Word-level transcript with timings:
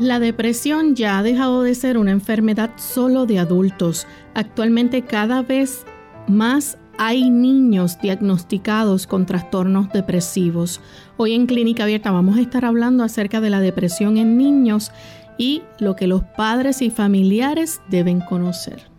La 0.00 0.18
depresión 0.18 0.94
ya 0.94 1.18
ha 1.18 1.22
dejado 1.22 1.62
de 1.62 1.74
ser 1.74 1.98
una 1.98 2.10
enfermedad 2.10 2.70
solo 2.76 3.26
de 3.26 3.38
adultos. 3.38 4.06
Actualmente 4.32 5.02
cada 5.02 5.42
vez 5.42 5.84
más 6.26 6.78
hay 6.96 7.28
niños 7.28 8.00
diagnosticados 8.00 9.06
con 9.06 9.26
trastornos 9.26 9.92
depresivos. 9.92 10.80
Hoy 11.18 11.34
en 11.34 11.44
Clínica 11.44 11.82
Abierta 11.82 12.12
vamos 12.12 12.38
a 12.38 12.40
estar 12.40 12.64
hablando 12.64 13.04
acerca 13.04 13.42
de 13.42 13.50
la 13.50 13.60
depresión 13.60 14.16
en 14.16 14.38
niños 14.38 14.90
y 15.36 15.60
lo 15.78 15.96
que 15.96 16.06
los 16.06 16.22
padres 16.22 16.80
y 16.80 16.88
familiares 16.88 17.82
deben 17.90 18.20
conocer. 18.20 18.89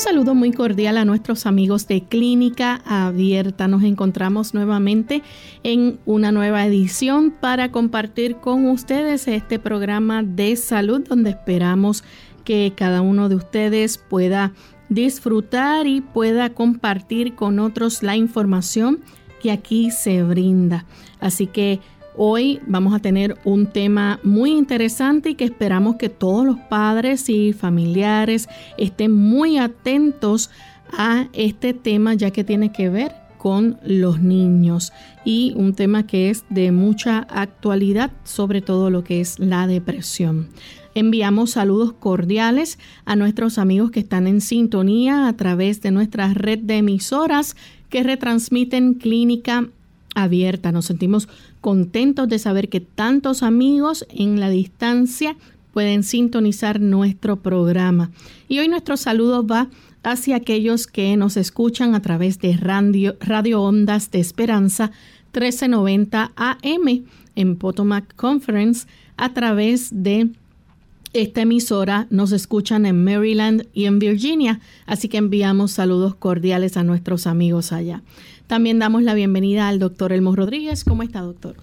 Saludo 0.00 0.34
muy 0.34 0.50
cordial 0.50 0.96
a 0.96 1.04
nuestros 1.04 1.44
amigos 1.44 1.86
de 1.86 2.02
Clínica 2.04 2.80
Abierta. 2.86 3.68
Nos 3.68 3.82
encontramos 3.82 4.54
nuevamente 4.54 5.22
en 5.62 5.98
una 6.06 6.32
nueva 6.32 6.64
edición 6.64 7.30
para 7.30 7.70
compartir 7.70 8.36
con 8.36 8.66
ustedes 8.66 9.28
este 9.28 9.58
programa 9.58 10.22
de 10.22 10.56
salud 10.56 11.06
donde 11.06 11.30
esperamos 11.30 12.02
que 12.44 12.72
cada 12.74 13.02
uno 13.02 13.28
de 13.28 13.34
ustedes 13.34 13.98
pueda 13.98 14.54
disfrutar 14.88 15.86
y 15.86 16.00
pueda 16.00 16.48
compartir 16.54 17.34
con 17.34 17.58
otros 17.58 18.02
la 18.02 18.16
información 18.16 19.00
que 19.42 19.52
aquí 19.52 19.90
se 19.90 20.22
brinda. 20.22 20.86
Así 21.20 21.46
que 21.46 21.78
Hoy 22.22 22.60
vamos 22.66 22.92
a 22.92 22.98
tener 22.98 23.38
un 23.44 23.64
tema 23.64 24.20
muy 24.22 24.50
interesante 24.50 25.30
y 25.30 25.34
que 25.36 25.46
esperamos 25.46 25.96
que 25.96 26.10
todos 26.10 26.44
los 26.44 26.58
padres 26.58 27.30
y 27.30 27.54
familiares 27.54 28.46
estén 28.76 29.10
muy 29.10 29.56
atentos 29.56 30.50
a 30.92 31.28
este 31.32 31.72
tema 31.72 32.12
ya 32.12 32.30
que 32.30 32.44
tiene 32.44 32.72
que 32.72 32.90
ver 32.90 33.14
con 33.38 33.78
los 33.82 34.20
niños 34.20 34.92
y 35.24 35.54
un 35.56 35.72
tema 35.72 36.06
que 36.06 36.28
es 36.28 36.44
de 36.50 36.72
mucha 36.72 37.20
actualidad, 37.20 38.10
sobre 38.22 38.60
todo 38.60 38.90
lo 38.90 39.02
que 39.02 39.22
es 39.22 39.38
la 39.38 39.66
depresión. 39.66 40.50
Enviamos 40.94 41.52
saludos 41.52 41.94
cordiales 41.94 42.78
a 43.06 43.16
nuestros 43.16 43.56
amigos 43.56 43.92
que 43.92 44.00
están 44.00 44.26
en 44.26 44.42
sintonía 44.42 45.26
a 45.26 45.36
través 45.38 45.80
de 45.80 45.90
nuestra 45.90 46.34
red 46.34 46.58
de 46.58 46.76
emisoras 46.76 47.56
que 47.88 48.02
retransmiten 48.02 48.92
Clínica 48.92 49.70
Abierta. 50.22 50.72
Nos 50.72 50.86
sentimos 50.86 51.28
contentos 51.60 52.28
de 52.28 52.38
saber 52.38 52.68
que 52.68 52.80
tantos 52.80 53.42
amigos 53.42 54.06
en 54.10 54.40
la 54.40 54.50
distancia 54.50 55.36
pueden 55.72 56.02
sintonizar 56.02 56.80
nuestro 56.80 57.36
programa. 57.36 58.10
Y 58.48 58.58
hoy 58.58 58.68
nuestro 58.68 58.96
saludo 58.96 59.46
va 59.46 59.68
hacia 60.02 60.36
aquellos 60.36 60.86
que 60.86 61.16
nos 61.16 61.36
escuchan 61.36 61.94
a 61.94 62.02
través 62.02 62.38
de 62.38 62.56
Radio, 62.56 63.16
Radio 63.20 63.62
Ondas 63.62 64.10
de 64.10 64.20
Esperanza 64.20 64.90
1390 65.32 66.32
AM 66.34 67.04
en 67.36 67.56
Potomac 67.56 68.14
Conference 68.16 68.86
a 69.16 69.32
través 69.32 69.90
de 69.92 70.30
esta 71.12 71.40
emisora 71.40 72.06
nos 72.10 72.30
escuchan 72.30 72.86
en 72.86 73.02
Maryland 73.02 73.66
y 73.74 73.86
en 73.86 73.98
Virginia, 73.98 74.60
así 74.86 75.08
que 75.08 75.16
enviamos 75.16 75.72
saludos 75.72 76.14
cordiales 76.14 76.76
a 76.76 76.84
nuestros 76.84 77.26
amigos 77.26 77.72
allá. 77.72 78.02
También 78.50 78.80
damos 78.80 79.04
la 79.04 79.14
bienvenida 79.14 79.68
al 79.68 79.78
doctor 79.78 80.12
Elmo 80.12 80.34
Rodríguez. 80.34 80.82
¿Cómo 80.82 81.04
está, 81.04 81.20
doctor? 81.20 81.54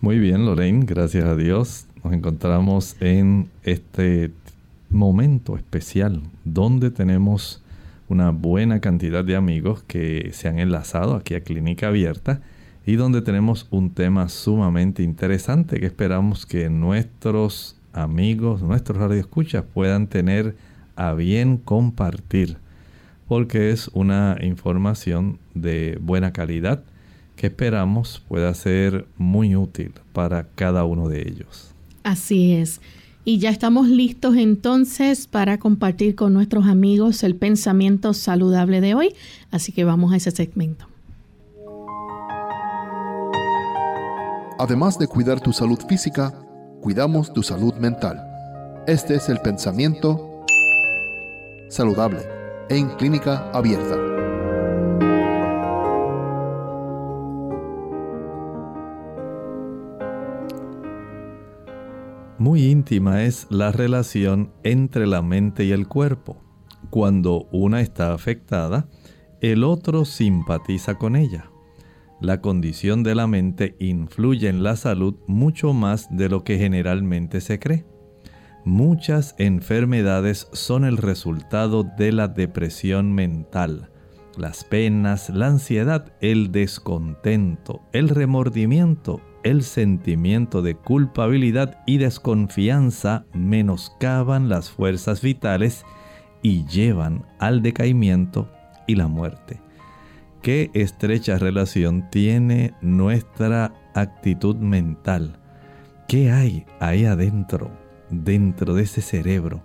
Muy 0.00 0.18
bien, 0.18 0.44
Lorraine, 0.44 0.84
gracias 0.84 1.24
a 1.24 1.36
Dios. 1.36 1.86
Nos 2.02 2.12
encontramos 2.12 2.96
en 2.98 3.48
este 3.62 4.32
momento 4.88 5.56
especial 5.56 6.20
donde 6.44 6.90
tenemos 6.90 7.62
una 8.08 8.30
buena 8.30 8.80
cantidad 8.80 9.24
de 9.24 9.36
amigos 9.36 9.84
que 9.84 10.30
se 10.32 10.48
han 10.48 10.58
enlazado 10.58 11.14
aquí 11.14 11.36
a 11.36 11.44
Clínica 11.44 11.86
Abierta 11.86 12.40
y 12.84 12.96
donde 12.96 13.22
tenemos 13.22 13.68
un 13.70 13.90
tema 13.90 14.28
sumamente 14.28 15.04
interesante 15.04 15.78
que 15.78 15.86
esperamos 15.86 16.44
que 16.44 16.68
nuestros 16.70 17.76
amigos, 17.92 18.62
nuestros 18.62 18.98
radioescuchas 18.98 19.62
puedan 19.62 20.08
tener 20.08 20.56
a 20.96 21.14
bien 21.14 21.56
compartir 21.56 22.56
porque 23.30 23.70
es 23.70 23.86
una 23.94 24.38
información 24.42 25.38
de 25.54 25.96
buena 26.02 26.32
calidad 26.32 26.82
que 27.36 27.46
esperamos 27.46 28.24
pueda 28.26 28.52
ser 28.54 29.06
muy 29.18 29.54
útil 29.54 29.92
para 30.12 30.48
cada 30.56 30.82
uno 30.82 31.08
de 31.08 31.28
ellos. 31.28 31.70
Así 32.02 32.54
es. 32.54 32.80
Y 33.24 33.38
ya 33.38 33.50
estamos 33.50 33.86
listos 33.86 34.34
entonces 34.34 35.28
para 35.28 35.58
compartir 35.58 36.16
con 36.16 36.34
nuestros 36.34 36.66
amigos 36.66 37.22
el 37.22 37.36
pensamiento 37.36 38.14
saludable 38.14 38.80
de 38.80 38.96
hoy, 38.96 39.14
así 39.52 39.70
que 39.70 39.84
vamos 39.84 40.12
a 40.12 40.16
ese 40.16 40.32
segmento. 40.32 40.86
Además 44.58 44.98
de 44.98 45.06
cuidar 45.06 45.40
tu 45.40 45.52
salud 45.52 45.78
física, 45.88 46.34
cuidamos 46.80 47.32
tu 47.32 47.44
salud 47.44 47.74
mental. 47.74 48.20
Este 48.88 49.14
es 49.14 49.28
el 49.28 49.38
pensamiento 49.38 50.44
saludable 51.68 52.39
en 52.70 52.88
clínica 52.90 53.50
abierta. 53.50 53.96
Muy 62.38 62.62
íntima 62.68 63.24
es 63.24 63.48
la 63.50 63.72
relación 63.72 64.52
entre 64.62 65.08
la 65.08 65.20
mente 65.20 65.64
y 65.64 65.72
el 65.72 65.88
cuerpo. 65.88 66.40
Cuando 66.90 67.48
una 67.50 67.80
está 67.80 68.14
afectada, 68.14 68.88
el 69.40 69.64
otro 69.64 70.04
simpatiza 70.04 70.94
con 70.94 71.16
ella. 71.16 71.50
La 72.20 72.40
condición 72.40 73.02
de 73.02 73.16
la 73.16 73.26
mente 73.26 73.74
influye 73.80 74.48
en 74.48 74.62
la 74.62 74.76
salud 74.76 75.16
mucho 75.26 75.72
más 75.72 76.06
de 76.16 76.28
lo 76.28 76.44
que 76.44 76.56
generalmente 76.56 77.40
se 77.40 77.58
cree. 77.58 77.84
Muchas 78.64 79.34
enfermedades 79.38 80.48
son 80.52 80.84
el 80.84 80.98
resultado 80.98 81.82
de 81.82 82.12
la 82.12 82.28
depresión 82.28 83.12
mental. 83.12 83.88
Las 84.36 84.64
penas, 84.64 85.30
la 85.30 85.48
ansiedad, 85.48 86.12
el 86.20 86.52
descontento, 86.52 87.80
el 87.92 88.10
remordimiento, 88.10 89.22
el 89.44 89.62
sentimiento 89.62 90.60
de 90.60 90.74
culpabilidad 90.74 91.78
y 91.86 91.98
desconfianza 91.98 93.24
menoscaban 93.32 94.50
las 94.50 94.70
fuerzas 94.70 95.22
vitales 95.22 95.84
y 96.42 96.66
llevan 96.66 97.24
al 97.38 97.62
decaimiento 97.62 98.48
y 98.86 98.94
la 98.94 99.08
muerte. 99.08 99.60
Qué 100.42 100.70
estrecha 100.74 101.38
relación 101.38 102.10
tiene 102.10 102.74
nuestra 102.82 103.72
actitud 103.94 104.56
mental. 104.56 105.38
¿Qué 106.08 106.30
hay 106.30 106.66
ahí 106.78 107.04
adentro? 107.04 107.79
Dentro 108.10 108.74
de 108.74 108.82
ese 108.82 109.00
cerebro. 109.00 109.62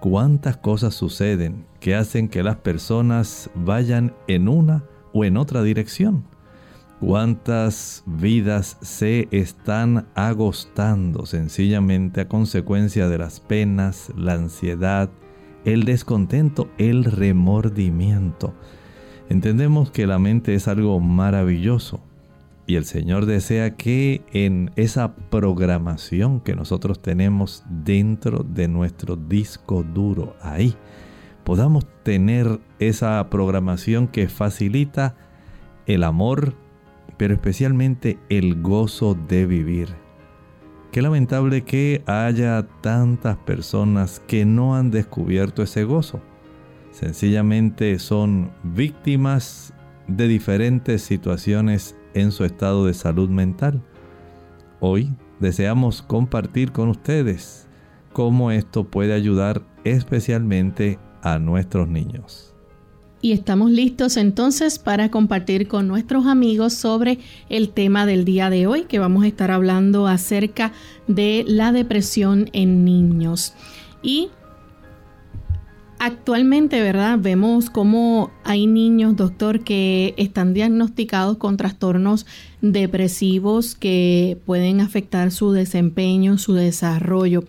Cuántas 0.00 0.56
cosas 0.56 0.94
suceden 0.94 1.66
que 1.78 1.94
hacen 1.94 2.28
que 2.28 2.42
las 2.42 2.56
personas 2.56 3.50
vayan 3.54 4.14
en 4.28 4.48
una 4.48 4.84
o 5.12 5.24
en 5.24 5.36
otra 5.36 5.62
dirección. 5.62 6.24
Cuántas 7.00 8.02
vidas 8.06 8.76
se 8.82 9.28
están 9.30 10.06
agostando 10.14 11.24
sencillamente 11.24 12.20
a 12.20 12.28
consecuencia 12.28 13.08
de 13.08 13.18
las 13.18 13.40
penas, 13.40 14.12
la 14.16 14.34
ansiedad, 14.34 15.10
el 15.64 15.84
descontento, 15.84 16.70
el 16.78 17.04
remordimiento. 17.04 18.54
Entendemos 19.30 19.90
que 19.90 20.06
la 20.06 20.18
mente 20.18 20.54
es 20.54 20.68
algo 20.68 21.00
maravilloso, 21.00 22.00
y 22.70 22.76
el 22.76 22.84
Señor 22.84 23.26
desea 23.26 23.74
que 23.74 24.22
en 24.32 24.70
esa 24.76 25.16
programación 25.16 26.38
que 26.38 26.54
nosotros 26.54 27.02
tenemos 27.02 27.64
dentro 27.68 28.44
de 28.44 28.68
nuestro 28.68 29.16
disco 29.16 29.82
duro, 29.82 30.36
ahí, 30.40 30.76
podamos 31.42 31.84
tener 32.04 32.60
esa 32.78 33.28
programación 33.28 34.06
que 34.06 34.28
facilita 34.28 35.16
el 35.86 36.04
amor, 36.04 36.54
pero 37.16 37.34
especialmente 37.34 38.20
el 38.28 38.62
gozo 38.62 39.16
de 39.16 39.46
vivir. 39.46 39.88
Qué 40.92 41.02
lamentable 41.02 41.64
que 41.64 42.04
haya 42.06 42.68
tantas 42.82 43.36
personas 43.38 44.22
que 44.28 44.44
no 44.44 44.76
han 44.76 44.92
descubierto 44.92 45.64
ese 45.64 45.82
gozo. 45.82 46.20
Sencillamente 46.92 47.98
son 47.98 48.52
víctimas 48.62 49.74
de 50.06 50.28
diferentes 50.28 51.02
situaciones 51.02 51.96
en 52.14 52.32
su 52.32 52.44
estado 52.44 52.86
de 52.86 52.94
salud 52.94 53.28
mental. 53.28 53.82
Hoy 54.80 55.10
deseamos 55.38 56.02
compartir 56.02 56.72
con 56.72 56.88
ustedes 56.88 57.66
cómo 58.12 58.50
esto 58.50 58.84
puede 58.84 59.12
ayudar 59.12 59.62
especialmente 59.84 60.98
a 61.22 61.38
nuestros 61.38 61.88
niños. 61.88 62.54
Y 63.22 63.32
estamos 63.32 63.70
listos 63.70 64.16
entonces 64.16 64.78
para 64.78 65.10
compartir 65.10 65.68
con 65.68 65.86
nuestros 65.86 66.26
amigos 66.26 66.72
sobre 66.72 67.18
el 67.50 67.68
tema 67.68 68.06
del 68.06 68.24
día 68.24 68.48
de 68.48 68.66
hoy, 68.66 68.84
que 68.84 68.98
vamos 68.98 69.24
a 69.24 69.26
estar 69.26 69.50
hablando 69.50 70.06
acerca 70.06 70.72
de 71.06 71.44
la 71.46 71.70
depresión 71.72 72.48
en 72.54 72.84
niños. 72.86 73.52
Y 74.02 74.30
actualmente, 76.00 76.80
¿verdad? 76.80 77.18
Vemos 77.20 77.68
cómo 77.70 78.30
hay 78.42 78.66
niños, 78.66 79.16
doctor, 79.16 79.60
que 79.60 80.14
están 80.16 80.54
diagnosticados 80.54 81.36
con 81.36 81.58
trastornos 81.58 82.26
depresivos 82.62 83.74
que 83.74 84.38
pueden 84.46 84.80
afectar 84.80 85.30
su 85.30 85.52
desempeño, 85.52 86.38
su 86.38 86.54
desarrollo. 86.54 87.44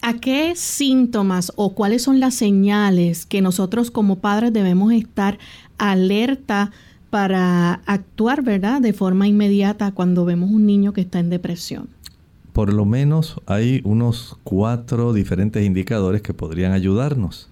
¿A 0.00 0.14
qué 0.14 0.56
síntomas 0.56 1.52
o 1.56 1.74
cuáles 1.74 2.02
son 2.02 2.20
las 2.20 2.34
señales 2.34 3.26
que 3.26 3.42
nosotros 3.42 3.90
como 3.90 4.20
padres 4.20 4.54
debemos 4.54 4.92
estar 4.94 5.38
alerta 5.76 6.70
para 7.10 7.82
actuar, 7.84 8.42
¿verdad? 8.42 8.80
De 8.80 8.94
forma 8.94 9.28
inmediata 9.28 9.92
cuando 9.92 10.24
vemos 10.24 10.50
un 10.50 10.64
niño 10.64 10.94
que 10.94 11.02
está 11.02 11.18
en 11.18 11.28
depresión. 11.28 11.90
Por 12.52 12.72
lo 12.72 12.84
menos 12.84 13.40
hay 13.46 13.80
unos 13.84 14.38
cuatro 14.44 15.12
diferentes 15.12 15.64
indicadores 15.64 16.22
que 16.22 16.34
podrían 16.34 16.72
ayudarnos. 16.72 17.50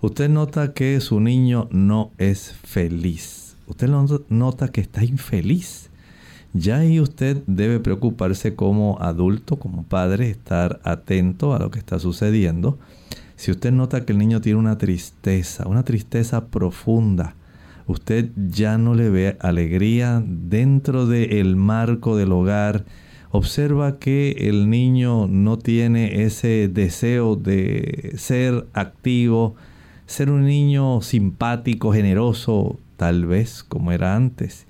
Usted 0.00 0.28
nota 0.28 0.72
que 0.72 1.00
su 1.00 1.20
niño 1.20 1.68
no 1.70 2.12
es 2.18 2.52
feliz. 2.52 3.56
Usted 3.66 3.88
nota 4.28 4.68
que 4.68 4.80
está 4.80 5.04
infeliz 5.04 5.90
ya 6.58 6.78
ahí 6.78 7.00
usted 7.00 7.42
debe 7.46 7.80
preocuparse 7.80 8.54
como 8.54 8.98
adulto, 9.00 9.56
como 9.56 9.82
padre, 9.82 10.30
estar 10.30 10.80
atento 10.84 11.54
a 11.54 11.58
lo 11.58 11.70
que 11.70 11.78
está 11.78 11.98
sucediendo. 11.98 12.78
Si 13.36 13.50
usted 13.50 13.72
nota 13.72 14.06
que 14.06 14.12
el 14.12 14.18
niño 14.18 14.40
tiene 14.40 14.58
una 14.58 14.78
tristeza, 14.78 15.68
una 15.68 15.84
tristeza 15.84 16.46
profunda, 16.46 17.34
usted 17.86 18.30
ya 18.48 18.78
no 18.78 18.94
le 18.94 19.10
ve 19.10 19.36
alegría 19.40 20.22
dentro 20.26 21.06
del 21.06 21.56
marco 21.56 22.16
del 22.16 22.32
hogar, 22.32 22.86
observa 23.36 23.98
que 23.98 24.32
el 24.38 24.68
niño 24.70 25.26
no 25.28 25.58
tiene 25.58 26.24
ese 26.24 26.68
deseo 26.68 27.36
de 27.36 28.14
ser 28.16 28.66
activo, 28.72 29.54
ser 30.06 30.30
un 30.30 30.44
niño 30.44 31.02
simpático, 31.02 31.92
generoso, 31.92 32.78
tal 32.96 33.26
vez 33.26 33.62
como 33.62 33.92
era 33.92 34.16
antes 34.16 34.66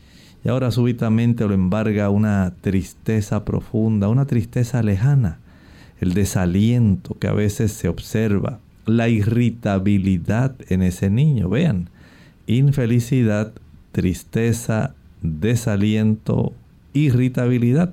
y 0.46 0.48
ahora 0.48 0.70
súbitamente 0.70 1.44
lo 1.44 1.54
embarga 1.54 2.08
una 2.08 2.54
tristeza 2.60 3.44
profunda, 3.44 4.08
una 4.08 4.26
tristeza 4.26 4.80
lejana, 4.80 5.40
el 6.00 6.14
desaliento 6.14 7.18
que 7.18 7.26
a 7.26 7.32
veces 7.32 7.72
se 7.72 7.88
observa, 7.88 8.60
la 8.84 9.08
irritabilidad 9.08 10.54
en 10.68 10.82
ese 10.82 11.10
niño. 11.10 11.48
Vean, 11.48 11.90
infelicidad, 12.46 13.54
tristeza, 13.90 14.94
desaliento, 15.20 16.52
irritabilidad. 16.92 17.92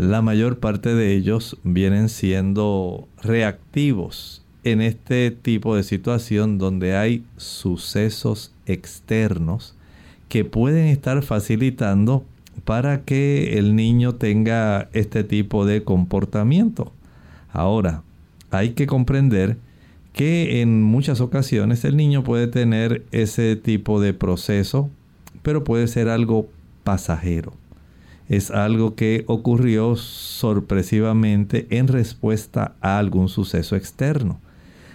La 0.00 0.22
mayor 0.22 0.60
parte 0.60 0.94
de 0.94 1.14
ellos 1.14 1.58
vienen 1.62 2.08
siendo 2.08 3.06
reactivos 3.22 4.42
en 4.64 4.80
este 4.80 5.30
tipo 5.30 5.76
de 5.76 5.82
situación 5.82 6.56
donde 6.56 6.96
hay 6.96 7.26
sucesos 7.36 8.50
externos 8.64 9.76
que 10.30 10.46
pueden 10.46 10.86
estar 10.86 11.20
facilitando 11.20 12.24
para 12.64 13.02
que 13.02 13.58
el 13.58 13.76
niño 13.76 14.14
tenga 14.14 14.88
este 14.94 15.22
tipo 15.22 15.66
de 15.66 15.84
comportamiento. 15.84 16.94
Ahora, 17.52 18.02
hay 18.50 18.70
que 18.70 18.86
comprender 18.86 19.58
que 20.14 20.62
en 20.62 20.82
muchas 20.82 21.20
ocasiones 21.20 21.84
el 21.84 21.98
niño 21.98 22.24
puede 22.24 22.46
tener 22.46 23.04
ese 23.12 23.54
tipo 23.54 24.00
de 24.00 24.14
proceso, 24.14 24.88
pero 25.42 25.62
puede 25.62 25.88
ser 25.88 26.08
algo 26.08 26.48
pasajero. 26.84 27.59
Es 28.30 28.52
algo 28.52 28.94
que 28.94 29.24
ocurrió 29.26 29.96
sorpresivamente 29.96 31.66
en 31.70 31.88
respuesta 31.88 32.76
a 32.80 32.96
algún 33.00 33.28
suceso 33.28 33.74
externo. 33.74 34.38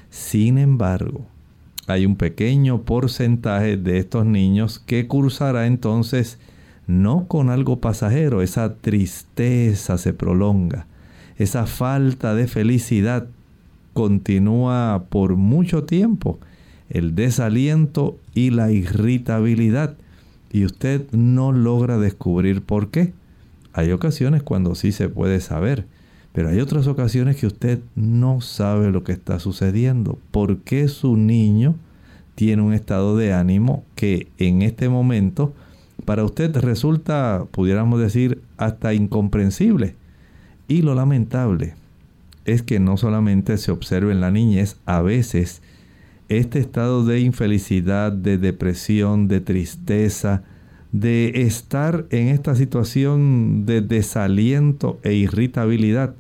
Sin 0.10 0.58
embargo, 0.58 1.26
hay 1.86 2.06
un 2.06 2.16
pequeño 2.16 2.84
porcentaje 2.84 3.76
de 3.76 3.98
estos 3.98 4.26
niños 4.26 4.80
que 4.80 5.08
cursará 5.08 5.68
entonces 5.68 6.40
no 6.88 7.28
con 7.28 7.50
algo 7.50 7.82
pasajero, 7.82 8.42
esa 8.42 8.76
tristeza 8.76 9.98
se 9.98 10.14
prolonga, 10.14 10.88
esa 11.38 11.66
falta 11.66 12.36
de 12.36 12.48
felicidad 12.48 13.28
continúa 13.92 15.08
por 15.10 15.36
mucho 15.36 15.84
tiempo, 15.84 16.40
el 16.90 17.16
desaliento 17.16 18.18
y 18.34 18.52
la 18.52 18.72
irritabilidad, 18.72 19.98
y 20.54 20.64
usted 20.64 21.12
no 21.12 21.52
logra 21.52 21.98
descubrir 21.98 22.62
por 22.62 22.92
qué. 22.92 23.12
Hay 23.78 23.92
ocasiones 23.92 24.42
cuando 24.42 24.74
sí 24.74 24.94
se 24.94 25.10
puede 25.10 25.42
saber, 25.42 25.86
pero 26.32 26.48
hay 26.48 26.62
otras 26.62 26.88
ocasiones 26.88 27.36
que 27.36 27.46
usted 27.46 27.80
no 27.94 28.40
sabe 28.40 28.90
lo 28.90 29.04
que 29.04 29.12
está 29.12 29.38
sucediendo. 29.38 30.18
¿Por 30.32 30.60
qué 30.60 30.88
su 30.88 31.18
niño 31.18 31.76
tiene 32.36 32.62
un 32.62 32.74
estado 32.74 33.18
de 33.18 33.34
ánimo 33.34 33.84
que 33.96 34.30
en 34.38 34.62
este 34.62 34.88
momento 34.88 35.54
para 36.06 36.24
usted 36.24 36.56
resulta, 36.56 37.44
pudiéramos 37.52 38.00
decir, 38.00 38.42
hasta 38.56 38.94
incomprensible? 38.94 39.96
Y 40.70 40.82
lo 40.82 40.96
lamentable 40.96 41.74
es 42.46 42.62
que 42.62 42.80
no 42.80 42.96
solamente 42.96 43.58
se 43.58 43.72
observa 43.72 44.14
en 44.14 44.22
la 44.22 44.32
niñez, 44.32 44.78
a 44.86 45.02
veces 45.02 45.62
este 46.30 46.60
estado 46.60 47.04
de 47.04 47.20
infelicidad, 47.20 48.14
de 48.14 48.38
depresión, 48.38 49.28
de 49.28 49.42
tristeza, 49.42 50.44
de 51.00 51.42
estar 51.42 52.06
en 52.10 52.30
esta 52.30 52.56
situación 52.56 53.66
de 53.66 53.82
desaliento 53.82 55.00
e 55.04 55.14
irritabilidad, 55.14 56.16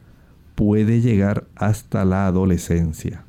puede 0.55 1.01
llegar 1.01 1.46
hasta 1.55 2.05
la 2.05 2.27
adolescencia. 2.27 3.24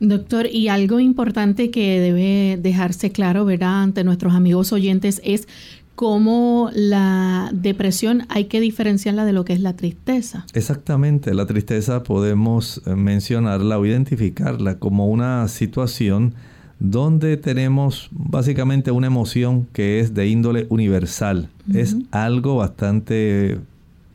Doctor, 0.00 0.46
y 0.46 0.68
algo 0.68 1.00
importante 1.00 1.70
que 1.70 2.00
debe 2.00 2.58
dejarse 2.60 3.10
claro, 3.10 3.46
¿verdad?, 3.46 3.82
ante 3.82 4.04
nuestros 4.04 4.34
amigos 4.34 4.72
oyentes 4.72 5.22
es 5.24 5.48
cómo 5.94 6.70
la 6.74 7.48
depresión 7.54 8.24
hay 8.28 8.44
que 8.44 8.60
diferenciarla 8.60 9.24
de 9.24 9.32
lo 9.32 9.46
que 9.46 9.54
es 9.54 9.60
la 9.60 9.74
tristeza. 9.74 10.44
Exactamente, 10.52 11.32
la 11.32 11.46
tristeza 11.46 12.02
podemos 12.02 12.82
mencionarla 12.84 13.78
o 13.78 13.86
identificarla 13.86 14.78
como 14.78 15.08
una 15.08 15.48
situación 15.48 16.34
donde 16.78 17.36
tenemos 17.36 18.08
básicamente 18.12 18.90
una 18.90 19.06
emoción 19.06 19.66
que 19.72 20.00
es 20.00 20.14
de 20.14 20.28
índole 20.28 20.66
universal. 20.68 21.48
Es 21.72 21.96
algo 22.10 22.56
bastante 22.56 23.58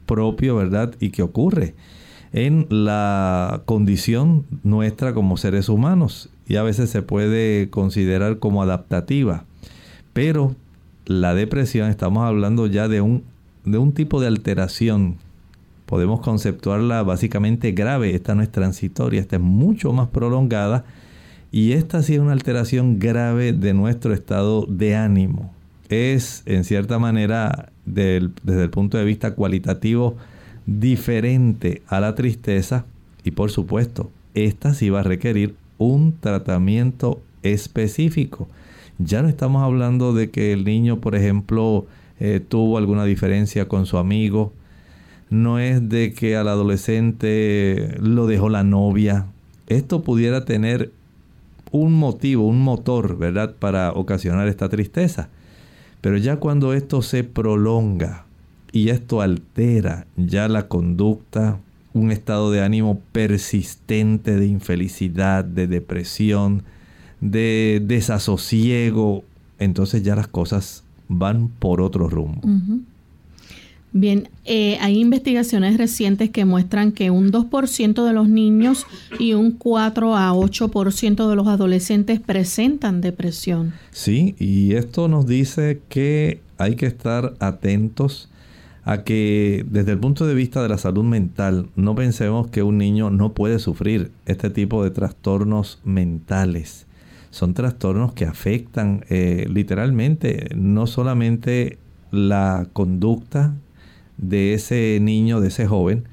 propio, 0.05 0.55
¿verdad? 0.55 0.93
Y 0.99 1.09
que 1.09 1.23
ocurre 1.23 1.73
en 2.33 2.67
la 2.69 3.61
condición 3.65 4.45
nuestra 4.63 5.13
como 5.13 5.37
seres 5.37 5.69
humanos 5.69 6.29
y 6.47 6.55
a 6.55 6.63
veces 6.63 6.89
se 6.89 7.01
puede 7.01 7.69
considerar 7.69 8.39
como 8.39 8.61
adaptativa. 8.61 9.45
Pero 10.13 10.55
la 11.05 11.33
depresión, 11.33 11.89
estamos 11.89 12.25
hablando 12.25 12.67
ya 12.67 12.87
de 12.87 13.01
un, 13.01 13.23
de 13.65 13.77
un 13.77 13.93
tipo 13.93 14.21
de 14.21 14.27
alteración. 14.27 15.15
Podemos 15.85 16.21
conceptuarla 16.21 17.03
básicamente 17.03 17.71
grave. 17.71 18.15
Esta 18.15 18.35
no 18.35 18.43
es 18.43 18.51
transitoria, 18.51 19.19
esta 19.19 19.37
es 19.37 19.41
mucho 19.41 19.91
más 19.93 20.07
prolongada. 20.09 20.85
Y 21.51 21.73
esta 21.73 22.01
sí 22.01 22.13
es 22.13 22.19
una 22.19 22.31
alteración 22.31 22.97
grave 22.97 23.51
de 23.51 23.73
nuestro 23.73 24.13
estado 24.13 24.65
de 24.69 24.95
ánimo. 24.95 25.53
Es, 25.89 26.43
en 26.45 26.63
cierta 26.63 26.97
manera, 26.97 27.71
desde 27.85 28.63
el 28.63 28.69
punto 28.69 28.97
de 28.97 29.03
vista 29.03 29.35
cualitativo, 29.35 30.15
diferente 30.65 31.81
a 31.87 31.99
la 31.99 32.15
tristeza 32.15 32.85
y 33.23 33.31
por 33.31 33.51
supuesto, 33.51 34.09
esta 34.33 34.73
sí 34.73 34.89
va 34.89 35.01
a 35.01 35.03
requerir 35.03 35.55
un 35.77 36.15
tratamiento 36.17 37.21
específico. 37.43 38.47
Ya 38.97 39.21
no 39.21 39.27
estamos 39.27 39.63
hablando 39.63 40.13
de 40.13 40.29
que 40.29 40.53
el 40.53 40.63
niño, 40.63 41.01
por 41.01 41.15
ejemplo, 41.15 41.85
eh, 42.19 42.39
tuvo 42.39 42.77
alguna 42.77 43.03
diferencia 43.03 43.67
con 43.67 43.85
su 43.85 43.97
amigo. 43.97 44.53
No 45.29 45.59
es 45.59 45.89
de 45.89 46.13
que 46.13 46.35
al 46.35 46.47
adolescente 46.47 47.97
lo 47.99 48.27
dejó 48.27 48.49
la 48.49 48.63
novia. 48.63 49.25
Esto 49.67 50.03
pudiera 50.03 50.45
tener 50.45 50.91
un 51.71 51.93
motivo, 51.93 52.47
un 52.47 52.61
motor, 52.61 53.17
¿verdad?, 53.17 53.55
para 53.57 53.91
ocasionar 53.91 54.47
esta 54.47 54.69
tristeza. 54.69 55.29
Pero 56.01 56.17
ya 56.17 56.37
cuando 56.37 56.73
esto 56.73 57.01
se 57.01 57.23
prolonga, 57.23 58.25
y 58.71 58.89
esto 58.89 59.21
altera 59.21 60.05
ya 60.15 60.47
la 60.47 60.67
conducta, 60.67 61.59
un 61.93 62.11
estado 62.11 62.51
de 62.51 62.61
ánimo 62.61 63.01
persistente 63.11 64.37
de 64.37 64.47
infelicidad, 64.47 65.43
de 65.43 65.67
depresión, 65.67 66.63
de 67.19 67.81
desasosiego, 67.85 69.23
entonces 69.59 70.03
ya 70.03 70.15
las 70.15 70.27
cosas 70.27 70.83
van 71.09 71.49
por 71.49 71.81
otro 71.81 72.07
rumbo. 72.07 72.41
Bien, 73.93 74.29
eh, 74.45 74.77
hay 74.79 74.99
investigaciones 74.99 75.77
recientes 75.77 76.29
que 76.29 76.45
muestran 76.45 76.93
que 76.93 77.11
un 77.11 77.29
2% 77.29 78.05
de 78.05 78.13
los 78.13 78.29
niños 78.29 78.85
y 79.19 79.33
un 79.33 79.51
4 79.51 80.15
a 80.15 80.33
8% 80.33 81.29
de 81.29 81.35
los 81.35 81.47
adolescentes 81.47 82.21
presentan 82.21 83.01
depresión. 83.01 83.73
Sí, 83.91 84.35
y 84.39 84.75
esto 84.75 85.09
nos 85.09 85.27
dice 85.27 85.81
que 85.89 86.39
hay 86.57 86.75
que 86.75 86.85
estar 86.85 87.33
atentos 87.39 88.29
a 88.83 89.03
que 89.03 89.65
desde 89.69 89.91
el 89.91 89.99
punto 89.99 90.25
de 90.25 90.35
vista 90.35 90.63
de 90.63 90.69
la 90.69 90.77
salud 90.77 91.03
mental 91.03 91.67
no 91.75 91.93
pensemos 91.93 92.47
que 92.47 92.63
un 92.63 92.77
niño 92.77 93.09
no 93.09 93.33
puede 93.33 93.59
sufrir 93.59 94.11
este 94.25 94.49
tipo 94.49 94.83
de 94.85 94.91
trastornos 94.91 95.79
mentales. 95.83 96.87
Son 97.29 97.53
trastornos 97.53 98.13
que 98.13 98.25
afectan 98.25 99.05
eh, 99.09 99.47
literalmente 99.51 100.49
no 100.55 100.87
solamente 100.87 101.77
la 102.11 102.67
conducta 102.73 103.53
de 104.21 104.53
ese 104.53 104.99
niño, 105.01 105.41
de 105.41 105.49
ese 105.49 105.67
joven, 105.67 106.05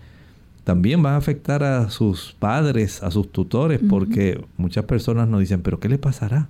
también 0.64 1.04
va 1.04 1.14
a 1.14 1.16
afectar 1.16 1.62
a 1.62 1.88
sus 1.88 2.34
padres, 2.38 3.02
a 3.02 3.10
sus 3.10 3.30
tutores, 3.30 3.80
porque 3.88 4.44
muchas 4.56 4.84
personas 4.84 5.28
nos 5.28 5.40
dicen, 5.40 5.62
pero 5.62 5.80
¿qué 5.80 5.88
le 5.88 5.98
pasará? 5.98 6.48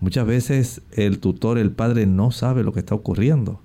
Muchas 0.00 0.26
veces 0.26 0.82
el 0.92 1.18
tutor, 1.18 1.58
el 1.58 1.70
padre, 1.70 2.06
no 2.06 2.30
sabe 2.30 2.62
lo 2.62 2.72
que 2.72 2.80
está 2.80 2.94
ocurriendo. 2.94 3.60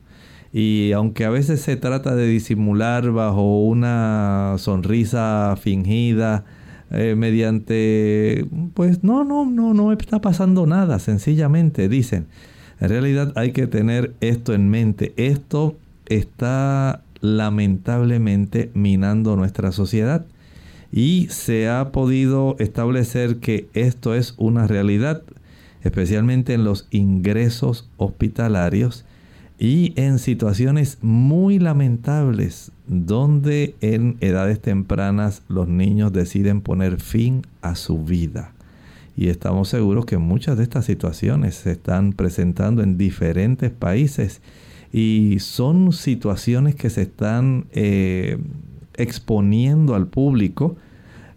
Y 0.51 0.91
aunque 0.91 1.25
a 1.25 1.29
veces 1.29 1.61
se 1.61 1.77
trata 1.77 2.15
de 2.15 2.27
disimular 2.27 3.11
bajo 3.11 3.61
una 3.63 4.55
sonrisa 4.57 5.55
fingida, 5.61 6.43
eh, 6.91 7.15
mediante, 7.15 8.45
pues 8.73 9.03
no, 9.03 9.23
no, 9.23 9.45
no, 9.45 9.73
no 9.73 9.91
está 9.91 10.21
pasando 10.21 10.65
nada, 10.65 10.99
sencillamente 10.99 11.89
dicen. 11.89 12.27
En 12.79 12.89
realidad 12.89 13.33
hay 13.35 13.51
que 13.51 13.67
tener 13.67 14.13
esto 14.21 14.53
en 14.53 14.69
mente. 14.69 15.13
Esto 15.17 15.75
está 16.05 17.01
lamentablemente 17.21 18.71
minando 18.73 19.35
nuestra 19.35 19.71
sociedad. 19.71 20.25
Y 20.91 21.27
se 21.29 21.67
ha 21.67 21.91
podido 21.91 22.55
establecer 22.59 23.37
que 23.37 23.67
esto 23.73 24.15
es 24.15 24.35
una 24.37 24.67
realidad, 24.67 25.23
especialmente 25.83 26.53
en 26.53 26.63
los 26.63 26.87
ingresos 26.91 27.89
hospitalarios 27.97 29.05
y 29.59 29.93
en 29.95 30.19
situaciones 30.19 30.97
muy 31.01 31.59
lamentables 31.59 32.71
donde 32.87 33.75
en 33.81 34.17
edades 34.21 34.61
tempranas 34.61 35.41
los 35.49 35.67
niños 35.67 36.13
deciden 36.13 36.61
poner 36.61 37.01
fin 37.01 37.41
a 37.61 37.75
su 37.75 38.03
vida. 38.03 38.53
Y 39.15 39.29
estamos 39.29 39.69
seguros 39.69 40.05
que 40.05 40.19
muchas 40.19 40.57
de 40.57 40.63
estas 40.63 40.85
situaciones 40.85 41.55
se 41.55 41.71
están 41.71 42.13
presentando 42.13 42.83
en 42.83 42.97
diferentes 42.97 43.71
países 43.71 44.41
y 44.97 45.37
son 45.37 45.93
situaciones 45.93 46.73
que 46.73 46.89
se 46.89 47.03
están 47.03 47.67
eh, 47.71 48.39
exponiendo 48.95 49.93
al 49.93 50.07
público, 50.07 50.75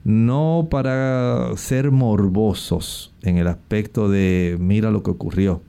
no 0.02 0.68
para 0.70 1.54
ser 1.56 1.90
morbosos 1.90 3.12
en 3.20 3.36
el 3.36 3.46
aspecto 3.48 4.08
de 4.08 4.56
mira 4.58 4.90
lo 4.90 5.02
que 5.02 5.10
ocurrió, 5.10 5.60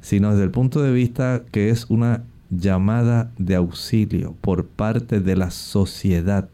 sino 0.00 0.30
desde 0.30 0.44
el 0.44 0.52
punto 0.52 0.82
de 0.82 0.92
vista 0.92 1.42
que 1.50 1.70
es 1.70 1.86
una 1.90 2.22
llamada 2.50 3.32
de 3.38 3.56
auxilio 3.56 4.36
por 4.40 4.64
parte 4.64 5.18
de 5.18 5.34
la 5.34 5.50
sociedad 5.50 6.48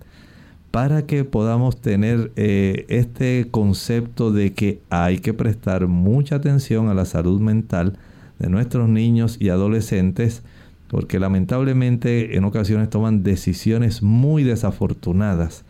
para 0.71 1.05
que 1.05 1.25
podamos 1.25 1.83
tener 1.83 2.33
eh, 2.37 2.87
este 2.89 3.49
concepto 3.51 4.33
de 4.33 4.55
que 4.55 4.81
hay 4.89 5.19
que 5.19 5.35
prestar 5.35 5.87
mucha 5.87 6.37
atención 6.37 6.89
a 6.89 6.95
la 6.95 7.05
salud 7.05 7.43
mental 7.43 7.99
de 8.39 8.49
nuestros 8.49 8.89
niños 8.89 9.37
y 9.39 9.51
adolescentes 9.51 10.43
porque 10.89 11.21
lamentablemente 11.21 12.37
en 12.37 12.45
ocasiones 12.45 12.91
toman 12.91 13.23
decisiones 13.23 14.03
muy 14.03 14.43
desafortunadas 14.43 15.65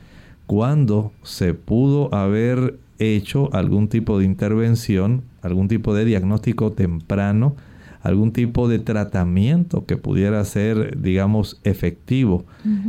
cuando 0.46 1.12
se 1.22 1.52
pudo 1.52 2.14
haber 2.14 2.78
hecho 2.98 3.52
algún 3.52 3.88
tipo 3.88 4.18
de 4.18 4.24
intervención, 4.24 5.22
algún 5.42 5.68
tipo 5.68 5.94
de 5.94 6.04
diagnóstico 6.04 6.72
temprano, 6.72 7.54
algún 8.00 8.32
tipo 8.32 8.68
de 8.68 8.78
tratamiento 8.78 9.84
que 9.84 9.96
pudiera 9.96 10.42
ser, 10.44 11.00
digamos, 11.00 11.60
efectivo, 11.64 12.44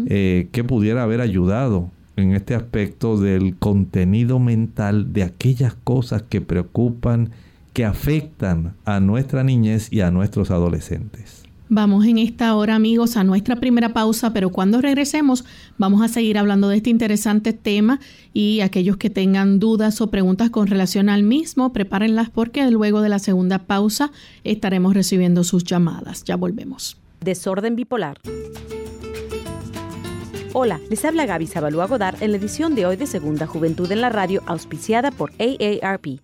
eh, 0.08 0.48
que 0.52 0.64
pudiera 0.64 1.04
haber 1.04 1.20
ayudado 1.20 1.92
en 2.16 2.34
este 2.34 2.56
aspecto 2.56 3.18
del 3.18 3.56
contenido 3.58 4.40
mental 4.40 5.14
de 5.14 5.24
aquellas 5.24 5.76
cosas 5.76 6.22
que 6.24 6.42
preocupan, 6.42 7.32
que 7.74 7.86
afectan 7.86 8.74
a 8.86 9.00
nuestra 9.00 9.44
niñez 9.44 9.92
y 9.92 10.02
a 10.02 10.12
nuestros 10.12 10.52
adolescentes. 10.52 11.49
Vamos 11.72 12.08
en 12.08 12.18
esta 12.18 12.56
hora, 12.56 12.74
amigos, 12.74 13.16
a 13.16 13.24
nuestra 13.24 13.58
primera 13.58 13.94
pausa, 13.94 14.34
pero 14.34 14.50
cuando 14.50 14.82
regresemos 14.82 15.46
vamos 15.78 16.02
a 16.02 16.08
seguir 16.08 16.40
hablando 16.40 16.68
de 16.68 16.78
este 16.78 16.90
interesante 16.90 17.54
tema 17.54 18.00
y 18.34 18.62
aquellos 18.62 18.98
que 18.98 19.12
tengan 19.12 19.60
dudas 19.60 20.02
o 20.02 20.10
preguntas 20.10 20.50
con 20.50 20.66
relación 20.66 21.10
al 21.10 21.22
mismo, 21.22 21.72
prepárenlas 21.72 22.32
porque 22.32 22.70
luego 22.72 23.02
de 23.02 23.10
la 23.10 23.20
segunda 23.20 23.60
pausa 23.60 24.12
estaremos 24.44 24.96
recibiendo 24.96 25.44
sus 25.44 25.64
llamadas. 25.64 26.24
Ya 26.24 26.38
volvemos. 26.38 26.98
Desorden 27.22 27.76
bipolar. 27.76 28.18
Hola, 30.54 30.80
les 30.90 31.06
habla 31.06 31.28
Gaby 31.28 31.46
Zabalúa 31.46 31.86
Godard 31.86 32.24
en 32.24 32.32
la 32.32 32.38
edición 32.38 32.74
de 32.74 32.88
hoy 32.88 32.96
de 32.96 33.06
Segunda 33.06 33.46
Juventud 33.46 33.92
en 33.92 34.02
la 34.02 34.10
Radio, 34.10 34.42
auspiciada 34.48 35.12
por 35.12 35.32
AARP. 35.38 36.20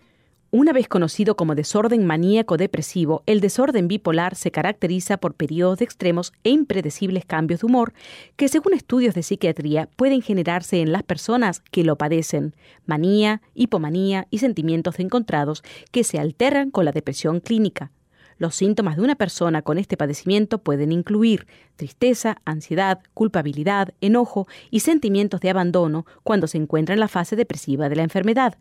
Una 0.57 0.71
vez 0.71 0.87
conocido 0.87 1.35
como 1.35 1.53
desorden 1.53 2.05
maníaco 2.05 2.55
depresivo, 2.55 3.23
el 3.25 3.41
desorden 3.41 3.89
bipolar 3.89 4.35
se 4.35 4.51
caracteriza 4.51 5.17
por 5.17 5.33
periodos 5.33 5.79
de 5.79 5.83
extremos 5.83 6.31
e 6.45 6.49
impredecibles 6.49 7.25
cambios 7.25 7.59
de 7.59 7.65
humor 7.65 7.91
que, 8.37 8.47
según 8.47 8.73
estudios 8.73 9.13
de 9.15 9.23
psiquiatría, 9.23 9.89
pueden 9.97 10.21
generarse 10.21 10.79
en 10.79 10.93
las 10.93 11.03
personas 11.03 11.59
que 11.59 11.83
lo 11.83 11.97
padecen, 11.97 12.55
manía, 12.85 13.41
hipomanía 13.53 14.27
y 14.29 14.37
sentimientos 14.37 14.97
encontrados 15.01 15.61
que 15.91 16.05
se 16.05 16.19
alteran 16.19 16.71
con 16.71 16.85
la 16.85 16.93
depresión 16.93 17.41
clínica. 17.41 17.91
Los 18.37 18.55
síntomas 18.55 18.95
de 18.95 19.01
una 19.01 19.15
persona 19.15 19.61
con 19.61 19.77
este 19.77 19.97
padecimiento 19.97 20.59
pueden 20.59 20.93
incluir 20.93 21.47
tristeza, 21.75 22.37
ansiedad, 22.45 23.01
culpabilidad, 23.13 23.89
enojo 23.99 24.47
y 24.71 24.79
sentimientos 24.79 25.41
de 25.41 25.49
abandono 25.49 26.05
cuando 26.23 26.47
se 26.47 26.57
encuentra 26.57 26.93
en 26.93 27.01
la 27.01 27.09
fase 27.09 27.35
depresiva 27.35 27.89
de 27.89 27.97
la 27.97 28.03
enfermedad 28.03 28.57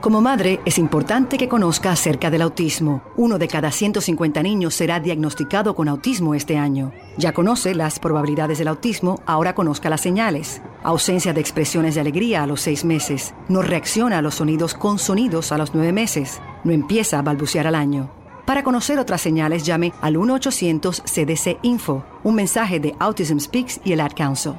Como 0.00 0.20
madre, 0.20 0.60
es 0.64 0.78
importante 0.78 1.36
que 1.36 1.48
conozca 1.48 1.90
acerca 1.90 2.30
del 2.30 2.42
autismo. 2.42 3.02
Uno 3.16 3.36
de 3.36 3.48
cada 3.48 3.72
150 3.72 4.44
niños 4.44 4.76
será 4.76 5.00
diagnosticado 5.00 5.74
con 5.74 5.88
autismo 5.88 6.36
este 6.36 6.56
año. 6.56 6.92
Ya 7.16 7.32
conoce 7.32 7.74
las 7.74 7.98
probabilidades 7.98 8.58
del 8.58 8.68
autismo, 8.68 9.20
ahora 9.26 9.56
conozca 9.56 9.90
las 9.90 10.00
señales. 10.00 10.62
Ausencia 10.84 11.32
de 11.32 11.40
expresiones 11.40 11.96
de 11.96 12.02
alegría 12.02 12.44
a 12.44 12.46
los 12.46 12.60
seis 12.60 12.84
meses. 12.84 13.34
No 13.48 13.60
reacciona 13.60 14.18
a 14.18 14.22
los 14.22 14.36
sonidos 14.36 14.74
con 14.74 15.00
sonidos 15.00 15.50
a 15.50 15.58
los 15.58 15.74
nueve 15.74 15.92
meses. 15.92 16.40
No 16.62 16.70
empieza 16.70 17.18
a 17.18 17.22
balbucear 17.22 17.66
al 17.66 17.74
año. 17.74 18.08
Para 18.46 18.62
conocer 18.62 19.00
otras 19.00 19.20
señales, 19.20 19.64
llame 19.64 19.92
al 20.00 20.14
1-800-CDC-INFO, 20.14 22.04
un 22.22 22.34
mensaje 22.36 22.78
de 22.78 22.94
Autism 23.00 23.40
Speaks 23.40 23.80
y 23.84 23.92
el 23.92 24.00
Ad 24.00 24.12
Council. 24.16 24.54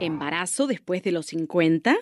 ¿Embarazo 0.00 0.66
después 0.66 1.02
de 1.02 1.12
los 1.12 1.26
50? 1.26 1.96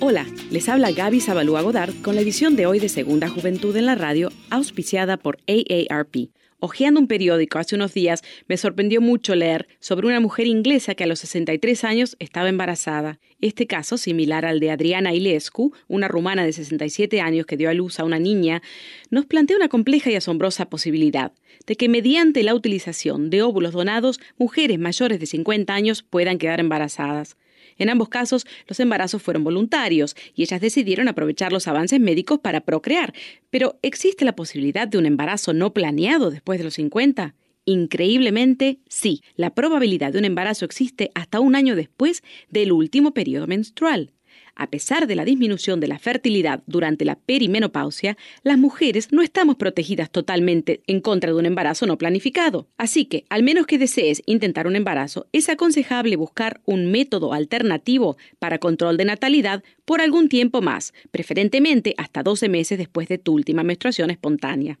Hola, 0.00 0.24
les 0.50 0.68
habla 0.68 0.92
Gaby 0.92 1.20
Sabalúa 1.20 1.62
Godard 1.62 1.94
con 2.02 2.14
la 2.14 2.20
edición 2.20 2.54
de 2.54 2.66
hoy 2.66 2.78
de 2.78 2.88
Segunda 2.88 3.28
Juventud 3.28 3.76
en 3.76 3.86
la 3.86 3.96
Radio, 3.96 4.30
auspiciada 4.50 5.16
por 5.16 5.38
AARP 5.48 6.30
Ojeando 6.60 6.98
un 6.98 7.06
periódico 7.06 7.60
hace 7.60 7.76
unos 7.76 7.94
días, 7.94 8.24
me 8.48 8.56
sorprendió 8.56 9.00
mucho 9.00 9.36
leer 9.36 9.68
sobre 9.78 10.08
una 10.08 10.18
mujer 10.18 10.48
inglesa 10.48 10.96
que 10.96 11.04
a 11.04 11.06
los 11.06 11.20
63 11.20 11.84
años 11.84 12.16
estaba 12.18 12.48
embarazada. 12.48 13.20
Este 13.40 13.68
caso, 13.68 13.96
similar 13.96 14.44
al 14.44 14.58
de 14.58 14.72
Adriana 14.72 15.14
Ilescu, 15.14 15.72
una 15.86 16.08
rumana 16.08 16.44
de 16.44 16.52
67 16.52 17.20
años 17.20 17.46
que 17.46 17.56
dio 17.56 17.70
a 17.70 17.74
luz 17.74 18.00
a 18.00 18.04
una 18.04 18.18
niña, 18.18 18.60
nos 19.08 19.26
plantea 19.26 19.56
una 19.56 19.68
compleja 19.68 20.10
y 20.10 20.16
asombrosa 20.16 20.68
posibilidad 20.68 21.30
de 21.64 21.76
que 21.76 21.88
mediante 21.88 22.42
la 22.42 22.56
utilización 22.56 23.30
de 23.30 23.42
óvulos 23.42 23.72
donados, 23.72 24.18
mujeres 24.36 24.80
mayores 24.80 25.20
de 25.20 25.26
50 25.26 25.72
años 25.72 26.02
puedan 26.02 26.38
quedar 26.38 26.58
embarazadas. 26.58 27.36
En 27.78 27.88
ambos 27.88 28.08
casos, 28.08 28.46
los 28.66 28.80
embarazos 28.80 29.22
fueron 29.22 29.44
voluntarios 29.44 30.16
y 30.34 30.42
ellas 30.42 30.60
decidieron 30.60 31.08
aprovechar 31.08 31.52
los 31.52 31.68
avances 31.68 32.00
médicos 32.00 32.40
para 32.40 32.60
procrear. 32.60 33.14
Pero 33.50 33.78
¿existe 33.82 34.24
la 34.24 34.36
posibilidad 34.36 34.86
de 34.88 34.98
un 34.98 35.06
embarazo 35.06 35.52
no 35.52 35.72
planeado 35.72 36.30
después 36.30 36.58
de 36.58 36.64
los 36.64 36.74
50? 36.74 37.34
Increíblemente, 37.64 38.80
sí, 38.88 39.22
la 39.36 39.54
probabilidad 39.54 40.12
de 40.12 40.18
un 40.18 40.24
embarazo 40.24 40.64
existe 40.64 41.10
hasta 41.14 41.40
un 41.40 41.54
año 41.54 41.76
después 41.76 42.22
del 42.48 42.72
último 42.72 43.12
periodo 43.12 43.46
menstrual. 43.46 44.12
A 44.60 44.70
pesar 44.70 45.06
de 45.06 45.14
la 45.14 45.24
disminución 45.24 45.78
de 45.78 45.86
la 45.86 46.00
fertilidad 46.00 46.64
durante 46.66 47.04
la 47.04 47.14
perimenopausia, 47.14 48.18
las 48.42 48.58
mujeres 48.58 49.12
no 49.12 49.22
estamos 49.22 49.54
protegidas 49.54 50.10
totalmente 50.10 50.82
en 50.88 51.00
contra 51.00 51.30
de 51.30 51.38
un 51.38 51.46
embarazo 51.46 51.86
no 51.86 51.96
planificado. 51.96 52.66
Así 52.76 53.04
que, 53.04 53.24
al 53.30 53.44
menos 53.44 53.66
que 53.66 53.78
desees 53.78 54.20
intentar 54.26 54.66
un 54.66 54.74
embarazo, 54.74 55.28
es 55.32 55.48
aconsejable 55.48 56.16
buscar 56.16 56.60
un 56.64 56.90
método 56.90 57.32
alternativo 57.32 58.16
para 58.40 58.58
control 58.58 58.96
de 58.96 59.04
natalidad 59.04 59.62
por 59.84 60.00
algún 60.00 60.28
tiempo 60.28 60.60
más, 60.60 60.92
preferentemente 61.12 61.94
hasta 61.96 62.24
12 62.24 62.48
meses 62.48 62.78
después 62.78 63.06
de 63.06 63.18
tu 63.18 63.34
última 63.34 63.62
menstruación 63.62 64.10
espontánea. 64.10 64.80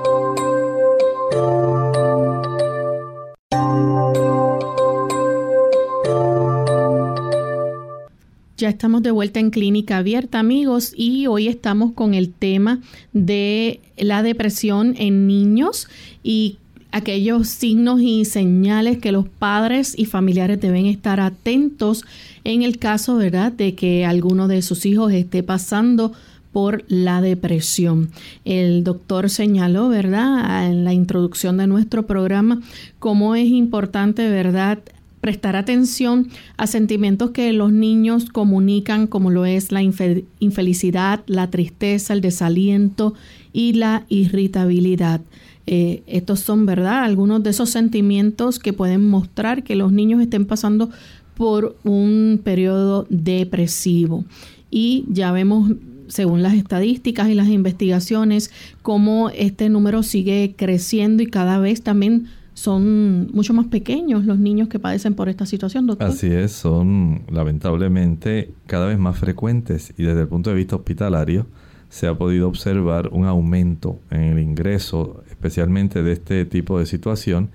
Ya 8.61 8.69
estamos 8.69 9.01
de 9.01 9.09
vuelta 9.09 9.39
en 9.39 9.49
Clínica 9.49 9.97
Abierta, 9.97 10.37
amigos, 10.37 10.93
y 10.95 11.25
hoy 11.25 11.47
estamos 11.47 11.93
con 11.93 12.13
el 12.13 12.31
tema 12.31 12.79
de 13.11 13.79
la 13.97 14.21
depresión 14.21 14.93
en 14.99 15.25
niños 15.25 15.87
y 16.21 16.59
aquellos 16.91 17.47
signos 17.47 18.01
y 18.01 18.23
señales 18.23 18.99
que 18.99 19.11
los 19.11 19.27
padres 19.27 19.97
y 19.97 20.05
familiares 20.05 20.61
deben 20.61 20.85
estar 20.85 21.19
atentos 21.19 22.05
en 22.43 22.61
el 22.61 22.77
caso, 22.77 23.15
¿verdad?, 23.15 23.51
de 23.51 23.73
que 23.73 24.05
alguno 24.05 24.47
de 24.47 24.61
sus 24.61 24.85
hijos 24.85 25.11
esté 25.11 25.41
pasando 25.41 26.13
por 26.51 26.83
la 26.87 27.19
depresión. 27.19 28.11
El 28.45 28.83
doctor 28.83 29.31
señaló, 29.31 29.89
¿verdad?, 29.89 30.67
en 30.69 30.85
la 30.85 30.93
introducción 30.93 31.57
de 31.57 31.65
nuestro 31.65 32.05
programa, 32.05 32.61
cómo 32.99 33.33
es 33.33 33.47
importante, 33.47 34.29
¿verdad?, 34.29 34.77
prestar 35.21 35.55
atención 35.55 36.29
a 36.57 36.67
sentimientos 36.67 37.31
que 37.31 37.53
los 37.53 37.71
niños 37.71 38.25
comunican, 38.25 39.07
como 39.07 39.29
lo 39.29 39.45
es 39.45 39.71
la 39.71 39.81
infelicidad, 39.83 41.21
la 41.27 41.49
tristeza, 41.49 42.13
el 42.13 42.21
desaliento 42.21 43.13
y 43.53 43.73
la 43.73 44.05
irritabilidad. 44.09 45.21
Eh, 45.67 46.01
estos 46.07 46.39
son, 46.39 46.65
¿verdad?, 46.65 47.03
algunos 47.03 47.43
de 47.43 47.51
esos 47.51 47.69
sentimientos 47.69 48.57
que 48.57 48.73
pueden 48.73 49.07
mostrar 49.07 49.63
que 49.63 49.75
los 49.75 49.91
niños 49.91 50.21
estén 50.21 50.45
pasando 50.45 50.89
por 51.35 51.77
un 51.83 52.41
periodo 52.43 53.05
depresivo. 53.09 54.25
Y 54.71 55.05
ya 55.07 55.31
vemos, 55.31 55.71
según 56.07 56.41
las 56.41 56.55
estadísticas 56.55 57.29
y 57.29 57.35
las 57.35 57.47
investigaciones, 57.47 58.51
cómo 58.81 59.29
este 59.29 59.69
número 59.69 60.01
sigue 60.01 60.55
creciendo 60.57 61.21
y 61.21 61.27
cada 61.27 61.59
vez 61.59 61.83
también 61.83 62.27
son 62.61 63.31
mucho 63.33 63.55
más 63.55 63.65
pequeños 63.65 64.23
los 64.25 64.37
niños 64.37 64.67
que 64.67 64.77
padecen 64.77 65.15
por 65.15 65.29
esta 65.29 65.47
situación, 65.47 65.87
doctor. 65.87 66.07
Así 66.07 66.27
es, 66.27 66.51
son 66.51 67.23
lamentablemente 67.31 68.53
cada 68.67 68.85
vez 68.85 68.99
más 68.99 69.17
frecuentes 69.17 69.93
y 69.97 70.03
desde 70.03 70.21
el 70.21 70.27
punto 70.27 70.51
de 70.51 70.57
vista 70.57 70.75
hospitalario 70.75 71.47
se 71.89 72.05
ha 72.05 72.15
podido 72.15 72.47
observar 72.47 73.09
un 73.13 73.25
aumento 73.25 73.99
en 74.11 74.21
el 74.21 74.39
ingreso, 74.39 75.23
especialmente 75.31 76.03
de 76.03 76.11
este 76.11 76.45
tipo 76.45 76.77
de 76.77 76.85
situación, 76.85 77.49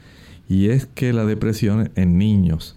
y 0.48 0.70
es 0.70 0.86
que 0.86 1.12
la 1.12 1.24
depresión 1.24 1.90
en 1.94 2.18
niños 2.18 2.76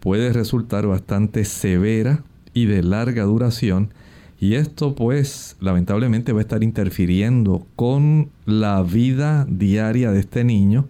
puede 0.00 0.32
resultar 0.32 0.86
bastante 0.86 1.44
severa 1.44 2.24
y 2.54 2.64
de 2.64 2.82
larga 2.82 3.24
duración, 3.24 3.92
y 4.40 4.54
esto 4.54 4.94
pues 4.94 5.58
lamentablemente 5.60 6.32
va 6.32 6.38
a 6.38 6.42
estar 6.42 6.64
interfiriendo 6.64 7.66
con 7.76 8.30
la 8.46 8.82
vida 8.82 9.46
diaria 9.48 10.10
de 10.10 10.20
este 10.20 10.42
niño, 10.42 10.88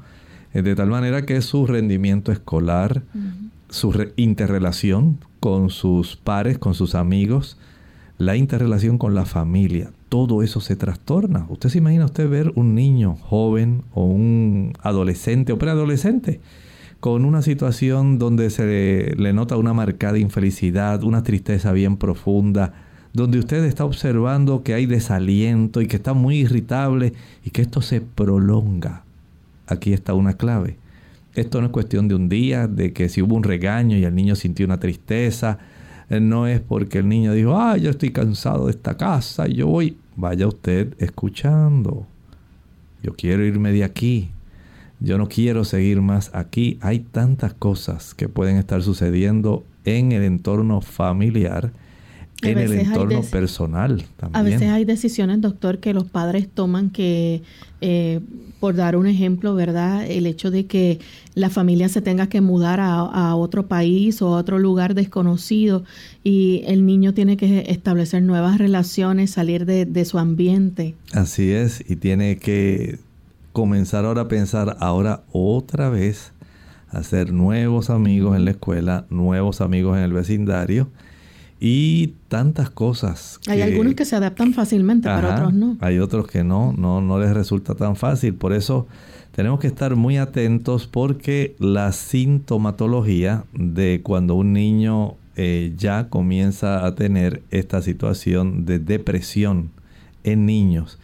de 0.53 0.75
tal 0.75 0.89
manera 0.89 1.25
que 1.27 1.41
su 1.43 1.67
rendimiento 1.67 2.33
escolar, 2.33 3.03
su 3.69 3.93
interrelación 4.17 5.19
con 5.39 5.71
sus 5.71 6.17
pares, 6.17 6.59
con 6.59 6.75
sus 6.75 6.95
amigos, 6.95 7.57
la 8.19 8.37
interrelación 8.37 8.99
con 8.99 9.15
la 9.15 9.25
familia, 9.25 9.93
todo 10.09 10.43
eso 10.43 10.61
se 10.61 10.77
trastorna. 10.77 11.47
Usted 11.49 11.71
se 11.71 11.79
imagina 11.79 12.05
usted 12.05 12.29
ver 12.29 12.53
un 12.57 12.75
niño 12.75 13.17
joven 13.17 13.83
o 13.95 14.05
un 14.05 14.73
adolescente 14.83 15.53
o 15.53 15.59
preadolescente 15.59 16.41
con 16.99 17.25
una 17.25 17.41
situación 17.41 18.19
donde 18.19 18.51
se 18.51 19.15
le 19.17 19.33
nota 19.33 19.57
una 19.57 19.73
marcada 19.73 20.19
infelicidad, 20.19 21.03
una 21.03 21.23
tristeza 21.23 21.73
bien 21.73 21.97
profunda, 21.97 22.75
donde 23.15 23.39
usted 23.39 23.65
está 23.65 23.87
observando 23.87 24.63
que 24.63 24.75
hay 24.75 24.85
desaliento 24.85 25.81
y 25.81 25.87
que 25.87 25.97
está 25.97 26.13
muy 26.13 26.41
irritable 26.41 27.15
y 27.43 27.51
que 27.51 27.63
esto 27.63 27.81
se 27.81 28.03
prolonga 28.03 29.05
aquí 29.71 29.93
está 29.93 30.15
una 30.15 30.35
clave. 30.35 30.77
Esto 31.35 31.61
no 31.61 31.67
es 31.67 31.73
cuestión 31.73 32.09
de 32.09 32.15
un 32.15 32.29
día, 32.29 32.67
de 32.67 32.93
que 32.93 33.09
si 33.09 33.23
hubo 33.23 33.37
un 33.37 33.45
regaño 33.45 33.97
y 33.97 34.05
el 34.05 34.15
niño 34.15 34.35
sintió 34.35 34.67
una 34.67 34.81
tristeza, 34.81 35.59
eh, 36.09 36.21
no 36.21 36.47
es 36.47 36.61
porque 36.61 36.99
el 36.99 37.09
niño 37.09 37.33
dijo, 37.33 37.57
ah, 37.57 37.77
yo 37.77 37.91
estoy 37.91 38.11
cansado 38.11 38.67
de 38.67 38.73
esta 38.73 38.97
casa 38.97 39.47
yo 39.47 39.69
voy. 39.69 39.97
Vaya 40.17 40.47
usted 40.49 40.95
escuchando. 40.99 42.07
Yo 43.03 43.15
quiero 43.15 43.45
irme 43.45 43.73
de 43.73 43.85
aquí. 43.85 44.31
Yo 44.99 45.17
no 45.17 45.29
quiero 45.29 45.65
seguir 45.65 46.03
más 46.03 46.31
aquí. 46.35 46.79
Hay 46.83 47.01
tantas 47.01 47.55
cosas 47.55 48.13
que 48.13 48.29
pueden 48.29 48.57
estar 48.57 48.83
sucediendo 48.83 49.65
en 49.85 50.13
el 50.13 50.25
entorno 50.25 50.83
familiar 50.83 51.73
en 52.43 52.59
el 52.59 52.73
entorno 52.73 53.23
personal 53.23 54.05
también. 54.17 54.37
A 54.37 54.43
veces 54.43 54.69
hay 54.69 54.85
decisiones, 54.85 55.41
doctor, 55.41 55.79
que 55.79 55.93
los 55.93 56.05
padres 56.05 56.49
toman 56.49 56.91
que, 56.91 57.43
eh, 57.81 58.21
por 58.61 58.75
dar 58.75 58.97
un 58.97 59.07
ejemplo, 59.07 59.55
¿verdad? 59.55 60.07
El 60.07 60.27
hecho 60.27 60.51
de 60.51 60.67
que 60.67 60.99
la 61.35 61.51
familia 61.51 61.89
se 61.89 62.01
tenga 62.01 62.29
que 62.29 62.41
mudar 62.41 62.81
a, 62.81 63.35
otro 63.35 63.67
país 63.67 64.21
o 64.23 64.35
a 64.35 64.39
otro 64.39 64.59
lugar 64.59 64.95
desconocido 64.95 65.85
y 66.25 66.63
el 66.67 66.85
niño 66.85 67.15
tiene 67.15 67.37
que 67.37 67.65
establecer 67.69 68.23
nuevas 68.23 68.59
relaciones, 68.59 69.31
salir 69.31 69.67
de, 69.67 69.87
de 69.87 70.05
su 70.05 70.19
ambiente. 70.19 70.95
Así 71.13 71.51
es, 71.51 71.85
y 71.89 71.97
tiene 71.97 72.39
que 72.39 72.99
comenzar 73.53 74.05
ahora 74.05 74.23
a 74.23 74.29
pensar 74.29 74.77
ahora 74.81 75.23
otra 75.33 75.91
vez, 75.91 76.33
hacer 76.89 77.33
nuevos 77.33 77.91
amigos 77.91 78.37
en 78.37 78.45
la 78.45 78.53
escuela, 78.53 79.07
nuevos 79.11 79.61
amigos 79.61 79.97
en 79.97 80.05
el 80.05 80.13
vecindario 80.13 80.89
y 81.61 82.15
tantas 82.29 82.71
cosas. 82.71 83.39
hay 83.47 83.61
algunos 83.61 83.95
que 83.95 84.07
se 84.07 84.17
adaptan 84.17 84.55
fácilmente, 84.55 85.09
pero 85.15 85.31
otros 85.35 85.53
no. 85.53 85.77
Hay 85.81 85.99
otros 85.99 86.27
que 86.27 86.43
no, 86.43 86.73
no, 86.73 87.03
no 87.03 87.21
les 87.21 87.35
resulta 87.35 87.75
tan 87.75 87.97
fácil. 87.97 88.35
Por 88.35 88.55
eso 88.55 88.87
tenemos 89.33 89.61
que 89.61 89.67
estar 89.67 89.95
muy 89.95 90.17
atentos 90.17 90.87
porque 90.87 91.55
la 91.59 91.93
sintomatología 91.93 93.45
de 93.53 94.01
cuando 94.03 94.37
un 94.37 94.55
niño 94.55 95.17
eh, 95.37 95.75
ya 95.77 96.09
comienza 96.09 96.87
a 96.87 96.95
tener 96.95 97.43
esta 97.51 97.83
situación 97.83 98.65
de 98.65 98.79
depresión 98.79 99.71
en 100.25 100.47
niños. 100.47 100.99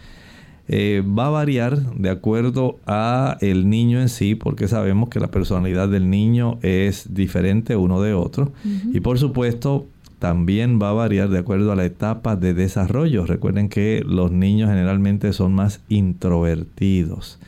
Eh, 0.69 1.05
va 1.07 1.27
a 1.27 1.31
variar 1.31 1.95
de 1.95 2.11
acuerdo 2.11 2.79
a 2.87 3.37
el 3.41 3.69
niño 3.69 4.01
en 4.01 4.09
sí, 4.09 4.35
porque 4.35 4.67
sabemos 4.67 5.11
que 5.11 5.21
la 5.21 5.31
personalidad 5.31 5.89
del 5.89 6.11
niño 6.11 6.59
es 6.63 7.15
diferente 7.15 7.77
uno 7.77 8.01
de 8.01 8.15
otro. 8.15 8.53
Y 8.93 9.01
por 9.01 9.19
supuesto, 9.19 9.87
también 10.19 10.81
va 10.81 10.91
a 10.91 10.95
variar 10.95 11.29
de 11.29 11.39
acuerdo 11.39 11.73
a 11.73 11.77
la 11.77 11.85
etapa 11.85 12.37
de 12.37 12.55
desarrollo. 12.55 13.27
Recuerden 13.27 13.69
que 13.69 14.03
los 14.07 14.33
niños 14.33 14.71
generalmente 14.71 15.33
son 15.33 15.55
más 15.55 15.81
introvertidos. 15.89 17.39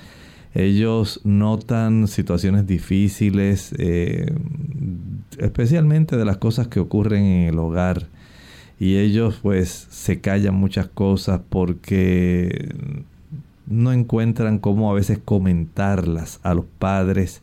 Ellos 0.54 1.20
notan 1.24 2.09
situaciones 2.09 2.66
difíciles, 2.66 3.74
eh, 3.78 4.33
especialmente 5.38 6.16
de 6.16 6.24
las 6.24 6.38
cosas 6.38 6.68
que 6.68 6.81
ocurren 6.81 7.24
en 7.24 7.48
el 7.48 7.59
hogar. 7.59 8.07
Y 8.81 8.96
ellos 8.96 9.38
pues 9.42 9.88
se 9.90 10.20
callan 10.20 10.54
muchas 10.54 10.88
cosas 10.88 11.40
porque 11.48 12.74
no 13.66 13.92
encuentran 13.92 14.59
cómo 14.59 14.90
a 14.90 14.94
veces 14.94 15.18
comentarlas 15.24 16.40
a 16.42 16.54
los 16.54 16.64
padres. 16.78 17.42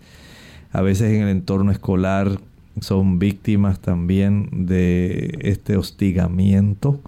A 0.71 0.81
veces 0.81 1.13
en 1.13 1.23
el 1.23 1.29
entorno 1.29 1.71
escolar 1.71 2.39
son 2.79 3.19
víctimas 3.19 3.79
también 3.79 4.49
de 4.67 5.37
este 5.41 5.77
hostigamiento 5.77 6.99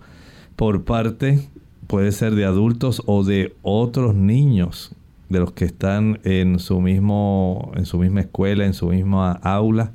por 0.55 0.83
parte, 0.83 1.39
puede 1.87 2.11
ser 2.11 2.35
de 2.35 2.45
adultos 2.45 3.03
o 3.05 3.23
de 3.23 3.55
otros 3.61 4.15
niños, 4.15 4.91
de 5.29 5.39
los 5.39 5.51
que 5.51 5.65
están 5.65 6.19
en 6.23 6.59
su, 6.59 6.81
mismo, 6.81 7.71
en 7.75 7.85
su 7.85 7.99
misma 7.99 8.21
escuela, 8.21 8.65
en 8.65 8.73
su 8.73 8.87
misma 8.87 9.33
aula. 9.33 9.91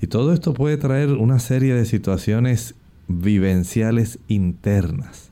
Y 0.00 0.06
todo 0.06 0.32
esto 0.32 0.54
puede 0.54 0.76
traer 0.76 1.10
una 1.10 1.38
serie 1.38 1.74
de 1.74 1.84
situaciones 1.84 2.74
vivenciales 3.08 4.18
internas 4.28 5.30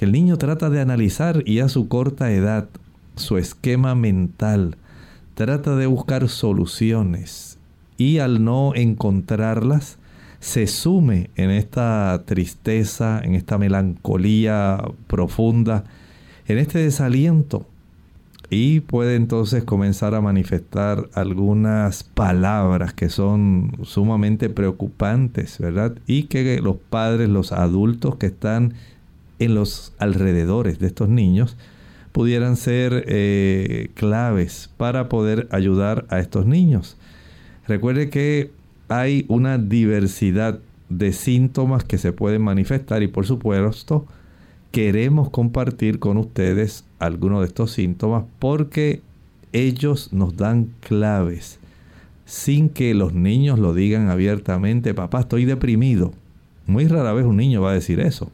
que 0.00 0.06
el 0.06 0.12
niño 0.12 0.38
trata 0.38 0.70
de 0.70 0.80
analizar 0.80 1.42
y 1.44 1.58
a 1.58 1.68
su 1.68 1.86
corta 1.86 2.32
edad, 2.32 2.70
su 3.16 3.36
esquema 3.36 3.94
mental, 3.94 4.78
trata 5.34 5.76
de 5.76 5.84
buscar 5.84 6.30
soluciones 6.30 7.49
y 8.00 8.18
al 8.18 8.42
no 8.42 8.72
encontrarlas, 8.74 9.98
se 10.38 10.66
sume 10.66 11.28
en 11.36 11.50
esta 11.50 12.22
tristeza, 12.24 13.20
en 13.22 13.34
esta 13.34 13.58
melancolía 13.58 14.82
profunda, 15.06 15.84
en 16.48 16.56
este 16.56 16.78
desaliento 16.78 17.66
y 18.48 18.80
puede 18.80 19.16
entonces 19.16 19.64
comenzar 19.64 20.14
a 20.14 20.22
manifestar 20.22 21.10
algunas 21.12 22.02
palabras 22.02 22.94
que 22.94 23.10
son 23.10 23.72
sumamente 23.82 24.48
preocupantes, 24.48 25.58
¿verdad? 25.58 25.98
Y 26.06 26.22
que 26.22 26.58
los 26.62 26.76
padres, 26.76 27.28
los 27.28 27.52
adultos 27.52 28.16
que 28.16 28.28
están 28.28 28.72
en 29.40 29.54
los 29.54 29.92
alrededores 29.98 30.78
de 30.78 30.86
estos 30.86 31.10
niños, 31.10 31.58
pudieran 32.12 32.56
ser 32.56 33.04
eh, 33.08 33.90
claves 33.92 34.70
para 34.78 35.10
poder 35.10 35.48
ayudar 35.50 36.06
a 36.08 36.18
estos 36.18 36.46
niños. 36.46 36.96
Recuerde 37.70 38.10
que 38.10 38.50
hay 38.88 39.26
una 39.28 39.56
diversidad 39.56 40.58
de 40.88 41.12
síntomas 41.12 41.84
que 41.84 41.98
se 41.98 42.12
pueden 42.12 42.42
manifestar 42.42 43.04
y 43.04 43.06
por 43.06 43.26
supuesto 43.26 44.06
queremos 44.72 45.30
compartir 45.30 46.00
con 46.00 46.16
ustedes 46.16 46.84
algunos 46.98 47.42
de 47.42 47.46
estos 47.46 47.70
síntomas 47.70 48.24
porque 48.40 49.02
ellos 49.52 50.12
nos 50.12 50.36
dan 50.36 50.70
claves 50.80 51.60
sin 52.24 52.70
que 52.70 52.92
los 52.92 53.14
niños 53.14 53.60
lo 53.60 53.72
digan 53.72 54.08
abiertamente, 54.08 54.92
papá, 54.92 55.20
estoy 55.20 55.44
deprimido. 55.44 56.12
Muy 56.66 56.88
rara 56.88 57.12
vez 57.12 57.24
un 57.24 57.36
niño 57.36 57.62
va 57.62 57.70
a 57.70 57.74
decir 57.74 58.00
eso. 58.00 58.32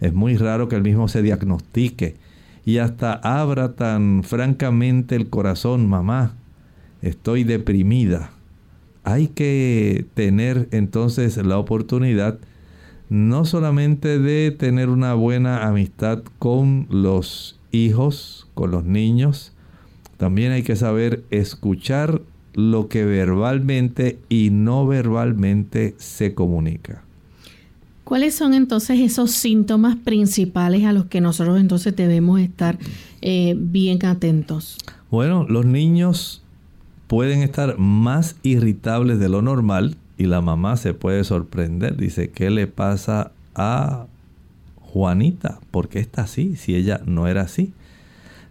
Es 0.00 0.12
muy 0.12 0.36
raro 0.36 0.68
que 0.68 0.74
el 0.74 0.82
mismo 0.82 1.06
se 1.06 1.22
diagnostique 1.22 2.16
y 2.64 2.78
hasta 2.78 3.12
abra 3.12 3.76
tan 3.76 4.24
francamente 4.24 5.14
el 5.14 5.30
corazón, 5.30 5.88
mamá, 5.88 6.34
estoy 7.00 7.44
deprimida. 7.44 8.32
Hay 9.04 9.28
que 9.28 10.06
tener 10.14 10.68
entonces 10.70 11.36
la 11.36 11.58
oportunidad 11.58 12.38
no 13.08 13.44
solamente 13.44 14.18
de 14.18 14.52
tener 14.52 14.88
una 14.88 15.12
buena 15.12 15.66
amistad 15.66 16.22
con 16.38 16.86
los 16.88 17.58
hijos, 17.70 18.46
con 18.54 18.70
los 18.70 18.84
niños, 18.84 19.52
también 20.16 20.52
hay 20.52 20.62
que 20.62 20.76
saber 20.76 21.24
escuchar 21.30 22.22
lo 22.54 22.88
que 22.88 23.04
verbalmente 23.04 24.18
y 24.28 24.50
no 24.50 24.86
verbalmente 24.86 25.94
se 25.98 26.34
comunica. 26.34 27.02
¿Cuáles 28.04 28.34
son 28.34 28.54
entonces 28.54 29.00
esos 29.00 29.30
síntomas 29.30 29.96
principales 29.96 30.84
a 30.84 30.92
los 30.92 31.06
que 31.06 31.20
nosotros 31.20 31.60
entonces 31.60 31.94
debemos 31.94 32.40
estar 32.40 32.78
eh, 33.20 33.54
bien 33.58 34.04
atentos? 34.04 34.78
Bueno, 35.10 35.46
los 35.48 35.64
niños 35.66 36.41
pueden 37.12 37.42
estar 37.42 37.76
más 37.76 38.36
irritables 38.42 39.18
de 39.18 39.28
lo 39.28 39.42
normal 39.42 39.98
y 40.16 40.24
la 40.24 40.40
mamá 40.40 40.78
se 40.78 40.94
puede 40.94 41.24
sorprender. 41.24 41.98
Dice, 41.98 42.30
¿qué 42.30 42.48
le 42.48 42.66
pasa 42.66 43.32
a 43.54 44.06
Juanita, 44.76 45.60
¿por 45.70 45.90
qué 45.90 45.98
está 45.98 46.22
así 46.22 46.56
si 46.56 46.74
ella 46.74 47.02
no 47.04 47.28
era 47.28 47.42
así? 47.42 47.74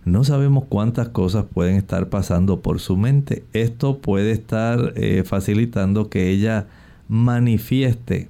No 0.05 0.23
sabemos 0.23 0.65
cuántas 0.69 1.09
cosas 1.09 1.45
pueden 1.51 1.75
estar 1.75 2.09
pasando 2.09 2.61
por 2.61 2.79
su 2.79 2.97
mente. 2.97 3.43
Esto 3.53 3.97
puede 3.97 4.29
estar 4.29 4.93
eh, 4.95 5.23
facilitando 5.25 6.11
que 6.11 6.29
ella 6.29 6.67
manifieste 7.07 8.29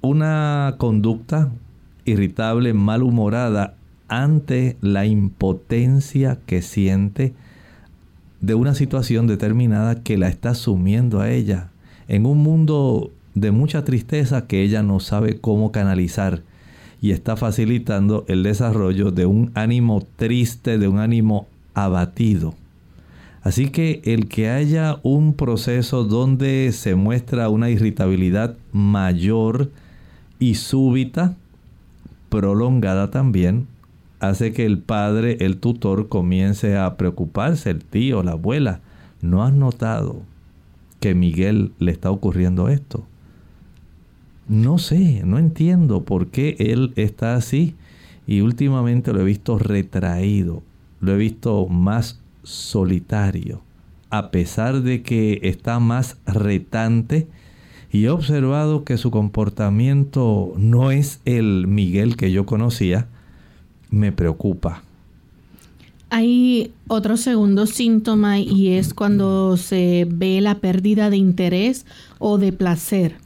una 0.00 0.74
conducta 0.78 1.52
irritable, 2.04 2.74
malhumorada 2.74 3.76
ante 4.08 4.76
la 4.80 5.06
impotencia 5.06 6.40
que 6.46 6.62
siente 6.62 7.32
de 8.40 8.54
una 8.54 8.74
situación 8.74 9.26
determinada 9.26 10.02
que 10.02 10.16
la 10.16 10.28
está 10.28 10.54
sumiendo 10.54 11.20
a 11.20 11.30
ella 11.30 11.70
en 12.08 12.26
un 12.26 12.38
mundo 12.38 13.10
de 13.34 13.50
mucha 13.50 13.84
tristeza 13.84 14.46
que 14.46 14.62
ella 14.62 14.82
no 14.82 15.00
sabe 15.00 15.38
cómo 15.38 15.72
canalizar 15.72 16.42
y 17.00 17.12
está 17.12 17.36
facilitando 17.36 18.24
el 18.28 18.42
desarrollo 18.42 19.10
de 19.10 19.26
un 19.26 19.52
ánimo 19.54 20.04
triste, 20.16 20.78
de 20.78 20.88
un 20.88 20.98
ánimo 20.98 21.46
abatido. 21.74 22.54
Así 23.42 23.70
que 23.70 24.02
el 24.04 24.28
que 24.28 24.50
haya 24.50 24.98
un 25.02 25.34
proceso 25.34 26.04
donde 26.04 26.72
se 26.72 26.96
muestra 26.96 27.48
una 27.48 27.70
irritabilidad 27.70 28.56
mayor 28.72 29.70
y 30.40 30.56
súbita, 30.56 31.36
prolongada 32.28 33.10
también, 33.10 33.66
hace 34.20 34.52
que 34.52 34.66
el 34.66 34.78
padre, 34.78 35.38
el 35.40 35.58
tutor, 35.58 36.08
comience 36.08 36.76
a 36.76 36.96
preocuparse, 36.96 37.70
el 37.70 37.84
tío, 37.84 38.22
la 38.22 38.32
abuela. 38.32 38.80
¿No 39.20 39.44
has 39.44 39.52
notado 39.52 40.22
que 41.00 41.14
Miguel 41.14 41.72
le 41.78 41.92
está 41.92 42.10
ocurriendo 42.10 42.68
esto? 42.68 43.04
No 44.48 44.78
sé, 44.78 45.22
no 45.24 45.38
entiendo 45.38 46.04
por 46.04 46.28
qué 46.28 46.56
él 46.58 46.92
está 46.96 47.34
así. 47.34 47.74
Y 48.26 48.40
últimamente 48.40 49.12
lo 49.12 49.20
he 49.20 49.24
visto 49.24 49.58
retraído, 49.58 50.62
lo 51.00 51.12
he 51.12 51.16
visto 51.16 51.66
más 51.66 52.20
solitario, 52.42 53.62
a 54.10 54.30
pesar 54.30 54.82
de 54.82 55.02
que 55.02 55.40
está 55.42 55.80
más 55.80 56.18
retante. 56.26 57.26
Y 57.90 58.04
he 58.04 58.10
observado 58.10 58.84
que 58.84 58.98
su 58.98 59.10
comportamiento 59.10 60.52
no 60.58 60.90
es 60.90 61.20
el 61.24 61.66
Miguel 61.66 62.16
que 62.16 62.30
yo 62.30 62.44
conocía. 62.44 63.06
Me 63.90 64.12
preocupa. 64.12 64.82
Hay 66.10 66.72
otro 66.86 67.16
segundo 67.16 67.66
síntoma 67.66 68.38
y 68.38 68.68
es 68.68 68.94
cuando 68.94 69.56
se 69.56 70.06
ve 70.08 70.40
la 70.40 70.56
pérdida 70.56 71.10
de 71.10 71.18
interés 71.18 71.84
o 72.18 72.38
de 72.38 72.52
placer. 72.52 73.16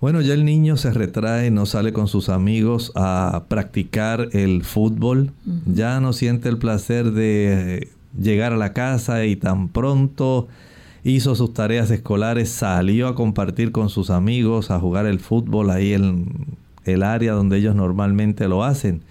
Bueno, 0.00 0.20
ya 0.20 0.34
el 0.34 0.44
niño 0.44 0.76
se 0.76 0.92
retrae, 0.92 1.50
no 1.50 1.64
sale 1.66 1.92
con 1.92 2.08
sus 2.08 2.28
amigos 2.28 2.90
a 2.96 3.44
practicar 3.48 4.30
el 4.32 4.64
fútbol, 4.64 5.30
ya 5.64 6.00
no 6.00 6.12
siente 6.12 6.48
el 6.48 6.58
placer 6.58 7.12
de 7.12 7.88
llegar 8.18 8.52
a 8.52 8.56
la 8.56 8.72
casa 8.72 9.24
y 9.26 9.36
tan 9.36 9.68
pronto 9.68 10.48
hizo 11.04 11.34
sus 11.34 11.54
tareas 11.54 11.90
escolares, 11.90 12.48
salió 12.48 13.08
a 13.08 13.14
compartir 13.14 13.70
con 13.70 13.90
sus 13.90 14.10
amigos, 14.10 14.70
a 14.70 14.80
jugar 14.80 15.06
el 15.06 15.20
fútbol 15.20 15.70
ahí 15.70 15.92
en 15.92 16.46
el 16.84 17.02
área 17.02 17.32
donde 17.34 17.58
ellos 17.58 17.76
normalmente 17.76 18.48
lo 18.48 18.64
hacen. 18.64 19.02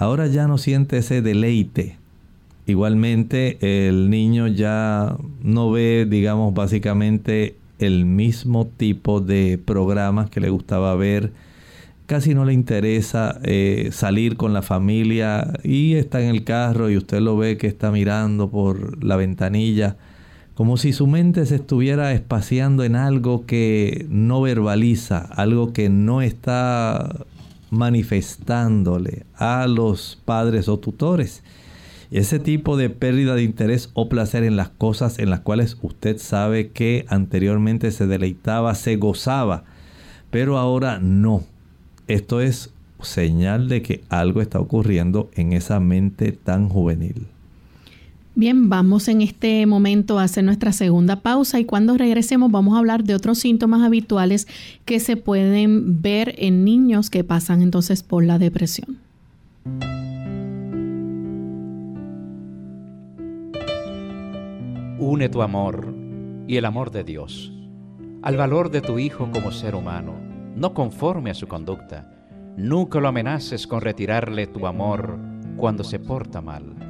Ahora 0.00 0.28
ya 0.28 0.48
no 0.48 0.56
siente 0.56 0.96
ese 0.96 1.20
deleite. 1.20 1.98
Igualmente 2.66 3.58
el 3.60 4.08
niño 4.08 4.46
ya 4.46 5.14
no 5.42 5.70
ve, 5.70 6.06
digamos, 6.08 6.54
básicamente 6.54 7.56
el 7.78 8.06
mismo 8.06 8.66
tipo 8.66 9.20
de 9.20 9.60
programas 9.62 10.30
que 10.30 10.40
le 10.40 10.48
gustaba 10.48 10.96
ver. 10.96 11.32
Casi 12.06 12.32
no 12.34 12.46
le 12.46 12.54
interesa 12.54 13.40
eh, 13.42 13.90
salir 13.92 14.38
con 14.38 14.54
la 14.54 14.62
familia 14.62 15.52
y 15.62 15.96
está 15.96 16.22
en 16.22 16.30
el 16.30 16.44
carro 16.44 16.88
y 16.88 16.96
usted 16.96 17.20
lo 17.20 17.36
ve 17.36 17.58
que 17.58 17.66
está 17.66 17.92
mirando 17.92 18.48
por 18.48 19.04
la 19.04 19.16
ventanilla, 19.16 19.98
como 20.54 20.78
si 20.78 20.94
su 20.94 21.08
mente 21.08 21.44
se 21.44 21.56
estuviera 21.56 22.14
espaciando 22.14 22.84
en 22.84 22.96
algo 22.96 23.44
que 23.44 24.06
no 24.08 24.40
verbaliza, 24.40 25.18
algo 25.18 25.74
que 25.74 25.90
no 25.90 26.22
está 26.22 27.26
manifestándole 27.70 29.24
a 29.34 29.66
los 29.66 30.20
padres 30.24 30.68
o 30.68 30.78
tutores. 30.78 31.42
Ese 32.10 32.40
tipo 32.40 32.76
de 32.76 32.90
pérdida 32.90 33.36
de 33.36 33.44
interés 33.44 33.90
o 33.94 34.08
placer 34.08 34.42
en 34.42 34.56
las 34.56 34.68
cosas 34.70 35.20
en 35.20 35.30
las 35.30 35.40
cuales 35.40 35.78
usted 35.80 36.18
sabe 36.18 36.70
que 36.70 37.06
anteriormente 37.08 37.92
se 37.92 38.08
deleitaba, 38.08 38.74
se 38.74 38.96
gozaba, 38.96 39.64
pero 40.30 40.58
ahora 40.58 40.98
no. 40.98 41.44
Esto 42.08 42.40
es 42.40 42.72
señal 43.00 43.68
de 43.68 43.82
que 43.82 44.02
algo 44.08 44.40
está 44.40 44.58
ocurriendo 44.58 45.30
en 45.34 45.52
esa 45.52 45.78
mente 45.78 46.32
tan 46.32 46.68
juvenil. 46.68 47.28
Bien, 48.40 48.70
vamos 48.70 49.06
en 49.08 49.20
este 49.20 49.66
momento 49.66 50.18
a 50.18 50.22
hacer 50.22 50.44
nuestra 50.44 50.72
segunda 50.72 51.16
pausa 51.16 51.60
y 51.60 51.66
cuando 51.66 51.98
regresemos 51.98 52.50
vamos 52.50 52.74
a 52.74 52.78
hablar 52.78 53.04
de 53.04 53.14
otros 53.14 53.38
síntomas 53.38 53.82
habituales 53.82 54.48
que 54.86 54.98
se 54.98 55.18
pueden 55.18 56.00
ver 56.00 56.34
en 56.38 56.64
niños 56.64 57.10
que 57.10 57.22
pasan 57.22 57.60
entonces 57.60 58.02
por 58.02 58.24
la 58.24 58.38
depresión. 58.38 58.96
Une 64.98 65.28
tu 65.28 65.42
amor 65.42 65.94
y 66.48 66.56
el 66.56 66.64
amor 66.64 66.90
de 66.92 67.04
Dios 67.04 67.52
al 68.22 68.38
valor 68.38 68.70
de 68.70 68.80
tu 68.80 68.98
hijo 68.98 69.28
como 69.30 69.52
ser 69.52 69.74
humano, 69.74 70.14
no 70.56 70.72
conforme 70.72 71.28
a 71.28 71.34
su 71.34 71.46
conducta. 71.46 72.10
Nunca 72.56 73.00
lo 73.00 73.08
amenaces 73.08 73.66
con 73.66 73.82
retirarle 73.82 74.46
tu 74.46 74.66
amor 74.66 75.18
cuando 75.58 75.84
se 75.84 75.98
porta 75.98 76.40
mal 76.40 76.89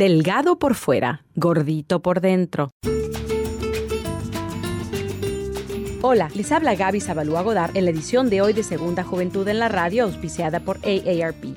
Delgado 0.00 0.58
por 0.58 0.76
fuera, 0.76 1.26
gordito 1.34 2.00
por 2.00 2.22
dentro. 2.22 2.70
Hola, 6.00 6.30
les 6.34 6.50
habla 6.52 6.74
Gaby 6.74 7.02
Zabalúa 7.02 7.42
Godard 7.42 7.76
en 7.76 7.84
la 7.84 7.90
edición 7.90 8.30
de 8.30 8.40
hoy 8.40 8.54
de 8.54 8.62
Segunda 8.62 9.04
Juventud 9.04 9.46
en 9.46 9.58
la 9.58 9.68
Radio, 9.68 10.04
auspiciada 10.04 10.60
por 10.60 10.78
AARP. 10.78 11.54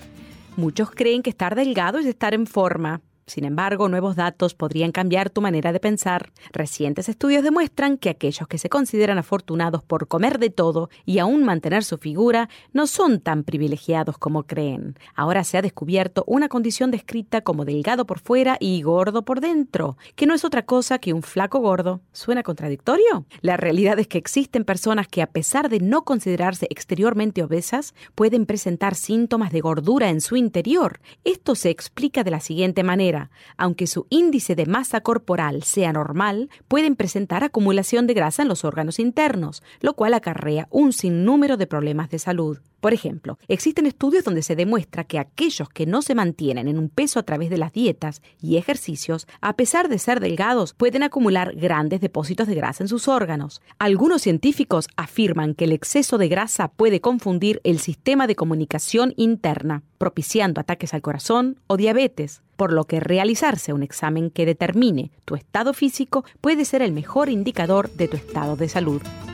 Muchos 0.58 0.92
creen 0.92 1.22
que 1.24 1.30
estar 1.30 1.56
delgado 1.56 2.00
es 2.00 2.06
estar 2.06 2.34
en 2.34 2.46
forma. 2.46 3.00
Sin 3.26 3.46
embargo, 3.46 3.88
nuevos 3.88 4.16
datos 4.16 4.54
podrían 4.54 4.92
cambiar 4.92 5.30
tu 5.30 5.42
manera 5.42 5.72
de 5.72 5.80
pensar. 5.80 6.32
Recientes 6.52 7.08
estudios 7.08 7.44
demuestran 7.44 7.98
que 7.98 8.10
aquellos 8.10 8.48
que 8.48 8.58
se 8.58 8.70
consideran 8.70 9.18
afortunados 9.18 9.84
por 9.84 10.08
comer 10.08 10.40
de 10.40 10.50
todo 10.50 10.90
y 11.06 11.20
aún 11.20 11.44
mantener 11.44 11.84
su 11.86 11.98
figura 11.98 12.50
no 12.74 12.86
son 12.86 13.22
tan 13.22 13.44
privilegiados 13.44 14.18
como 14.18 14.44
creen. 14.44 14.98
Ahora 15.16 15.44
se 15.46 15.58
ha 15.58 15.62
descubierto 15.62 16.24
una 16.28 16.50
condición 16.50 16.92
descrita 16.92 17.42
como 17.42 17.64
delgado 17.64 18.06
por 18.06 18.20
fuera 18.20 18.58
y 18.60 18.82
gordo 18.82 19.24
por 19.24 19.40
dentro, 19.40 19.98
que 20.16 20.26
no 20.26 20.34
es 20.34 20.44
otra 20.44 20.66
cosa 20.66 21.00
que 21.00 21.14
un 21.14 21.24
flaco 21.24 21.60
gordo. 21.60 22.02
¿Suena 22.12 22.44
contradictorio? 22.44 23.26
La 23.42 23.56
realidad 23.56 24.00
es 24.00 24.08
que 24.08 24.18
existen 24.18 24.66
personas 24.66 25.08
que 25.08 25.22
a 25.22 25.28
pesar 25.28 25.70
de 25.70 25.80
no 25.80 26.04
considerarse 26.04 26.68
exteriormente 26.70 27.42
obesas, 27.42 27.94
pueden 28.16 28.46
presentar 28.46 28.96
síntomas 28.96 29.52
de 29.52 29.62
gordura 29.62 30.10
en 30.10 30.20
su 30.20 30.36
interior. 30.36 31.00
Esto 31.24 31.56
se 31.56 31.70
explica 31.70 32.24
de 32.24 32.32
la 32.32 32.42
siguiente 32.42 32.84
manera 32.84 33.13
aunque 33.58 33.88
su 33.88 34.08
índice 34.10 34.56
de 34.56 34.66
masa 34.66 35.02
corporal 35.02 35.64
sea 35.64 35.94
normal, 35.94 36.50
pueden 36.68 36.96
presentar 36.96 37.44
acumulación 37.44 38.08
de 38.08 38.14
grasa 38.14 38.42
en 38.42 38.48
los 38.48 38.66
órganos 38.66 39.00
internos, 39.00 39.64
lo 39.80 39.94
cual 39.94 40.14
acarrea 40.14 40.68
un 40.70 40.94
sinnúmero 40.94 41.58
de 41.58 41.68
problemas 41.68 42.10
de 42.10 42.20
salud. 42.20 42.60
Por 42.84 42.94
ejemplo, 42.94 43.40
existen 43.48 43.86
estudios 43.86 44.26
donde 44.26 44.42
se 44.42 44.58
demuestra 44.58 45.06
que 45.06 45.18
aquellos 45.18 45.70
que 45.70 45.86
no 45.86 46.02
se 46.02 46.16
mantienen 46.16 46.68
en 46.68 46.78
un 46.78 46.90
peso 46.90 47.18
a 47.18 47.24
través 47.24 47.50
de 47.50 47.58
las 47.58 47.72
dietas 47.72 48.22
y 48.42 48.58
ejercicios, 48.58 49.26
a 49.40 49.56
pesar 49.56 49.88
de 49.88 49.98
ser 49.98 50.20
delgados, 50.20 50.74
pueden 50.74 51.02
acumular 51.02 51.56
grandes 51.56 52.02
depósitos 52.02 52.46
de 52.46 52.56
grasa 52.56 52.84
en 52.84 52.90
sus 52.90 53.08
órganos. 53.08 53.62
Algunos 53.80 54.22
científicos 54.22 54.90
afirman 54.98 55.54
que 55.54 55.64
el 55.64 55.72
exceso 55.72 56.18
de 56.18 56.28
grasa 56.28 56.68
puede 56.68 57.00
confundir 57.00 57.62
el 57.64 57.80
sistema 57.80 58.28
de 58.28 58.36
comunicación 58.36 59.14
interna, 59.16 59.84
propiciando 59.98 60.60
ataques 60.60 60.94
al 60.94 61.02
corazón 61.02 61.62
o 61.68 61.78
diabetes, 61.78 62.42
por 62.58 62.74
lo 62.74 62.84
que 62.84 63.00
realizarse 63.00 63.72
un 63.72 63.84
examen 63.84 64.30
que 64.30 64.46
determine 64.46 65.10
tu 65.24 65.36
estado 65.36 65.74
físico 65.74 66.26
puede 66.42 66.66
ser 66.66 66.82
el 66.82 66.92
mejor 66.92 67.30
indicador 67.30 67.90
de 67.92 68.10
tu 68.10 68.18
estado 68.18 68.58
de 68.58 68.68
salud. 68.68 69.02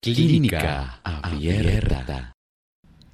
Clínica 0.00 1.00
Abierta. 1.02 2.32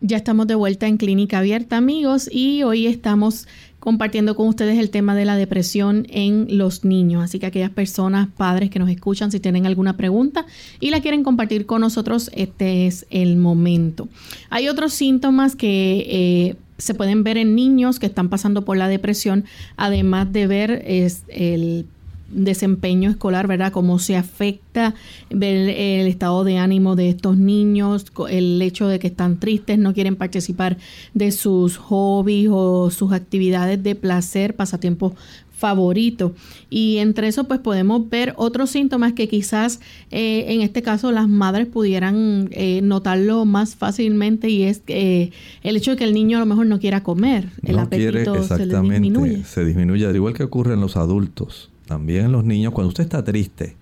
Ya 0.00 0.16
estamos 0.16 0.46
de 0.46 0.54
vuelta 0.54 0.86
en 0.86 0.96
Clínica 0.96 1.38
Abierta, 1.38 1.76
amigos, 1.76 2.30
y 2.32 2.62
hoy 2.62 2.86
estamos 2.86 3.46
compartiendo 3.80 4.36
con 4.36 4.46
ustedes 4.46 4.78
el 4.78 4.90
tema 4.90 5.14
de 5.16 5.24
la 5.24 5.36
depresión 5.36 6.06
en 6.10 6.46
los 6.56 6.84
niños. 6.84 7.24
Así 7.24 7.38
que 7.38 7.46
aquellas 7.46 7.70
personas, 7.70 8.28
padres 8.36 8.70
que 8.70 8.78
nos 8.78 8.90
escuchan, 8.90 9.32
si 9.32 9.40
tienen 9.40 9.66
alguna 9.66 9.96
pregunta 9.96 10.46
y 10.78 10.90
la 10.90 11.00
quieren 11.00 11.24
compartir 11.24 11.66
con 11.66 11.80
nosotros, 11.80 12.30
este 12.34 12.86
es 12.86 13.06
el 13.10 13.36
momento. 13.36 14.08
Hay 14.50 14.68
otros 14.68 14.92
síntomas 14.92 15.56
que... 15.56 16.06
Eh, 16.08 16.56
se 16.80 16.94
pueden 16.94 17.24
ver 17.24 17.36
en 17.36 17.54
niños 17.54 17.98
que 17.98 18.06
están 18.06 18.30
pasando 18.30 18.64
por 18.64 18.78
la 18.78 18.88
depresión, 18.88 19.44
además 19.76 20.32
de 20.32 20.46
ver 20.46 20.82
es 20.86 21.24
el 21.28 21.84
desempeño 22.30 23.10
escolar, 23.10 23.46
¿verdad? 23.46 23.72
Cómo 23.72 23.98
se 23.98 24.16
afecta 24.16 24.94
el 25.30 26.06
estado 26.06 26.44
de 26.44 26.58
ánimo 26.58 26.96
de 26.96 27.10
estos 27.10 27.36
niños, 27.36 28.06
el 28.28 28.60
hecho 28.62 28.88
de 28.88 28.98
que 28.98 29.08
están 29.08 29.38
tristes, 29.38 29.78
no 29.78 29.94
quieren 29.94 30.16
participar 30.16 30.78
de 31.14 31.32
sus 31.32 31.76
hobbies 31.76 32.48
o 32.50 32.90
sus 32.90 33.12
actividades 33.12 33.82
de 33.82 33.94
placer, 33.94 34.56
pasatiempos 34.56 35.14
favoritos. 35.60 36.32
Y 36.70 36.96
entre 36.96 37.28
eso, 37.28 37.44
pues 37.44 37.60
podemos 37.60 38.08
ver 38.08 38.32
otros 38.36 38.70
síntomas 38.70 39.12
que 39.12 39.28
quizás 39.28 39.80
eh, 40.10 40.46
en 40.48 40.62
este 40.62 40.80
caso 40.80 41.12
las 41.12 41.28
madres 41.28 41.66
pudieran 41.66 42.48
eh, 42.52 42.80
notarlo 42.82 43.44
más 43.44 43.76
fácilmente 43.76 44.48
y 44.48 44.62
es 44.62 44.80
eh, 44.86 45.32
el 45.62 45.76
hecho 45.76 45.92
de 45.92 45.98
que 45.98 46.04
el 46.04 46.14
niño 46.14 46.38
a 46.38 46.40
lo 46.40 46.46
mejor 46.46 46.66
no 46.66 46.80
quiera 46.80 47.02
comer, 47.02 47.50
el 47.62 47.78
apetito 47.78 48.42
se 48.42 48.66
le 48.66 48.80
disminuye. 48.80 49.44
Se 49.44 49.64
disminuye, 49.64 50.06
al 50.06 50.16
igual 50.16 50.32
que 50.32 50.44
ocurre 50.44 50.72
en 50.72 50.80
los 50.80 50.96
adultos 50.96 51.70
también 51.90 52.30
los 52.30 52.44
niños, 52.44 52.72
cuando 52.72 52.90
usted 52.90 53.02
está 53.02 53.24
triste, 53.24 53.74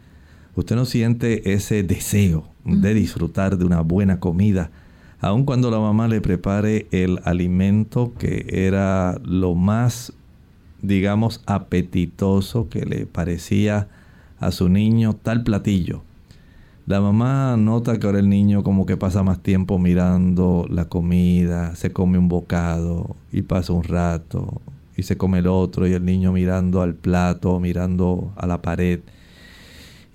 usted 0.56 0.76
no 0.76 0.86
siente 0.86 1.52
ese 1.52 1.82
deseo 1.82 2.48
de 2.64 2.94
disfrutar 2.94 3.58
de 3.58 3.66
una 3.66 3.82
buena 3.82 4.18
comida, 4.18 4.70
aun 5.20 5.44
cuando 5.44 5.70
la 5.70 5.78
mamá 5.78 6.08
le 6.08 6.22
prepare 6.22 6.86
el 6.90 7.20
alimento 7.24 8.14
que 8.18 8.46
era 8.48 9.20
lo 9.22 9.54
más, 9.54 10.14
digamos, 10.80 11.42
apetitoso 11.44 12.70
que 12.70 12.86
le 12.86 13.04
parecía 13.04 13.88
a 14.40 14.52
su 14.52 14.70
niño, 14.70 15.12
tal 15.12 15.42
platillo. 15.42 16.00
La 16.86 17.02
mamá 17.02 17.58
nota 17.58 17.98
que 17.98 18.06
ahora 18.06 18.20
el 18.20 18.30
niño 18.30 18.62
como 18.62 18.86
que 18.86 18.96
pasa 18.96 19.22
más 19.22 19.42
tiempo 19.42 19.78
mirando 19.78 20.64
la 20.70 20.86
comida, 20.86 21.76
se 21.76 21.92
come 21.92 22.16
un 22.16 22.28
bocado 22.28 23.16
y 23.32 23.42
pasa 23.42 23.74
un 23.74 23.84
rato 23.84 24.62
y 24.98 25.04
se 25.04 25.16
come 25.16 25.38
el 25.38 25.46
otro 25.46 25.86
y 25.86 25.92
el 25.92 26.04
niño 26.04 26.32
mirando 26.32 26.82
al 26.82 26.94
plato, 26.94 27.60
mirando 27.60 28.32
a 28.36 28.48
la 28.48 28.60
pared. 28.60 28.98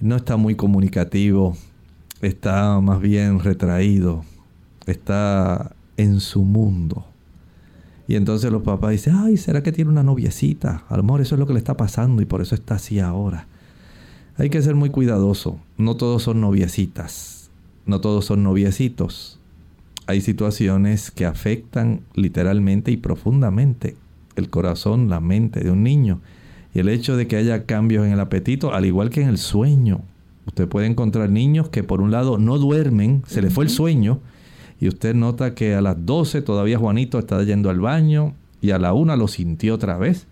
No 0.02 0.18
está 0.18 0.36
muy 0.36 0.56
comunicativo, 0.56 1.56
está 2.22 2.82
más 2.82 3.00
bien 3.00 3.40
retraído, 3.40 4.26
está 4.86 5.74
en 5.96 6.20
su 6.20 6.44
mundo. 6.44 7.06
Y 8.10 8.16
entonces 8.16 8.52
los 8.52 8.64
papás 8.64 8.92
dicen, 8.92 9.16
ay, 9.16 9.38
¿será 9.38 9.64
que 9.64 9.72
tiene 9.72 9.90
una 9.90 10.04
noviecita? 10.04 10.84
A 10.90 10.98
lo 10.98 11.18
eso 11.18 11.36
es 11.36 11.40
lo 11.40 11.48
que 11.48 11.54
le 11.54 11.60
está 11.60 11.78
pasando 11.78 12.22
y 12.22 12.26
por 12.26 12.42
eso 12.42 12.54
está 12.54 12.76
así 12.76 13.00
ahora. 13.00 13.48
Hay 14.36 14.50
que 14.50 14.62
ser 14.62 14.76
muy 14.76 14.90
cuidadoso. 14.90 15.60
No 15.78 15.96
todos 15.96 16.24
son 16.24 16.42
noviecitas, 16.42 17.50
no 17.86 18.02
todos 18.02 18.26
son 18.26 18.44
noviecitos. 18.44 19.40
hay 20.08 20.20
situaciones 20.20 21.10
que 21.10 21.26
afectan 21.26 22.02
literalmente 22.16 22.92
y 22.92 22.98
profundamente 22.98 23.96
el 24.36 24.50
corazón, 24.50 25.10
la 25.10 25.20
mente 25.20 25.62
de 25.62 25.72
un 25.72 25.84
niño. 25.84 26.22
Y 26.74 26.80
el 26.80 26.90
hecho 26.90 27.16
de 27.16 27.28
que 27.28 27.36
haya 27.36 27.66
cambios 27.66 28.06
en 28.06 28.14
el 28.14 28.20
apetito, 28.20 28.74
al 28.74 28.86
igual 28.86 29.10
que 29.10 29.22
en 29.22 29.30
el 29.30 29.38
sueño. 29.38 30.02
Usted 30.46 30.68
puede 30.68 30.88
encontrar 30.88 31.30
niños 31.30 31.70
que 31.70 31.84
por 31.84 32.02
un 32.02 32.12
lado 32.12 32.38
no 32.38 32.58
duermen, 32.58 33.24
se 33.28 33.42
les 33.42 33.54
fue 33.54 33.64
el 33.64 33.70
sueño, 33.70 34.20
y 34.80 34.88
usted 34.88 35.16
nota 35.16 35.56
que 35.56 35.76
a 35.76 35.82
las 35.82 36.06
12 36.06 36.42
todavía 36.42 36.78
Juanito 36.78 37.20
está 37.20 37.42
yendo 37.44 37.70
al 37.70 37.80
baño 37.80 38.34
y 38.60 38.72
a 38.72 38.80
la 38.80 38.94
1 38.94 39.16
lo 39.16 39.28
sintió 39.28 39.76
otra 39.76 39.98
vez. 39.98 40.28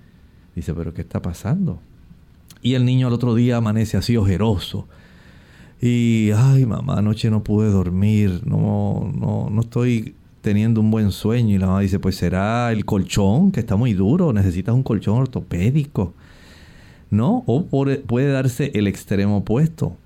Dice, 0.55 0.73
pero 0.73 0.93
¿qué 0.93 1.01
está 1.01 1.21
pasando? 1.21 1.79
Y 2.61 2.73
el 2.73 2.83
niño 2.83 3.07
al 3.07 3.13
otro 3.13 3.33
día 3.33 3.57
amanece 3.57 3.97
así 3.97 4.17
ojeroso. 4.17 4.87
Y, 5.81 6.31
ay, 6.35 6.65
mamá, 6.65 6.97
anoche 6.97 7.31
no 7.31 7.43
pude 7.43 7.69
dormir, 7.69 8.41
no, 8.45 9.11
no, 9.15 9.49
no 9.49 9.61
estoy 9.61 10.15
teniendo 10.41 10.81
un 10.81 10.91
buen 10.91 11.11
sueño. 11.11 11.55
Y 11.55 11.59
la 11.59 11.67
mamá 11.67 11.79
dice, 11.81 11.99
pues 11.99 12.15
será 12.15 12.71
el 12.71 12.85
colchón, 12.85 13.51
que 13.51 13.61
está 13.61 13.75
muy 13.75 13.93
duro, 13.93 14.33
necesitas 14.33 14.75
un 14.75 14.83
colchón 14.83 15.17
ortopédico. 15.17 16.13
¿No? 17.09 17.43
O 17.45 17.67
puede 17.67 18.31
darse 18.31 18.71
el 18.73 18.87
extremo 18.87 19.37
opuesto. 19.37 19.97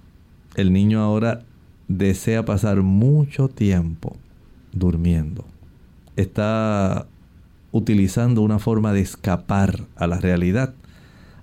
El 0.56 0.74
niño 0.74 1.02
ahora 1.02 1.43
desea 1.88 2.45
pasar 2.45 2.82
mucho 2.82 3.48
tiempo 3.48 4.15
durmiendo. 4.71 5.45
Está 6.15 7.08
utilizando 7.71 8.41
una 8.41 8.58
forma 8.58 8.93
de 8.93 9.02
escapar 9.02 9.82
a 9.95 10.08
la 10.08 10.19
realidad. 10.19 10.74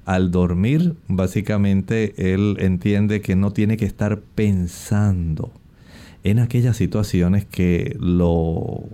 Al 0.05 0.33
dormir, 0.33 0.96
básicamente, 1.07 2.35
él 2.35 2.57
entiende 2.59 3.20
que 3.20 3.37
no 3.37 3.52
tiene 3.52 3.76
que 3.76 3.85
estar 3.85 4.18
pensando 4.35 5.52
en 6.24 6.38
aquellas 6.38 6.76
situaciones 6.76 7.44
que 7.44 7.96
lo 7.98 8.85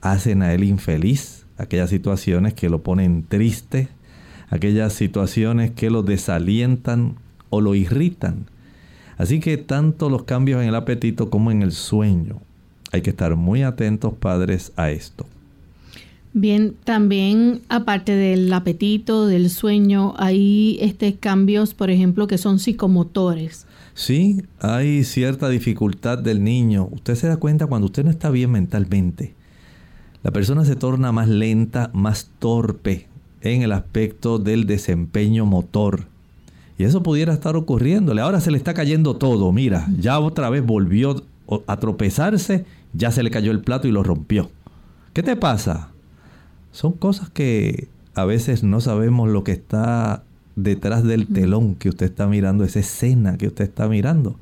hacen 0.00 0.42
a 0.42 0.52
él 0.52 0.64
infeliz, 0.64 1.46
aquellas 1.58 1.90
situaciones 1.90 2.54
que 2.54 2.68
lo 2.68 2.82
ponen 2.82 3.24
triste, 3.28 3.88
aquellas 4.48 4.92
situaciones 4.92 5.70
que 5.70 5.90
lo 5.90 6.02
desalientan 6.02 7.16
o 7.50 7.60
lo 7.60 7.74
irritan. 7.74 8.46
Así 9.18 9.40
que 9.40 9.56
tanto 9.58 10.08
los 10.08 10.22
cambios 10.22 10.62
en 10.62 10.68
el 10.68 10.74
apetito 10.74 11.30
como 11.30 11.50
en 11.50 11.62
el 11.62 11.72
sueño 11.72 12.40
hay 12.92 13.02
que 13.02 13.10
estar 13.10 13.36
muy 13.36 13.62
atentos, 13.62 14.14
padres, 14.14 14.72
a 14.76 14.90
esto. 14.90 15.26
Bien, 16.32 16.74
también 16.84 17.62
aparte 17.68 18.12
del 18.12 18.52
apetito, 18.52 19.26
del 19.26 19.50
sueño, 19.50 20.14
hay 20.16 20.78
este 20.80 21.14
cambios, 21.14 21.74
por 21.74 21.90
ejemplo, 21.90 22.26
que 22.26 22.38
son 22.38 22.58
psicomotores. 22.58 23.66
Sí, 23.94 24.42
hay 24.60 25.04
cierta 25.04 25.48
dificultad 25.48 26.18
del 26.18 26.42
niño. 26.42 26.88
Usted 26.90 27.14
se 27.14 27.28
da 27.28 27.36
cuenta 27.36 27.66
cuando 27.66 27.86
usted 27.86 28.04
no 28.04 28.10
está 28.10 28.30
bien 28.30 28.50
mentalmente. 28.50 29.34
La 30.22 30.30
persona 30.30 30.64
se 30.64 30.76
torna 30.76 31.12
más 31.12 31.28
lenta, 31.28 31.90
más 31.92 32.30
torpe 32.38 33.08
en 33.40 33.62
el 33.62 33.72
aspecto 33.72 34.38
del 34.38 34.66
desempeño 34.66 35.46
motor. 35.46 36.06
Y 36.78 36.84
eso 36.84 37.02
pudiera 37.02 37.32
estar 37.32 37.56
ocurriéndole. 37.56 38.20
Ahora 38.20 38.40
se 38.40 38.50
le 38.50 38.58
está 38.58 38.74
cayendo 38.74 39.16
todo. 39.16 39.52
Mira, 39.52 39.86
ya 39.98 40.18
otra 40.18 40.50
vez 40.50 40.64
volvió 40.64 41.22
a 41.66 41.76
tropezarse 41.78 42.64
ya 42.92 43.10
se 43.10 43.22
le 43.22 43.30
cayó 43.30 43.52
el 43.52 43.60
plato 43.60 43.88
y 43.88 43.92
lo 43.92 44.02
rompió. 44.02 44.50
¿Qué 45.12 45.22
te 45.22 45.36
pasa? 45.36 45.90
Son 46.72 46.92
cosas 46.92 47.30
que 47.30 47.88
a 48.14 48.24
veces 48.24 48.62
no 48.62 48.80
sabemos 48.80 49.28
lo 49.28 49.44
que 49.44 49.52
está 49.52 50.22
detrás 50.62 51.04
del 51.04 51.26
telón 51.26 51.74
que 51.74 51.88
usted 51.88 52.06
está 52.06 52.26
mirando, 52.26 52.64
esa 52.64 52.80
escena 52.80 53.36
que 53.36 53.46
usted 53.46 53.64
está 53.64 53.88
mirando. 53.88 54.36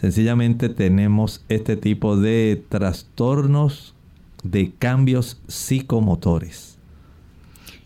Sencillamente 0.00 0.68
tenemos 0.68 1.44
este 1.48 1.76
tipo 1.76 2.16
de 2.16 2.62
trastornos 2.68 3.94
de 4.42 4.72
cambios 4.78 5.38
psicomotores. 5.46 6.78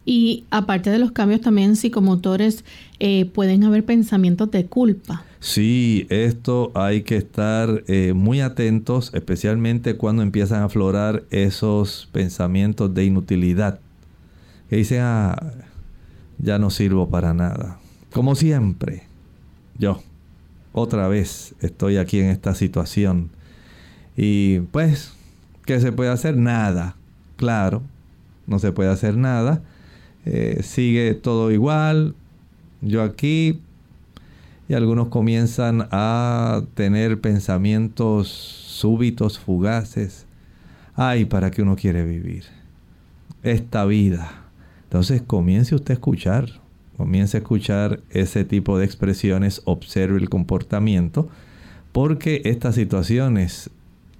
Y 0.07 0.45
aparte 0.51 0.91
de 0.91 0.99
los 0.99 1.13
cambios 1.13 1.41
también 1.41 1.77
psicomotores, 1.77 2.65
eh, 3.01 3.25
pueden 3.25 3.65
haber 3.65 3.85
pensamientos 3.85 4.51
de 4.51 4.67
culpa. 4.67 5.25
Sí, 5.41 6.07
esto 6.11 6.73
hay 6.75 7.03
que 7.03 7.17
estar 7.17 7.85
eh, 7.87 8.13
muy 8.15 8.41
atentos, 8.41 9.11
especialmente 9.15 9.97
cuando 9.97 10.23
empiezan 10.23 10.63
a 10.63 10.67
aflorar 10.67 11.25
esos 11.31 12.09
pensamientos 12.13 12.95
de 12.95 13.05
inutilidad. 13.07 13.81
Que 14.69 14.77
dicen, 14.77 15.01
ah, 15.03 15.37
ya 16.45 16.59
no 16.59 16.71
sirvo 16.71 17.09
para 17.09 17.33
nada. 17.33 17.79
Como 18.13 18.35
siempre, 18.35 19.05
yo, 19.79 20.03
otra 20.73 21.09
vez 21.09 21.55
estoy 21.61 21.97
aquí 21.97 22.21
en 22.21 22.27
esta 22.27 22.55
situación. 22.55 23.31
Y 24.17 24.61
pues, 24.61 25.15
¿qué 25.65 25.81
se 25.81 25.91
puede 25.91 26.11
hacer? 26.11 26.37
Nada. 26.37 26.97
Claro, 27.37 27.83
no 28.47 28.59
se 28.59 28.73
puede 28.73 28.91
hacer 28.91 29.17
nada. 29.17 29.63
Eh, 30.27 30.61
sigue 30.63 31.15
todo 31.15 31.51
igual. 31.51 32.15
Yo 32.83 33.03
aquí 33.03 33.61
y 34.69 34.75
algunos 34.75 35.09
comienzan 35.09 35.89
a 35.91 36.63
tener 36.75 37.21
pensamientos 37.21 38.29
súbitos, 38.29 39.39
fugaces. 39.39 40.27
Ay, 40.95 41.25
¿para 41.25 41.51
qué 41.51 41.63
uno 41.63 41.75
quiere 41.75 42.05
vivir? 42.05 42.45
Esta 43.43 43.85
vida. 43.87 44.44
Entonces 44.95 45.23
comience 45.23 45.75
usted 45.75 45.91
a 45.91 45.95
escuchar, 45.95 46.49
comience 46.97 47.37
a 47.37 47.41
escuchar 47.41 47.99
ese 48.11 48.45
tipo 48.45 48.79
de 48.79 48.85
expresiones, 48.85 49.61
observe 49.65 50.21
el 50.21 50.31
comportamiento, 50.31 51.29
porque 51.91 52.43
estas 52.45 52.77
situaciones, 52.77 53.71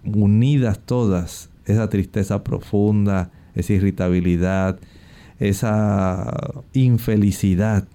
unidas 0.03 0.81
todas, 0.85 1.49
esa 1.67 1.89
tristeza 1.91 2.43
profunda, 2.43 3.31
esa 3.55 3.73
irritabilidad, 3.73 4.81
esa 5.39 6.65
infelicidad, 6.73 7.87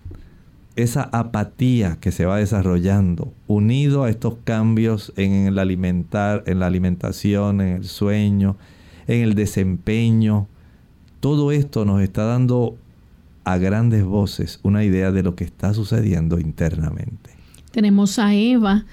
esa 0.77 1.09
apatía 1.11 1.97
que 1.99 2.13
se 2.13 2.25
va 2.25 2.37
desarrollando, 2.37 3.33
unido 3.47 4.05
a 4.05 4.09
estos 4.09 4.35
cambios 4.45 5.11
en 5.17 5.47
el 5.47 5.59
alimentar, 5.59 6.45
en 6.45 6.59
la 6.59 6.67
alimentación, 6.67 7.59
en 7.59 7.75
el 7.75 7.83
sueño, 7.83 8.55
en 9.05 9.19
el 9.21 9.35
desempeño, 9.35 10.47
todo 11.19 11.51
esto 11.51 11.85
nos 11.85 12.01
está 12.01 12.23
dando 12.25 12.77
a 13.43 13.57
grandes 13.57 14.03
voces 14.03 14.59
una 14.63 14.83
idea 14.83 15.11
de 15.11 15.23
lo 15.23 15.35
que 15.35 15.43
está 15.43 15.73
sucediendo 15.73 16.39
internamente. 16.39 17.31
Tenemos 17.71 18.19
a 18.19 18.33
Eva, 18.33 18.85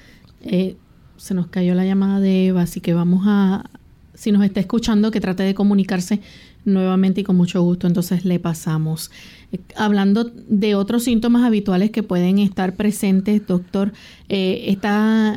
eh, 0.43 0.77
se 1.17 1.35
nos 1.35 1.49
cayó 1.49 1.75
la 1.75 1.85
llamada 1.85 2.21
de 2.21 2.47
Eva, 2.49 2.63
así 2.63 2.81
que 2.81 2.95
vamos 2.95 3.25
a, 3.27 3.71
si 4.15 4.33
nos 4.33 4.45
está 4.45 4.61
escuchando, 4.61 5.11
que 5.11 5.21
trate 5.21 5.43
de 5.43 5.55
comunicarse 5.55 6.21
nuevamente 6.67 7.23
y 7.23 7.25
con 7.25 7.37
mucho 7.37 7.63
gusto 7.63 7.87
entonces 7.87 8.25
le 8.25 8.39
pasamos. 8.39 9.11
Eh, 9.53 9.61
hablando 9.77 10.25
de 10.25 10.75
otros 10.75 11.05
síntomas 11.05 11.45
habituales 11.45 11.91
que 11.91 12.03
pueden 12.03 12.39
estar 12.39 12.75
presentes, 12.75 13.47
doctor, 13.47 13.93
eh, 14.29 14.77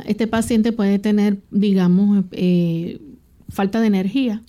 este 0.06 0.26
paciente 0.26 0.72
puede 0.72 0.98
tener, 0.98 1.38
digamos, 1.50 2.24
eh, 2.32 3.00
falta 3.48 3.80
de 3.80 3.86
energía. 3.86 4.42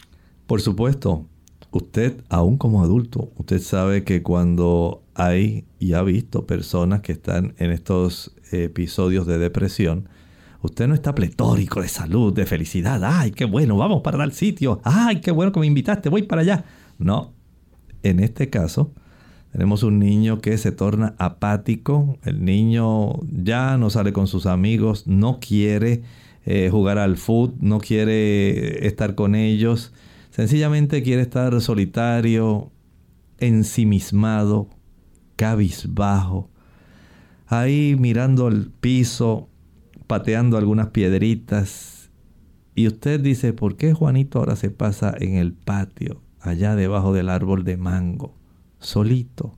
Por 0.47 0.61
supuesto, 0.61 1.25
usted, 1.71 2.21
aún 2.29 2.57
como 2.57 2.83
adulto, 2.83 3.31
usted 3.37 3.59
sabe 3.59 4.03
que 4.03 4.21
cuando 4.23 5.03
hay 5.15 5.65
y 5.79 5.93
ha 5.93 6.03
visto 6.03 6.45
personas 6.45 7.01
que 7.01 7.11
están 7.11 7.53
en 7.57 7.71
estos 7.71 8.35
episodios 8.51 9.25
de 9.27 9.37
depresión, 9.37 10.07
Usted 10.63 10.87
no 10.87 10.93
está 10.93 11.15
pletórico 11.15 11.81
de 11.81 11.87
salud, 11.87 12.33
de 12.33 12.45
felicidad. 12.45 13.01
Ay, 13.03 13.31
qué 13.31 13.45
bueno, 13.45 13.77
vamos 13.77 14.01
para 14.03 14.23
el 14.23 14.31
sitio. 14.31 14.79
Ay, 14.83 15.19
qué 15.19 15.31
bueno 15.31 15.51
que 15.51 15.59
me 15.59 15.65
invitaste, 15.65 16.09
voy 16.09 16.23
para 16.23 16.43
allá. 16.43 16.65
No, 16.99 17.33
en 18.03 18.19
este 18.19 18.49
caso 18.49 18.91
tenemos 19.51 19.81
un 19.83 19.99
niño 19.99 20.39
que 20.39 20.57
se 20.59 20.71
torna 20.71 21.15
apático. 21.17 22.19
El 22.23 22.45
niño 22.45 23.13
ya 23.23 23.77
no 23.77 23.89
sale 23.89 24.13
con 24.13 24.27
sus 24.27 24.45
amigos, 24.45 25.07
no 25.07 25.39
quiere 25.39 26.03
eh, 26.45 26.69
jugar 26.71 26.99
al 26.99 27.17
fútbol, 27.17 27.55
no 27.59 27.79
quiere 27.79 28.85
estar 28.85 29.15
con 29.15 29.33
ellos. 29.33 29.91
Sencillamente 30.31 31.03
quiere 31.03 31.21
estar 31.21 31.59
solitario, 31.59 32.71
ensimismado, 33.37 34.69
cabizbajo, 35.35 36.49
ahí 37.47 37.97
mirando 37.99 38.47
el 38.47 38.71
piso, 38.71 39.49
pateando 40.07 40.57
algunas 40.57 40.87
piedritas. 40.87 42.11
Y 42.75 42.87
usted 42.87 43.19
dice, 43.19 43.51
¿por 43.51 43.75
qué 43.75 43.93
Juanito 43.93 44.39
ahora 44.39 44.55
se 44.55 44.71
pasa 44.71 45.13
en 45.19 45.35
el 45.35 45.51
patio, 45.51 46.21
allá 46.39 46.77
debajo 46.77 47.11
del 47.11 47.27
árbol 47.27 47.65
de 47.65 47.75
mango, 47.75 48.33
solito? 48.79 49.57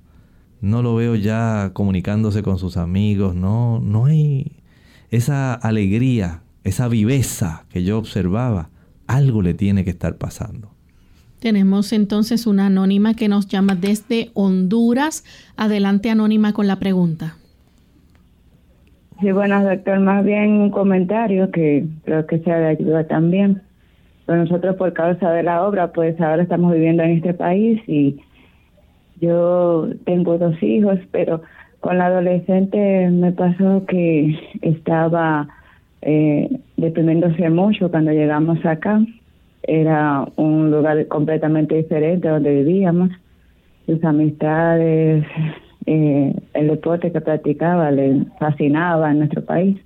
No 0.59 0.81
lo 0.81 0.95
veo 0.95 1.13
ya 1.13 1.69
comunicándose 1.73 2.41
con 2.41 2.57
sus 2.57 2.77
amigos, 2.77 3.35
no, 3.35 3.79
no 3.79 4.05
hay 4.05 4.63
esa 5.11 5.53
alegría, 5.53 6.41
esa 6.63 6.87
viveza 6.87 7.65
que 7.69 7.83
yo 7.83 7.99
observaba. 7.99 8.71
Algo 9.07 9.41
le 9.41 9.53
tiene 9.53 9.83
que 9.83 9.89
estar 9.89 10.17
pasando. 10.17 10.69
Tenemos 11.39 11.91
entonces 11.91 12.47
una 12.47 12.67
anónima 12.67 13.15
que 13.15 13.27
nos 13.27 13.47
llama 13.47 13.75
desde 13.75 14.29
Honduras. 14.33 15.25
Adelante, 15.57 16.09
anónima, 16.09 16.53
con 16.53 16.67
la 16.67 16.79
pregunta. 16.79 17.35
Sí, 19.19 19.31
bueno, 19.31 19.61
doctor, 19.63 19.99
más 19.99 20.23
bien 20.23 20.51
un 20.51 20.69
comentario 20.69 21.51
que 21.51 21.85
creo 22.05 22.25
que 22.27 22.39
sea 22.39 22.59
de 22.59 22.67
ayuda 22.67 23.07
también. 23.07 23.61
Pero 24.25 24.39
nosotros 24.39 24.75
por 24.77 24.93
causa 24.93 25.31
de 25.31 25.43
la 25.43 25.65
obra, 25.65 25.91
pues 25.91 26.19
ahora 26.21 26.43
estamos 26.43 26.73
viviendo 26.73 27.03
en 27.03 27.11
este 27.11 27.33
país 27.33 27.81
y 27.87 28.21
yo 29.19 29.89
tengo 30.05 30.37
dos 30.37 30.61
hijos, 30.63 30.99
pero 31.11 31.41
con 31.81 31.97
la 31.97 32.05
adolescente 32.05 33.09
me 33.09 33.31
pasó 33.33 33.85
que 33.85 34.37
estaba 34.61 35.49
eh, 36.01 36.49
deprimiéndose 36.77 37.49
mucho 37.49 37.89
cuando 37.89 38.11
llegamos 38.11 38.63
acá. 38.65 39.01
Era 39.63 40.25
un 40.35 40.71
lugar 40.71 41.07
completamente 41.07 41.75
diferente 41.75 42.27
donde 42.27 42.63
vivíamos. 42.63 43.09
Sus 43.85 44.03
amistades, 44.03 45.25
eh, 45.85 46.33
el 46.53 46.67
deporte 46.67 47.11
que 47.11 47.21
practicaba 47.21 47.91
le 47.91 48.25
fascinaba 48.39 49.11
en 49.11 49.19
nuestro 49.19 49.43
país. 49.43 49.77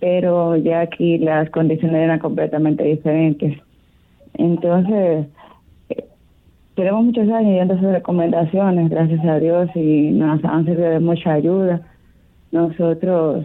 Pero 0.00 0.56
ya 0.56 0.80
aquí 0.80 1.18
las 1.18 1.48
condiciones 1.50 1.96
eran 1.96 2.18
completamente 2.18 2.84
diferentes. 2.84 3.58
Entonces, 4.34 5.26
tenemos 6.74 7.04
muchos 7.04 7.28
años 7.28 7.52
yendo 7.52 7.74
sus 7.78 7.92
recomendaciones, 7.92 8.88
gracias 8.88 9.24
a 9.24 9.38
Dios, 9.38 9.68
y 9.74 10.10
nos 10.10 10.42
han 10.44 10.64
servido 10.64 10.90
de 10.90 11.00
mucha 11.00 11.34
ayuda. 11.34 11.82
Nosotros 12.50 13.44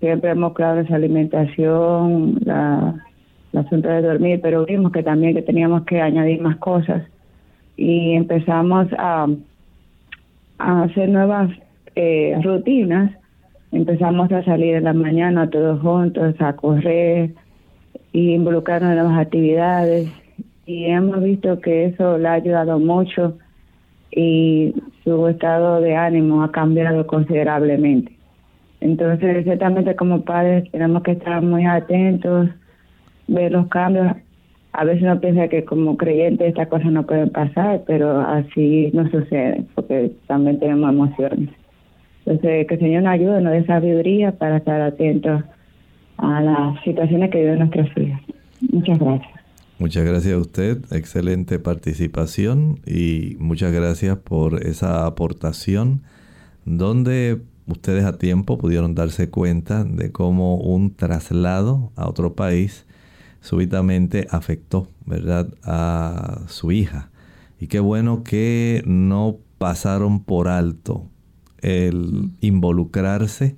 siempre 0.00 0.30
hemos 0.30 0.52
claro 0.54 0.80
esa 0.80 0.96
alimentación, 0.96 2.38
la, 2.44 2.94
asunto 3.54 3.88
de 3.88 4.02
dormir, 4.02 4.40
pero 4.42 4.64
vimos 4.64 4.92
que 4.92 5.02
también 5.02 5.34
que 5.34 5.42
teníamos 5.42 5.84
que 5.84 6.00
añadir 6.00 6.40
más 6.40 6.56
cosas 6.56 7.02
y 7.76 8.12
empezamos 8.12 8.88
a, 8.98 9.26
hacer 10.58 11.08
nuevas 11.08 11.50
eh, 11.96 12.38
rutinas. 12.42 13.10
Empezamos 13.72 14.30
a 14.30 14.44
salir 14.44 14.76
en 14.76 14.84
la 14.84 14.92
mañana 14.92 15.50
todos 15.50 15.80
juntos, 15.80 16.34
a 16.38 16.52
correr 16.54 17.30
y 18.12 18.34
involucrarnos 18.34 18.90
en 18.90 18.98
nuevas 18.98 19.18
actividades 19.18 20.08
y 20.66 20.84
hemos 20.84 21.22
visto 21.22 21.60
que 21.60 21.86
eso 21.86 22.18
le 22.18 22.28
ha 22.28 22.34
ayudado 22.34 22.78
mucho 22.78 23.38
y 24.14 24.74
su 25.02 25.26
estado 25.26 25.80
de 25.80 25.96
ánimo 25.96 26.42
ha 26.42 26.52
cambiado 26.52 27.06
considerablemente. 27.06 28.11
Entonces, 28.82 29.44
ciertamente 29.44 29.94
como 29.94 30.22
padres 30.22 30.68
tenemos 30.72 31.02
que 31.04 31.12
estar 31.12 31.40
muy 31.40 31.64
atentos, 31.64 32.48
ver 33.28 33.52
los 33.52 33.68
cambios. 33.68 34.16
A 34.72 34.84
veces 34.84 35.02
uno 35.02 35.20
piensa 35.20 35.48
que 35.48 35.64
como 35.64 35.96
creyentes 35.96 36.48
estas 36.48 36.66
cosas 36.68 36.90
no 36.90 37.06
pueden 37.06 37.30
pasar, 37.30 37.82
pero 37.86 38.20
así 38.20 38.90
no 38.92 39.08
sucede, 39.10 39.64
porque 39.74 40.12
también 40.26 40.58
tenemos 40.58 40.90
emociones. 40.90 41.50
Entonces, 42.24 42.66
que 42.66 42.74
el 42.74 42.80
Señor 42.80 43.02
nos 43.04 43.12
ayude, 43.12 43.40
nos 43.40 43.52
dé 43.52 43.64
sabiduría 43.66 44.32
para 44.32 44.56
estar 44.56 44.80
atentos 44.80 45.42
a 46.18 46.40
las 46.40 46.82
situaciones 46.82 47.30
que 47.30 47.38
viven 47.38 47.58
nuestros 47.60 47.86
hijos. 47.96 48.20
Muchas 48.72 48.98
gracias. 48.98 49.32
Muchas 49.78 50.04
gracias 50.04 50.34
a 50.34 50.38
usted, 50.38 50.78
excelente 50.92 51.58
participación 51.58 52.80
y 52.86 53.36
muchas 53.38 53.72
gracias 53.72 54.16
por 54.18 54.64
esa 54.64 55.06
aportación 55.06 56.02
donde 56.64 57.40
ustedes 57.72 58.04
a 58.04 58.18
tiempo 58.18 58.58
pudieron 58.58 58.94
darse 58.94 59.28
cuenta 59.28 59.84
de 59.84 60.12
cómo 60.12 60.56
un 60.56 60.94
traslado 60.94 61.92
a 61.96 62.08
otro 62.08 62.34
país 62.34 62.86
súbitamente 63.40 64.26
afectó, 64.30 64.88
¿verdad?, 65.04 65.52
a 65.64 66.42
su 66.46 66.70
hija. 66.72 67.10
Y 67.58 67.66
qué 67.66 67.80
bueno 67.80 68.22
que 68.22 68.82
no 68.86 69.38
pasaron 69.58 70.22
por 70.22 70.48
alto 70.48 71.08
el 71.58 72.30
involucrarse 72.40 73.56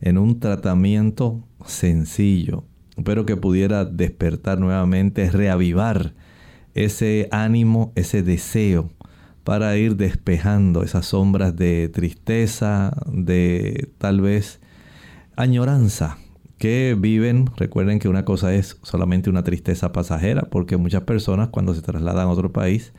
en 0.00 0.18
un 0.18 0.40
tratamiento 0.40 1.42
sencillo, 1.64 2.64
pero 3.04 3.24
que 3.24 3.36
pudiera 3.36 3.84
despertar 3.84 4.58
nuevamente, 4.58 5.30
reavivar 5.30 6.14
ese 6.74 7.28
ánimo, 7.30 7.92
ese 7.94 8.22
deseo 8.22 8.90
para 9.44 9.76
ir 9.76 9.96
despejando 9.96 10.82
esas 10.82 11.06
sombras 11.06 11.56
de 11.56 11.88
tristeza, 11.88 12.92
de 13.06 13.88
tal 13.98 14.20
vez 14.20 14.60
añoranza 15.36 16.18
que 16.58 16.96
viven. 16.98 17.46
Recuerden 17.56 17.98
que 17.98 18.08
una 18.08 18.24
cosa 18.24 18.54
es 18.54 18.78
solamente 18.82 19.30
una 19.30 19.42
tristeza 19.42 19.92
pasajera, 19.92 20.42
porque 20.42 20.76
muchas 20.76 21.02
personas 21.02 21.48
cuando 21.48 21.74
se 21.74 21.82
trasladan 21.82 22.28
a 22.28 22.30
otro 22.30 22.52
país 22.52 22.92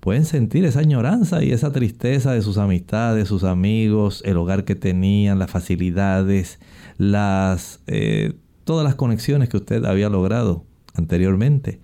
pueden 0.00 0.24
sentir 0.24 0.64
esa 0.64 0.80
añoranza 0.80 1.44
y 1.44 1.52
esa 1.52 1.72
tristeza 1.72 2.32
de 2.32 2.40
sus 2.42 2.56
amistades, 2.56 3.28
sus 3.28 3.44
amigos, 3.44 4.22
el 4.24 4.38
hogar 4.38 4.64
que 4.64 4.74
tenían, 4.74 5.38
las 5.38 5.50
facilidades, 5.50 6.58
las 6.96 7.80
eh, 7.86 8.34
todas 8.64 8.84
las 8.84 8.94
conexiones 8.94 9.48
que 9.48 9.58
usted 9.58 9.84
había 9.84 10.08
logrado 10.08 10.64
anteriormente. 10.94 11.80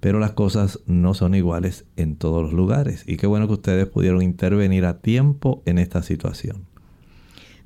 Pero 0.00 0.18
las 0.18 0.32
cosas 0.32 0.80
no 0.86 1.14
son 1.14 1.34
iguales 1.34 1.84
en 1.96 2.16
todos 2.16 2.42
los 2.42 2.52
lugares. 2.52 3.04
Y 3.06 3.16
qué 3.16 3.26
bueno 3.26 3.46
que 3.46 3.54
ustedes 3.54 3.86
pudieron 3.86 4.22
intervenir 4.22 4.84
a 4.84 4.98
tiempo 4.98 5.62
en 5.66 5.78
esta 5.78 6.02
situación. 6.02 6.68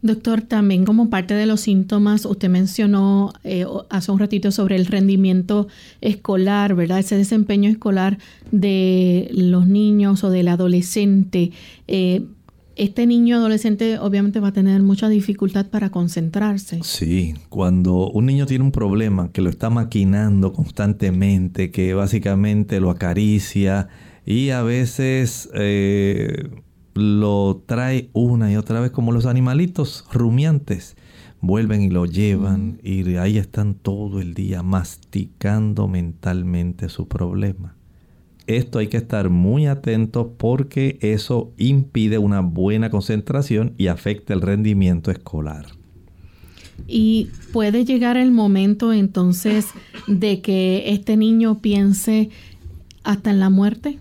Doctor, 0.03 0.43
también 0.43 0.85
como 0.85 1.11
parte 1.11 1.33
de 1.35 1.47
los 1.47 1.61
síntomas, 1.61 2.27
usted 2.27 2.49
mencionó 2.49 3.33
eh, 3.45 3.65
hace 3.89 4.11
un 4.11 4.19
ratito 4.19 4.51
sobre 4.51 4.75
el 4.75 4.87
rendimiento 4.87 5.69
escolar, 6.01 6.75
¿verdad? 6.75 6.99
Ese 6.99 7.17
desempeño 7.17 7.71
escolar 7.71 8.19
de 8.51 9.31
los 9.33 9.69
niños 9.69 10.25
o 10.25 10.31
del 10.31 10.49
adolescente. 10.49 11.53
Eh, 11.87 12.25
este 12.77 13.07
niño 13.07 13.37
adolescente 13.37 13.99
obviamente 13.99 14.41
va 14.41 14.49
a 14.49 14.53
tener 14.53 14.83
mucha 14.83 15.09
dificultad 15.09 15.67
para 15.67 15.91
concentrarse. 15.91 16.81
Sí, 16.83 17.35
cuando 17.49 18.11
un 18.11 18.27
niño 18.27 18.47
tiene 18.47 18.65
un 18.65 18.73
problema 18.73 19.31
que 19.33 19.43
lo 19.43 19.51
está 19.51 19.71
maquinando 19.71 20.53
constantemente, 20.53 21.71
que 21.71 21.95
básicamente 21.95 22.81
lo 22.81 22.91
acaricia 22.91 23.89
y 24.25 24.51
a 24.51 24.63
veces 24.63 25.51
eh, 25.55 26.49
lo 26.95 27.63
trae 27.67 28.11
una 28.13 28.53
y 28.53 28.57
otra 28.57 28.81
vez 28.81 28.91
como 28.91 29.13
los 29.13 29.27
animalitos 29.27 30.05
rumiantes, 30.13 30.97
vuelven 31.41 31.83
y 31.83 31.91
lo 31.91 32.07
llevan 32.07 32.79
y 32.83 33.17
ahí 33.17 33.37
están 33.37 33.75
todo 33.75 34.21
el 34.21 34.35
día 34.35 34.63
masticando 34.63 35.89
mentalmente 35.89 36.89
su 36.89 37.09
problema. 37.09 37.77
Esto 38.57 38.81
hay 38.81 38.89
que 38.89 38.99
estar 38.99 39.31
muy 39.31 39.67
atento 39.67 40.35
porque 40.37 40.99
eso 41.01 41.53
impide 41.57 42.19
una 42.19 42.41
buena 42.41 42.91
concentración 42.91 43.73
y 43.79 43.87
afecta 43.87 44.35
el 44.35 44.43
rendimiento 44.43 45.11
escolar. 45.11 45.67
Y 46.87 47.31
puede 47.53 47.87
llegar 47.87 48.19
el 48.19 48.31
momento 48.31 48.93
entonces 48.93 49.69
de 50.07 50.43
que 50.43 50.93
este 50.93 51.17
niño 51.17 51.61
piense 51.63 52.29
hasta 53.05 53.31
en 53.31 53.41
la 53.41 53.49
muerte. 53.49 53.99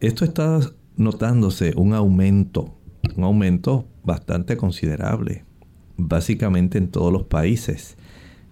Esto 0.00 0.24
está 0.24 0.58
notándose 0.96 1.74
un 1.76 1.94
aumento, 1.94 2.74
un 3.16 3.22
aumento 3.22 3.86
bastante 4.02 4.56
considerable, 4.56 5.44
básicamente 5.96 6.78
en 6.78 6.88
todos 6.88 7.12
los 7.12 7.22
países 7.22 7.96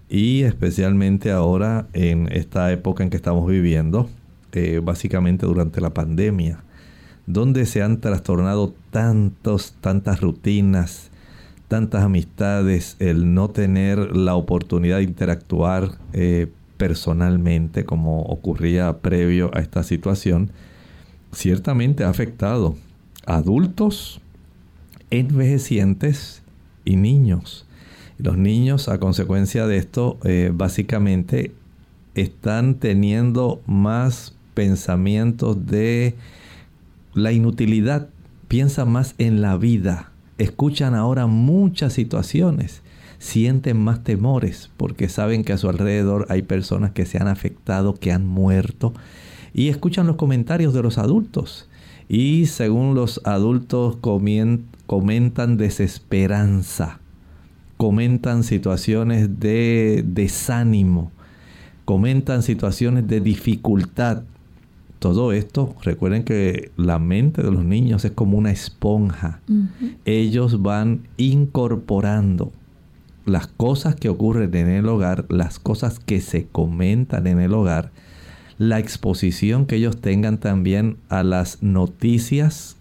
y 0.07 0.43
especialmente 0.43 1.31
ahora 1.31 1.87
en 1.91 2.31
esta 2.31 2.71
época 2.71 3.03
en 3.03 3.09
que 3.09 3.17
estamos 3.17 3.45
viviendo, 3.49 4.09
eh, 4.53 4.81
básicamente 4.83 5.45
durante 5.45 5.81
la 5.81 5.93
pandemia, 5.93 6.63
donde 7.25 7.65
se 7.65 7.81
han 7.81 8.01
trastornado 8.01 8.73
tantos, 8.89 9.75
tantas 9.81 10.21
rutinas, 10.21 11.11
tantas 11.67 12.03
amistades, 12.03 12.97
el 12.99 13.33
no 13.33 13.49
tener 13.49 14.15
la 14.15 14.35
oportunidad 14.35 14.97
de 14.97 15.03
interactuar 15.03 15.91
eh, 16.13 16.47
personalmente 16.77 17.85
como 17.85 18.23
ocurría 18.23 18.97
previo 18.97 19.51
a 19.53 19.59
esta 19.59 19.83
situación, 19.83 20.51
ciertamente 21.31 22.03
ha 22.03 22.09
afectado 22.09 22.75
a 23.25 23.35
adultos, 23.35 24.19
envejecientes 25.11 26.41
y 26.83 26.95
niños. 26.95 27.65
Los 28.17 28.37
niños 28.37 28.89
a 28.89 28.99
consecuencia 28.99 29.65
de 29.65 29.77
esto 29.77 30.17
eh, 30.23 30.51
básicamente 30.53 31.51
están 32.15 32.75
teniendo 32.75 33.61
más 33.65 34.35
pensamientos 34.53 35.65
de 35.65 36.15
la 37.13 37.31
inutilidad, 37.31 38.09
piensan 38.47 38.91
más 38.91 39.15
en 39.17 39.41
la 39.41 39.57
vida, 39.57 40.11
escuchan 40.37 40.95
ahora 40.95 41.27
muchas 41.27 41.93
situaciones, 41.93 42.81
sienten 43.19 43.77
más 43.77 44.03
temores 44.03 44.71
porque 44.77 45.07
saben 45.07 45.43
que 45.43 45.53
a 45.53 45.57
su 45.57 45.69
alrededor 45.69 46.25
hay 46.29 46.41
personas 46.41 46.91
que 46.91 47.05
se 47.05 47.17
han 47.17 47.27
afectado, 47.27 47.93
que 47.93 48.11
han 48.11 48.25
muerto. 48.25 48.93
Y 49.53 49.67
escuchan 49.67 50.07
los 50.07 50.15
comentarios 50.15 50.73
de 50.73 50.81
los 50.81 50.97
adultos. 50.97 51.69
Y 52.07 52.47
según 52.47 52.95
los 52.95 53.21
adultos 53.23 53.97
comentan 53.97 55.57
desesperanza, 55.57 56.99
comentan 57.77 58.43
situaciones 58.43 59.39
de 59.39 60.03
desánimo, 60.05 61.11
comentan 61.85 62.43
situaciones 62.43 63.07
de 63.07 63.21
dificultad, 63.21 64.23
todo 65.01 65.31
esto, 65.31 65.75
recuerden 65.81 66.23
que 66.23 66.69
la 66.77 66.99
mente 66.99 67.41
de 67.41 67.51
los 67.51 67.65
niños 67.65 68.05
es 68.05 68.11
como 68.11 68.37
una 68.37 68.51
esponja. 68.51 69.39
Ellos 70.05 70.61
van 70.61 71.07
incorporando 71.17 72.51
las 73.25 73.47
cosas 73.47 73.95
que 73.95 74.09
ocurren 74.09 74.53
en 74.53 74.69
el 74.69 74.87
hogar, 74.87 75.25
las 75.27 75.57
cosas 75.57 75.97
que 75.97 76.21
se 76.21 76.45
comentan 76.45 77.25
en 77.25 77.39
el 77.39 77.51
hogar, 77.55 77.89
la 78.59 78.77
exposición 78.77 79.65
que 79.65 79.77
ellos 79.77 79.99
tengan 79.99 80.37
también 80.37 80.97
a 81.09 81.23
las 81.23 81.63
noticias 81.63 82.77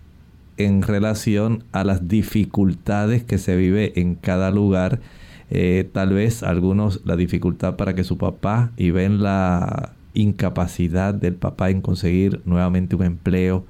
en 0.59 0.83
relación 0.83 1.65
a 1.73 1.85
las 1.85 2.07
dificultades 2.07 3.25
que 3.25 3.39
se 3.39 3.57
vive 3.57 3.99
en 3.99 4.15
cada 4.15 4.51
lugar. 4.51 5.01
Eh, 5.49 5.89
tal 5.91 6.13
vez 6.13 6.43
algunos 6.43 7.01
la 7.07 7.17
dificultad 7.17 7.77
para 7.77 7.95
que 7.95 8.05
su 8.05 8.19
papá 8.19 8.73
y 8.77 8.91
ven 8.91 9.23
la 9.23 9.95
incapacidad 10.15 11.15
del 11.15 11.35
papá 11.35 11.71
en 11.71 11.81
conseguir 11.81 12.41
nuevamente 12.45 12.97
un 12.97 13.05
empleo. 13.05 13.65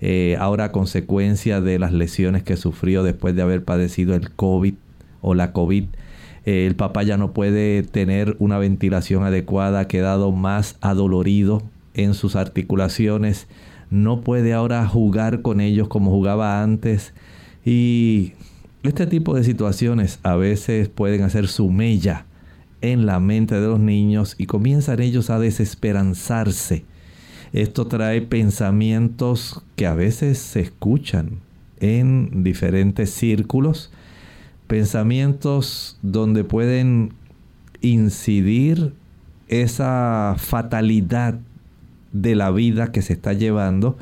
Eh, 0.00 0.36
ahora 0.38 0.64
a 0.64 0.72
consecuencia 0.72 1.60
de 1.60 1.78
las 1.78 1.92
lesiones 1.92 2.42
que 2.42 2.56
sufrió 2.56 3.02
después 3.02 3.36
de 3.36 3.42
haber 3.42 3.64
padecido 3.64 4.14
el 4.14 4.30
COVID 4.30 4.74
o 5.20 5.34
la 5.34 5.52
COVID. 5.52 5.84
Eh, 6.46 6.66
el 6.66 6.74
papá 6.74 7.02
ya 7.02 7.16
no 7.16 7.32
puede 7.32 7.82
tener 7.82 8.36
una 8.38 8.58
ventilación 8.58 9.24
adecuada, 9.24 9.80
ha 9.80 9.88
quedado 9.88 10.32
más 10.32 10.76
adolorido 10.80 11.62
en 11.94 12.14
sus 12.14 12.34
articulaciones, 12.36 13.46
no 13.90 14.22
puede 14.22 14.54
ahora 14.54 14.86
jugar 14.86 15.42
con 15.42 15.60
ellos 15.60 15.88
como 15.88 16.10
jugaba 16.10 16.62
antes 16.62 17.12
y 17.64 18.32
este 18.82 19.06
tipo 19.06 19.34
de 19.34 19.44
situaciones 19.44 20.18
a 20.22 20.36
veces 20.36 20.88
pueden 20.88 21.22
hacer 21.22 21.48
su 21.48 21.70
mella 21.70 22.24
en 22.82 23.06
la 23.06 23.20
mente 23.20 23.60
de 23.60 23.66
los 23.66 23.80
niños 23.80 24.34
y 24.38 24.46
comienzan 24.46 25.00
ellos 25.00 25.30
a 25.30 25.38
desesperanzarse. 25.38 26.84
Esto 27.52 27.86
trae 27.86 28.22
pensamientos 28.22 29.62
que 29.76 29.86
a 29.86 29.94
veces 29.94 30.38
se 30.38 30.60
escuchan 30.60 31.40
en 31.80 32.44
diferentes 32.44 33.10
círculos, 33.10 33.90
pensamientos 34.66 35.98
donde 36.02 36.44
pueden 36.44 37.14
incidir 37.80 38.94
esa 39.48 40.36
fatalidad 40.38 41.38
de 42.12 42.34
la 42.36 42.50
vida 42.50 42.92
que 42.92 43.02
se 43.02 43.14
está 43.14 43.32
llevando 43.32 43.98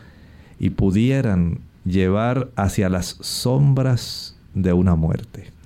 y 0.59 0.70
pudieran 0.70 1.61
llevar 1.85 2.51
hacia 2.57 2.89
las 2.89 3.16
sombras 3.20 4.37
de 4.55 4.72
una 4.72 4.95
muerte. 4.95 5.58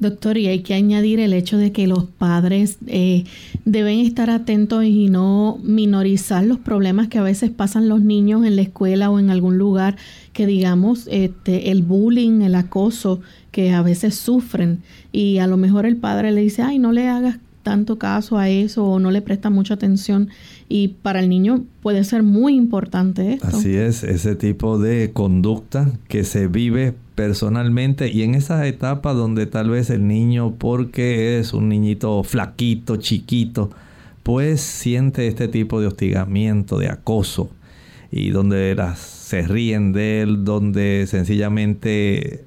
Doctor, 0.00 0.38
y 0.38 0.46
hay 0.46 0.60
que 0.60 0.72
añadir 0.72 1.20
el 1.20 1.34
hecho 1.34 1.58
de 1.58 1.72
que 1.72 1.86
los 1.86 2.04
padres 2.04 2.78
eh, 2.86 3.24
deben 3.66 4.00
estar 4.00 4.30
atentos 4.30 4.82
y 4.84 5.10
no 5.10 5.58
minorizar 5.62 6.42
los 6.42 6.58
problemas 6.58 7.08
que 7.08 7.18
a 7.18 7.22
veces 7.22 7.50
pasan 7.50 7.86
los 7.86 8.00
niños 8.00 8.46
en 8.46 8.56
la 8.56 8.62
escuela 8.62 9.10
o 9.10 9.18
en 9.18 9.28
algún 9.28 9.58
lugar, 9.58 9.96
que 10.32 10.46
digamos 10.46 11.06
este, 11.10 11.70
el 11.70 11.82
bullying, 11.82 12.40
el 12.40 12.54
acoso 12.54 13.20
que 13.50 13.72
a 13.72 13.82
veces 13.82 14.14
sufren. 14.14 14.82
Y 15.12 15.36
a 15.36 15.46
lo 15.46 15.58
mejor 15.58 15.84
el 15.84 15.96
padre 15.96 16.32
le 16.32 16.40
dice, 16.40 16.62
ay, 16.62 16.78
no 16.78 16.92
le 16.92 17.06
hagas 17.06 17.36
tanto 17.62 17.98
caso 17.98 18.38
a 18.38 18.48
eso 18.48 18.84
o 18.84 18.98
no 18.98 19.10
le 19.10 19.22
presta 19.22 19.50
mucha 19.50 19.74
atención 19.74 20.30
y 20.68 20.88
para 20.88 21.20
el 21.20 21.28
niño 21.28 21.64
puede 21.82 22.04
ser 22.04 22.22
muy 22.22 22.54
importante 22.54 23.34
esto. 23.34 23.48
Así 23.48 23.76
es, 23.76 24.02
ese 24.02 24.34
tipo 24.34 24.78
de 24.78 25.12
conducta 25.12 25.90
que 26.08 26.24
se 26.24 26.46
vive 26.46 26.94
personalmente 27.14 28.10
y 28.10 28.22
en 28.22 28.34
esa 28.34 28.66
etapa 28.66 29.12
donde 29.12 29.46
tal 29.46 29.70
vez 29.70 29.90
el 29.90 30.06
niño 30.06 30.54
porque 30.56 31.38
es 31.38 31.52
un 31.52 31.68
niñito 31.68 32.22
flaquito, 32.22 32.96
chiquito, 32.96 33.70
pues 34.22 34.60
siente 34.60 35.26
este 35.26 35.48
tipo 35.48 35.80
de 35.80 35.88
hostigamiento, 35.88 36.78
de 36.78 36.88
acoso 36.88 37.50
y 38.10 38.30
donde 38.30 38.74
las, 38.74 38.98
se 38.98 39.42
ríen 39.42 39.92
de 39.92 40.22
él, 40.22 40.44
donde 40.44 41.06
sencillamente 41.06 42.44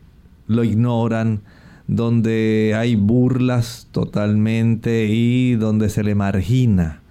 lo 0.47 0.63
ignoran, 0.63 1.41
donde 1.93 2.73
hay 2.75 2.95
burlas 2.95 3.87
totalmente 3.91 5.05
y 5.05 5.53
donde 5.53 5.89
se 5.89 6.03
le 6.03 6.15
margina. 6.15 7.01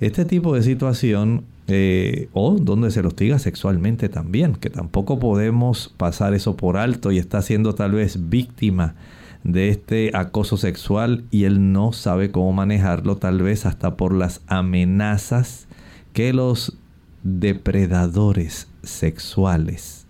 Este 0.00 0.24
tipo 0.24 0.56
de 0.56 0.64
situación, 0.64 1.44
eh, 1.68 2.28
o 2.32 2.56
donde 2.58 2.90
se 2.90 3.00
lo 3.00 3.08
hostiga 3.08 3.38
sexualmente 3.38 4.08
también, 4.08 4.54
que 4.56 4.70
tampoco 4.70 5.20
podemos 5.20 5.94
pasar 5.96 6.34
eso 6.34 6.56
por 6.56 6.78
alto 6.78 7.12
y 7.12 7.18
está 7.18 7.42
siendo 7.42 7.76
tal 7.76 7.92
vez 7.92 8.28
víctima 8.28 8.96
de 9.44 9.68
este 9.68 10.10
acoso 10.14 10.56
sexual 10.56 11.22
y 11.30 11.44
él 11.44 11.70
no 11.72 11.92
sabe 11.92 12.32
cómo 12.32 12.52
manejarlo, 12.52 13.18
tal 13.18 13.40
vez 13.40 13.66
hasta 13.66 13.96
por 13.96 14.12
las 14.12 14.40
amenazas 14.48 15.68
que 16.12 16.32
los 16.32 16.76
depredadores 17.22 18.66
sexuales, 18.82 20.08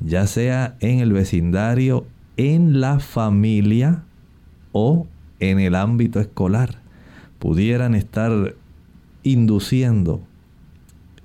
ya 0.00 0.26
sea 0.26 0.74
en 0.80 0.98
el 0.98 1.12
vecindario 1.12 2.04
en 2.36 2.80
la 2.80 3.00
familia 3.00 4.04
o 4.72 5.06
en 5.40 5.60
el 5.60 5.74
ámbito 5.74 6.20
escolar 6.20 6.80
pudieran 7.38 7.94
estar 7.94 8.54
induciendo 9.22 10.22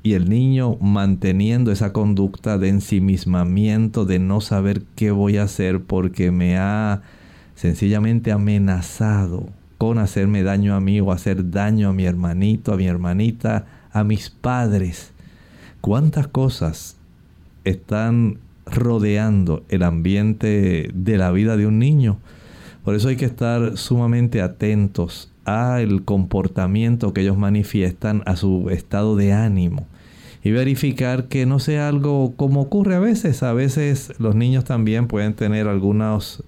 y 0.01 0.13
el 0.13 0.29
niño 0.29 0.77
manteniendo 0.77 1.71
esa 1.71 1.91
conducta 1.91 2.57
de 2.57 2.69
ensimismamiento, 2.69 4.05
de 4.05 4.19
no 4.19 4.41
saber 4.41 4.83
qué 4.95 5.11
voy 5.11 5.37
a 5.37 5.43
hacer 5.43 5.83
porque 5.83 6.31
me 6.31 6.57
ha 6.57 7.01
sencillamente 7.55 8.31
amenazado 8.31 9.49
con 9.77 9.97
hacerme 9.97 10.43
daño 10.43 10.75
a 10.75 10.79
mí 10.79 10.99
o 10.99 11.11
hacer 11.11 11.51
daño 11.51 11.89
a 11.89 11.93
mi 11.93 12.05
hermanito, 12.05 12.73
a 12.73 12.77
mi 12.77 12.85
hermanita, 12.85 13.65
a 13.91 14.03
mis 14.03 14.29
padres. 14.29 15.11
¿Cuántas 15.81 16.27
cosas 16.27 16.97
están 17.63 18.39
rodeando 18.73 19.63
el 19.69 19.83
ambiente 19.83 20.89
de 20.93 21.17
la 21.17 21.31
vida 21.31 21.57
de 21.57 21.67
un 21.67 21.79
niño. 21.79 22.19
Por 22.83 22.95
eso 22.95 23.09
hay 23.09 23.15
que 23.15 23.25
estar 23.25 23.77
sumamente 23.77 24.41
atentos 24.41 25.31
al 25.45 26.03
comportamiento 26.03 27.13
que 27.13 27.21
ellos 27.21 27.37
manifiestan, 27.37 28.23
a 28.25 28.35
su 28.35 28.69
estado 28.69 29.15
de 29.15 29.33
ánimo 29.33 29.87
y 30.43 30.51
verificar 30.51 31.27
que 31.27 31.45
no 31.45 31.59
sea 31.59 31.87
algo 31.87 32.33
como 32.35 32.61
ocurre 32.61 32.95
a 32.95 32.99
veces. 32.99 33.43
A 33.43 33.53
veces 33.53 34.13
los 34.19 34.35
niños 34.35 34.63
también 34.63 35.07
pueden 35.07 35.33
tener 35.33 35.67
algunos 35.67 36.43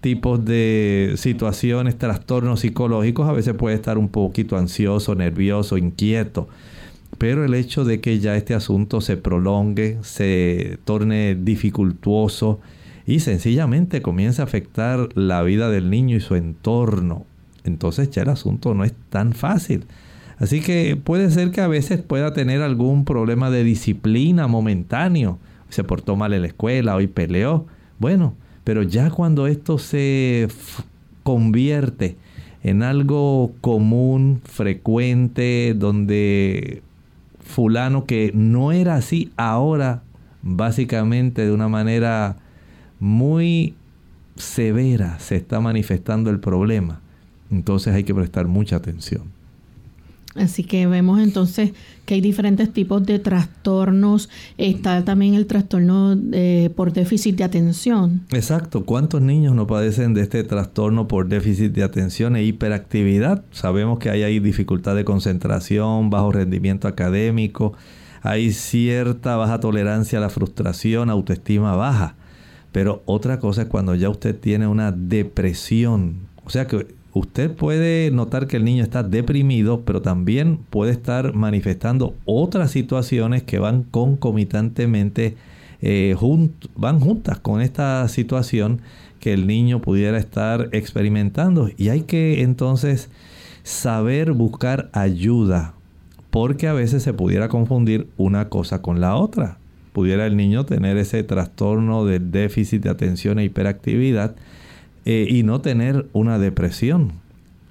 tipos 0.00 0.44
de 0.44 1.14
situaciones, 1.16 1.96
trastornos 1.96 2.60
psicológicos. 2.60 3.28
A 3.28 3.32
veces 3.32 3.54
puede 3.54 3.76
estar 3.76 3.98
un 3.98 4.08
poquito 4.08 4.56
ansioso, 4.56 5.14
nervioso, 5.14 5.78
inquieto. 5.78 6.48
Pero 7.18 7.44
el 7.44 7.54
hecho 7.54 7.84
de 7.84 8.00
que 8.00 8.18
ya 8.18 8.36
este 8.36 8.54
asunto 8.54 9.00
se 9.00 9.16
prolongue, 9.16 9.98
se 10.02 10.78
torne 10.84 11.34
dificultuoso 11.34 12.60
y 13.06 13.20
sencillamente 13.20 14.02
comience 14.02 14.42
a 14.42 14.44
afectar 14.44 15.08
la 15.14 15.42
vida 15.42 15.70
del 15.70 15.90
niño 15.90 16.16
y 16.16 16.20
su 16.20 16.34
entorno, 16.34 17.24
entonces 17.64 18.10
ya 18.10 18.22
el 18.22 18.28
asunto 18.28 18.74
no 18.74 18.84
es 18.84 18.94
tan 19.10 19.32
fácil. 19.32 19.84
Así 20.38 20.60
que 20.60 20.96
puede 20.96 21.30
ser 21.30 21.50
que 21.50 21.60
a 21.60 21.68
veces 21.68 22.02
pueda 22.02 22.32
tener 22.32 22.62
algún 22.62 23.04
problema 23.04 23.50
de 23.50 23.64
disciplina 23.64 24.46
momentáneo. 24.46 25.38
Se 25.70 25.82
portó 25.82 26.14
mal 26.16 26.34
en 26.34 26.42
la 26.42 26.48
escuela, 26.48 26.94
hoy 26.94 27.06
peleó. 27.06 27.66
Bueno, 27.98 28.34
pero 28.64 28.82
ya 28.82 29.10
cuando 29.10 29.46
esto 29.46 29.78
se 29.78 30.48
convierte 31.22 32.16
en 32.62 32.82
algo 32.82 33.52
común, 33.60 34.40
frecuente, 34.44 35.74
donde 35.74 36.82
fulano 37.46 38.04
que 38.04 38.32
no 38.34 38.72
era 38.72 38.96
así 38.96 39.32
ahora, 39.36 40.02
básicamente 40.42 41.44
de 41.44 41.52
una 41.52 41.68
manera 41.68 42.36
muy 43.00 43.74
severa 44.36 45.18
se 45.18 45.36
está 45.36 45.60
manifestando 45.60 46.30
el 46.30 46.40
problema. 46.40 47.00
Entonces 47.50 47.94
hay 47.94 48.04
que 48.04 48.14
prestar 48.14 48.46
mucha 48.46 48.76
atención. 48.76 49.35
Así 50.38 50.64
que 50.64 50.86
vemos 50.86 51.20
entonces 51.20 51.72
que 52.04 52.14
hay 52.14 52.20
diferentes 52.20 52.72
tipos 52.72 53.04
de 53.04 53.18
trastornos. 53.18 54.28
Está 54.58 55.04
también 55.04 55.34
el 55.34 55.46
trastorno 55.46 56.16
eh, 56.32 56.70
por 56.74 56.92
déficit 56.92 57.36
de 57.36 57.44
atención. 57.44 58.22
Exacto. 58.32 58.84
¿Cuántos 58.84 59.22
niños 59.22 59.54
no 59.54 59.66
padecen 59.66 60.14
de 60.14 60.22
este 60.22 60.44
trastorno 60.44 61.08
por 61.08 61.28
déficit 61.28 61.72
de 61.72 61.82
atención 61.82 62.36
e 62.36 62.44
hiperactividad? 62.44 63.44
Sabemos 63.50 63.98
que 63.98 64.10
hay 64.10 64.38
dificultad 64.40 64.94
de 64.94 65.04
concentración, 65.04 66.10
bajo 66.10 66.32
rendimiento 66.32 66.88
académico, 66.88 67.74
hay 68.22 68.52
cierta 68.52 69.36
baja 69.36 69.60
tolerancia 69.60 70.18
a 70.18 70.22
la 70.22 70.30
frustración, 70.30 71.10
autoestima 71.10 71.76
baja. 71.76 72.16
Pero 72.72 73.02
otra 73.06 73.38
cosa 73.38 73.62
es 73.62 73.68
cuando 73.68 73.94
ya 73.94 74.10
usted 74.10 74.38
tiene 74.38 74.66
una 74.66 74.92
depresión. 74.92 76.26
O 76.44 76.50
sea 76.50 76.66
que 76.66 76.95
usted 77.18 77.50
puede 77.50 78.10
notar 78.10 78.46
que 78.46 78.58
el 78.58 78.64
niño 78.64 78.82
está 78.82 79.02
deprimido, 79.02 79.80
pero 79.86 80.02
también 80.02 80.58
puede 80.68 80.92
estar 80.92 81.32
manifestando 81.32 82.14
otras 82.26 82.70
situaciones 82.70 83.42
que 83.42 83.58
van 83.58 83.84
concomitantemente, 83.84 85.34
eh, 85.80 86.14
van 86.76 87.00
juntas 87.00 87.38
con 87.40 87.62
esta 87.62 88.06
situación 88.08 88.82
que 89.18 89.32
el 89.32 89.46
niño 89.46 89.80
pudiera 89.80 90.18
estar 90.18 90.68
experimentando. 90.72 91.70
Y 91.78 91.88
hay 91.88 92.02
que 92.02 92.42
entonces 92.42 93.08
saber 93.62 94.32
buscar 94.32 94.90
ayuda, 94.92 95.72
porque 96.30 96.68
a 96.68 96.74
veces 96.74 97.02
se 97.02 97.14
pudiera 97.14 97.48
confundir 97.48 98.08
una 98.18 98.50
cosa 98.50 98.82
con 98.82 99.00
la 99.00 99.16
otra. 99.16 99.56
Pudiera 99.94 100.26
el 100.26 100.36
niño 100.36 100.66
tener 100.66 100.98
ese 100.98 101.22
trastorno 101.22 102.04
del 102.04 102.30
déficit 102.30 102.82
de 102.82 102.90
atención 102.90 103.38
e 103.38 103.44
hiperactividad 103.44 104.36
eh, 105.06 105.26
y 105.30 105.42
no 105.42 105.60
tener 105.60 106.06
una 106.12 106.38
depresión. 106.38 107.12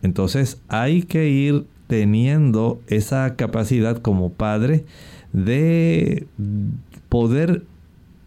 Entonces 0.02 0.60
hay 0.68 1.04
que 1.04 1.30
ir 1.30 1.66
teniendo 1.88 2.82
esa 2.88 3.36
capacidad 3.36 3.98
como 3.98 4.32
padre 4.32 4.86
de 5.34 6.28
poder 7.10 7.64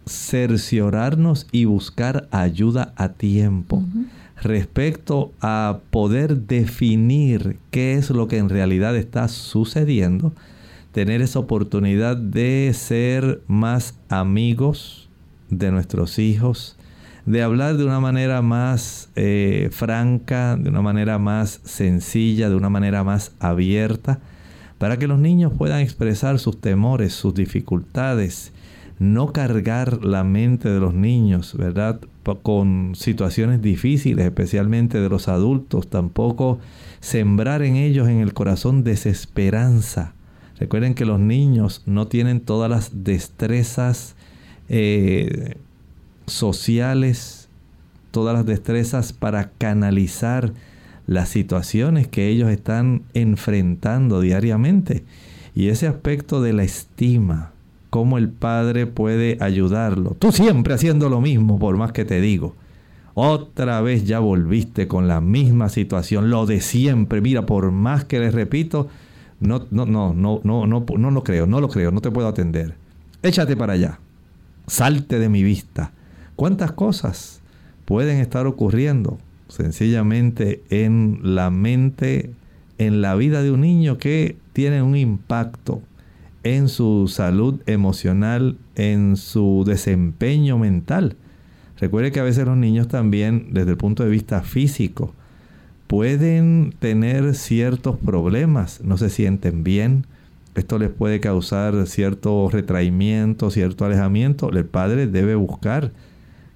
cerciorarnos 0.06 1.46
y 1.52 1.64
buscar 1.64 2.28
ayuda 2.30 2.92
a 2.96 3.10
tiempo 3.10 3.82
respecto 4.42 5.32
a 5.40 5.80
poder 5.90 6.42
definir 6.42 7.58
qué 7.70 7.94
es 7.94 8.10
lo 8.10 8.28
que 8.28 8.38
en 8.38 8.48
realidad 8.48 8.96
está 8.96 9.28
sucediendo, 9.28 10.32
tener 10.92 11.22
esa 11.22 11.40
oportunidad 11.40 12.16
de 12.16 12.72
ser 12.74 13.42
más 13.46 13.98
amigos 14.08 15.08
de 15.50 15.70
nuestros 15.70 16.18
hijos, 16.18 16.77
de 17.28 17.42
hablar 17.42 17.76
de 17.76 17.84
una 17.84 18.00
manera 18.00 18.40
más 18.40 19.10
eh, 19.14 19.68
franca, 19.70 20.56
de 20.56 20.70
una 20.70 20.80
manera 20.80 21.18
más 21.18 21.60
sencilla, 21.62 22.48
de 22.48 22.56
una 22.56 22.70
manera 22.70 23.04
más 23.04 23.32
abierta, 23.38 24.18
para 24.78 24.96
que 24.96 25.06
los 25.06 25.18
niños 25.18 25.52
puedan 25.52 25.80
expresar 25.80 26.38
sus 26.38 26.58
temores, 26.58 27.12
sus 27.12 27.34
dificultades, 27.34 28.52
no 28.98 29.34
cargar 29.34 30.02
la 30.02 30.24
mente 30.24 30.70
de 30.70 30.80
los 30.80 30.94
niños, 30.94 31.54
¿verdad? 31.54 32.00
Con 32.42 32.94
situaciones 32.94 33.60
difíciles, 33.60 34.24
especialmente 34.24 34.98
de 34.98 35.10
los 35.10 35.28
adultos, 35.28 35.88
tampoco 35.88 36.60
sembrar 37.00 37.60
en 37.60 37.76
ellos 37.76 38.08
en 38.08 38.20
el 38.20 38.32
corazón 38.32 38.84
desesperanza. 38.84 40.14
Recuerden 40.58 40.94
que 40.94 41.04
los 41.04 41.20
niños 41.20 41.82
no 41.84 42.06
tienen 42.06 42.40
todas 42.40 42.70
las 42.70 43.04
destrezas 43.04 44.16
eh, 44.70 45.56
sociales, 46.32 47.48
todas 48.10 48.34
las 48.34 48.46
destrezas 48.46 49.12
para 49.12 49.50
canalizar 49.58 50.52
las 51.06 51.28
situaciones 51.28 52.06
que 52.06 52.28
ellos 52.28 52.50
están 52.50 53.02
enfrentando 53.14 54.20
diariamente. 54.20 55.04
Y 55.54 55.68
ese 55.68 55.86
aspecto 55.86 56.42
de 56.42 56.52
la 56.52 56.62
estima, 56.62 57.52
cómo 57.90 58.18
el 58.18 58.28
Padre 58.28 58.86
puede 58.86 59.38
ayudarlo. 59.40 60.16
Tú 60.18 60.32
siempre 60.32 60.74
haciendo 60.74 61.08
lo 61.08 61.20
mismo, 61.20 61.58
por 61.58 61.76
más 61.76 61.92
que 61.92 62.04
te 62.04 62.20
digo. 62.20 62.54
Otra 63.14 63.80
vez 63.80 64.04
ya 64.04 64.20
volviste 64.20 64.86
con 64.86 65.08
la 65.08 65.20
misma 65.20 65.68
situación, 65.68 66.30
lo 66.30 66.46
de 66.46 66.60
siempre. 66.60 67.20
Mira, 67.20 67.46
por 67.46 67.72
más 67.72 68.04
que 68.04 68.20
les 68.20 68.32
repito, 68.32 68.88
no, 69.40 69.66
no, 69.70 69.86
no, 69.86 70.14
no, 70.14 70.40
no, 70.44 70.66
no, 70.66 70.84
no 70.96 71.10
lo 71.10 71.24
creo, 71.24 71.46
no 71.46 71.60
lo 71.60 71.68
creo, 71.68 71.90
no 71.90 72.00
te 72.00 72.10
puedo 72.10 72.28
atender. 72.28 72.76
Échate 73.22 73.56
para 73.56 73.72
allá. 73.72 73.98
Salte 74.66 75.18
de 75.18 75.28
mi 75.28 75.42
vista. 75.42 75.92
¿Cuántas 76.38 76.70
cosas 76.70 77.40
pueden 77.84 78.20
estar 78.20 78.46
ocurriendo 78.46 79.18
sencillamente 79.48 80.62
en 80.70 81.18
la 81.34 81.50
mente, 81.50 82.30
en 82.78 83.00
la 83.00 83.16
vida 83.16 83.42
de 83.42 83.50
un 83.50 83.62
niño 83.62 83.98
que 83.98 84.36
tienen 84.52 84.84
un 84.84 84.94
impacto 84.94 85.82
en 86.44 86.68
su 86.68 87.08
salud 87.08 87.60
emocional, 87.66 88.56
en 88.76 89.16
su 89.16 89.64
desempeño 89.66 90.58
mental. 90.58 91.16
Recuerde 91.80 92.12
que 92.12 92.20
a 92.20 92.22
veces 92.22 92.46
los 92.46 92.56
niños 92.56 92.86
también, 92.86 93.48
desde 93.50 93.72
el 93.72 93.76
punto 93.76 94.04
de 94.04 94.10
vista 94.10 94.42
físico, 94.42 95.14
pueden 95.88 96.72
tener 96.78 97.34
ciertos 97.34 97.96
problemas, 97.96 98.80
no 98.84 98.96
se 98.96 99.10
sienten 99.10 99.64
bien, 99.64 100.06
esto 100.54 100.78
les 100.78 100.90
puede 100.90 101.18
causar 101.18 101.84
cierto 101.88 102.48
retraimiento, 102.48 103.50
cierto 103.50 103.84
alejamiento. 103.84 104.50
El 104.50 104.66
padre 104.66 105.08
debe 105.08 105.34
buscar 105.34 105.90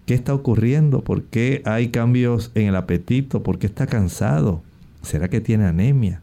qué 0.07 0.15
está 0.15 0.35
ocurriendo, 0.35 1.03
por 1.03 1.25
qué 1.25 1.63
hay 1.65 1.89
cambios 1.89 2.51
en 2.55 2.69
el 2.69 2.77
apetito, 2.77 3.43
por 3.43 3.59
qué 3.59 3.67
está 3.67 3.87
cansado, 3.87 4.63
será 5.03 5.29
que 5.29 5.41
tiene 5.41 5.65
anemia. 5.65 6.21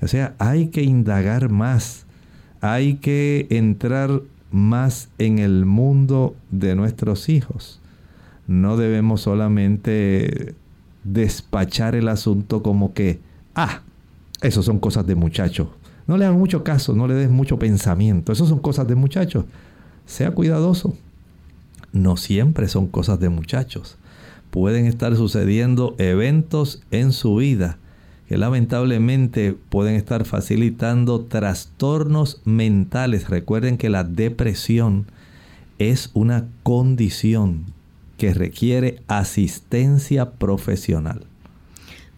O 0.00 0.08
sea, 0.08 0.34
hay 0.38 0.68
que 0.68 0.82
indagar 0.82 1.50
más 1.50 2.06
hay 2.60 2.94
que 2.94 3.46
entrar 3.50 4.22
más 4.50 5.08
en 5.18 5.38
el 5.38 5.66
mundo 5.66 6.34
de 6.50 6.74
nuestros 6.74 7.28
hijos. 7.28 7.80
No 8.46 8.76
debemos 8.76 9.20
solamente 9.22 10.54
despachar 11.04 11.94
el 11.94 12.08
asunto 12.08 12.62
como 12.62 12.94
que, 12.94 13.20
ah, 13.54 13.82
eso 14.40 14.62
son 14.62 14.78
cosas 14.78 15.06
de 15.06 15.14
muchachos. 15.14 15.68
No 16.06 16.16
le 16.16 16.24
hagas 16.24 16.38
mucho 16.38 16.64
caso, 16.64 16.94
no 16.94 17.06
le 17.06 17.14
des 17.14 17.30
mucho 17.30 17.58
pensamiento. 17.58 18.32
Eso 18.32 18.46
son 18.46 18.60
cosas 18.60 18.88
de 18.88 18.94
muchachos. 18.94 19.44
Sea 20.06 20.30
cuidadoso. 20.30 20.96
No 21.92 22.16
siempre 22.16 22.68
son 22.68 22.86
cosas 22.86 23.20
de 23.20 23.28
muchachos. 23.28 23.96
Pueden 24.50 24.86
estar 24.86 25.16
sucediendo 25.16 25.94
eventos 25.98 26.82
en 26.90 27.12
su 27.12 27.36
vida 27.36 27.78
que 28.28 28.36
lamentablemente 28.36 29.56
pueden 29.70 29.94
estar 29.94 30.26
facilitando 30.26 31.22
trastornos 31.22 32.42
mentales. 32.44 33.30
Recuerden 33.30 33.78
que 33.78 33.88
la 33.88 34.04
depresión 34.04 35.06
es 35.78 36.10
una 36.12 36.46
condición 36.62 37.64
que 38.18 38.34
requiere 38.34 39.00
asistencia 39.08 40.32
profesional. 40.32 41.24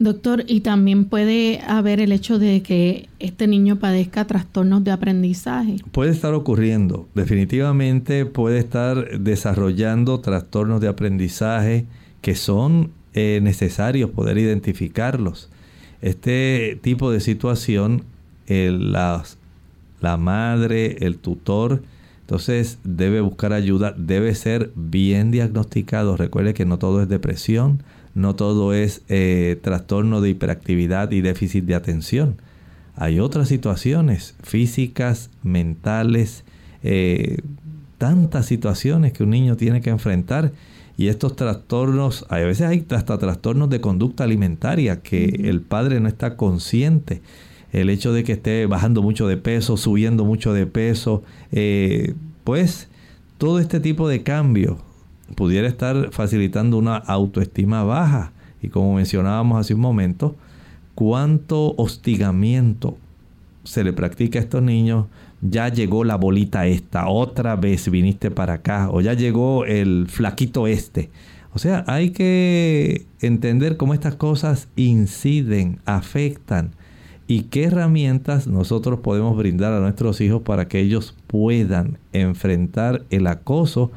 Doctor, 0.01 0.45
y 0.47 0.63
también 0.63 1.05
puede 1.05 1.61
haber 1.61 2.01
el 2.01 2.11
hecho 2.11 2.39
de 2.39 2.63
que 2.63 3.11
este 3.19 3.47
niño 3.47 3.77
padezca 3.77 4.27
trastornos 4.27 4.83
de 4.83 4.93
aprendizaje. 4.93 5.77
Puede 5.93 6.11
estar 6.11 6.33
ocurriendo, 6.33 7.07
definitivamente 7.15 8.25
puede 8.25 8.61
estar 8.61 9.21
desarrollando 9.21 10.21
trastornos 10.21 10.81
de 10.81 10.89
aprendizaje 10.89 11.85
que 12.23 12.35
son 12.35 12.93
eh, 13.13 13.41
necesarios 13.43 14.11
poder 14.11 14.39
identificarlos. 14.39 15.51
Este 16.01 16.79
tipo 16.81 17.11
de 17.11 17.21
situación, 17.21 18.05
la, 18.49 19.23
la 20.01 20.17
madre, 20.17 20.97
el 21.05 21.19
tutor, 21.19 21.83
entonces 22.23 22.79
debe 22.85 23.21
buscar 23.21 23.53
ayuda, 23.53 23.93
debe 23.99 24.35
ser 24.35 24.71
bien 24.75 25.31
diagnosticado. 25.31 26.17
Recuerde 26.17 26.55
que 26.55 26.65
no 26.65 26.79
todo 26.79 27.03
es 27.03 27.09
depresión, 27.11 27.83
no 28.15 28.35
todo 28.35 28.75
es 28.75 29.03
eh, 29.09 29.59
trastorno 29.63 30.21
de 30.21 30.31
hiperactividad 30.31 31.11
y 31.13 31.21
déficit 31.21 31.65
de 31.65 31.75
atención. 31.75 32.37
Hay 32.97 33.21
otras 33.21 33.49
situaciones 33.49 34.35
físicas, 34.43 35.31
mentales, 35.43 36.45
eh, 36.83 37.39
tantas 37.99 38.47
situaciones 38.47 39.13
que 39.13 39.23
un 39.23 39.31
niño 39.31 39.57
tiene 39.57 39.81
que 39.81 39.91
enfrentar 39.91 40.53
y 41.01 41.09
estos 41.09 41.35
trastornos, 41.35 42.27
a 42.29 42.37
veces 42.41 42.67
hay 42.67 42.85
hasta 42.91 43.17
trastornos 43.17 43.71
de 43.71 43.81
conducta 43.81 44.25
alimentaria 44.25 45.01
que 45.01 45.25
el 45.45 45.63
padre 45.63 45.99
no 45.99 46.09
está 46.09 46.37
consciente. 46.37 47.23
El 47.73 47.89
hecho 47.89 48.13
de 48.13 48.23
que 48.23 48.33
esté 48.33 48.67
bajando 48.67 49.01
mucho 49.01 49.27
de 49.27 49.39
peso, 49.39 49.79
subiendo 49.79 50.27
mucho 50.27 50.53
de 50.53 50.67
peso, 50.67 51.23
eh, 51.53 52.13
pues 52.45 52.89
todo 53.39 53.61
este 53.61 53.81
tipo 53.81 54.09
de 54.11 54.23
cambios 54.23 54.77
pudiera 55.35 55.69
estar 55.69 56.11
facilitando 56.13 56.79
una 56.79 56.97
autoestima 56.97 57.83
baja. 57.85 58.33
Y 58.63 58.69
como 58.69 58.95
mencionábamos 58.95 59.61
hace 59.61 59.75
un 59.75 59.81
momento, 59.81 60.37
cuánto 60.95 61.75
hostigamiento 61.77 62.97
se 63.65 63.85
le 63.85 63.93
practica 63.93 64.39
a 64.39 64.43
estos 64.43 64.63
niños 64.63 65.07
ya 65.43 65.69
llegó 65.69 66.05
la 66.05 66.17
bolita 66.17 66.67
esta, 66.67 67.09
otra 67.09 67.57
vez 67.57 67.91
viniste 67.91 68.31
para 68.31 68.55
acá, 68.55 68.91
o 68.91 69.01
ya 69.01 69.15
llegó 69.15 69.65
el 69.65 70.07
flaquito 70.09 70.67
este. 70.67 71.11
O 71.53 71.59
sea, 71.59 71.85
hay 71.89 72.11
que 72.11 73.07
entender 73.21 73.77
cómo 73.77 73.95
estas 73.95 74.15
cosas 74.15 74.69
inciden, 74.77 75.81
afectan 75.85 76.71
y 77.27 77.43
qué 77.45 77.65
herramientas 77.65 78.47
nosotros 78.47 79.01
podemos 79.01 79.37
brindar 79.37 79.73
a 79.73 79.81
nuestros 79.81 80.21
hijos 80.21 80.43
para 80.43 80.69
que 80.69 80.81
ellos 80.81 81.17
puedan 81.27 81.99
enfrentar 82.13 83.05
el 83.11 83.27
acoso, 83.27 83.91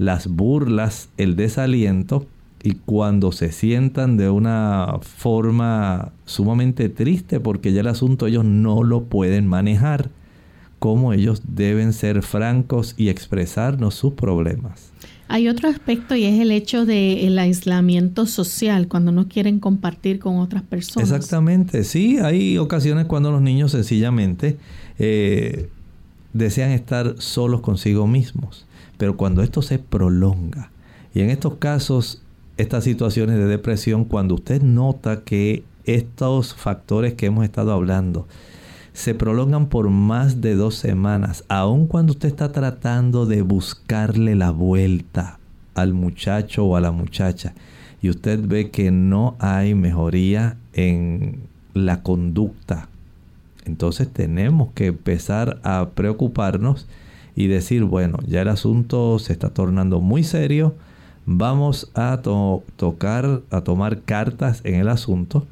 las 0.00 0.28
burlas, 0.28 1.10
el 1.18 1.36
desaliento 1.36 2.26
y 2.62 2.72
cuando 2.72 3.32
se 3.32 3.52
sientan 3.52 4.16
de 4.16 4.30
una 4.30 4.98
forma 5.02 6.12
sumamente 6.24 6.88
triste 6.88 7.38
porque 7.38 7.74
ya 7.74 7.82
el 7.82 7.86
asunto 7.86 8.26
ellos 8.26 8.46
no 8.46 8.82
lo 8.82 9.04
pueden 9.04 9.46
manejar 9.46 10.08
cómo 10.78 11.12
ellos 11.12 11.42
deben 11.46 11.92
ser 11.92 12.22
francos 12.22 12.94
y 12.96 13.10
expresarnos 13.10 13.94
sus 13.94 14.14
problemas. 14.14 14.90
Hay 15.28 15.48
otro 15.48 15.68
aspecto 15.68 16.16
y 16.16 16.24
es 16.24 16.40
el 16.40 16.50
hecho 16.50 16.86
del 16.86 17.38
aislamiento 17.38 18.24
social, 18.24 18.88
cuando 18.88 19.12
no 19.12 19.28
quieren 19.28 19.60
compartir 19.60 20.18
con 20.18 20.38
otras 20.38 20.62
personas. 20.62 21.10
Exactamente, 21.10 21.84
sí, 21.84 22.16
hay 22.16 22.56
ocasiones 22.56 23.04
cuando 23.04 23.30
los 23.30 23.42
niños 23.42 23.72
sencillamente 23.72 24.56
eh, 24.98 25.68
desean 26.32 26.70
estar 26.70 27.16
solos 27.18 27.60
consigo 27.60 28.06
mismos, 28.06 28.66
pero 29.00 29.16
cuando 29.16 29.42
esto 29.42 29.62
se 29.62 29.78
prolonga, 29.78 30.70
y 31.14 31.22
en 31.22 31.30
estos 31.30 31.54
casos, 31.54 32.20
estas 32.58 32.84
situaciones 32.84 33.38
de 33.38 33.46
depresión, 33.46 34.04
cuando 34.04 34.34
usted 34.34 34.60
nota 34.60 35.22
que 35.22 35.64
estos 35.86 36.54
factores 36.54 37.14
que 37.14 37.24
hemos 37.24 37.44
estado 37.44 37.72
hablando, 37.72 38.28
se 38.92 39.14
prolongan 39.14 39.70
por 39.70 39.88
más 39.88 40.42
de 40.42 40.54
dos 40.54 40.74
semanas, 40.74 41.44
aun 41.48 41.86
cuando 41.86 42.12
usted 42.12 42.28
está 42.28 42.52
tratando 42.52 43.24
de 43.24 43.40
buscarle 43.40 44.34
la 44.34 44.50
vuelta 44.50 45.38
al 45.74 45.94
muchacho 45.94 46.66
o 46.66 46.76
a 46.76 46.82
la 46.82 46.92
muchacha 46.92 47.54
y 48.02 48.10
usted 48.10 48.38
ve 48.46 48.70
que 48.70 48.90
no 48.90 49.34
hay 49.38 49.74
mejoría 49.74 50.58
en 50.74 51.40
la 51.72 52.02
conducta, 52.02 52.90
Entonces 53.64 54.12
tenemos 54.12 54.72
que 54.74 54.88
empezar 54.88 55.58
a 55.62 55.88
preocuparnos 55.94 56.86
y 57.40 57.46
decir, 57.46 57.84
bueno, 57.84 58.18
ya 58.26 58.42
el 58.42 58.48
asunto 58.48 59.18
se 59.18 59.32
está 59.32 59.48
tornando 59.48 60.00
muy 60.00 60.24
serio, 60.24 60.74
vamos 61.24 61.90
a 61.94 62.20
tocar, 62.76 63.40
a 63.50 63.60
tomar 63.62 64.02
cartas 64.02 64.60
en 64.64 64.74
el 64.74 64.88
asunto, 64.88 65.46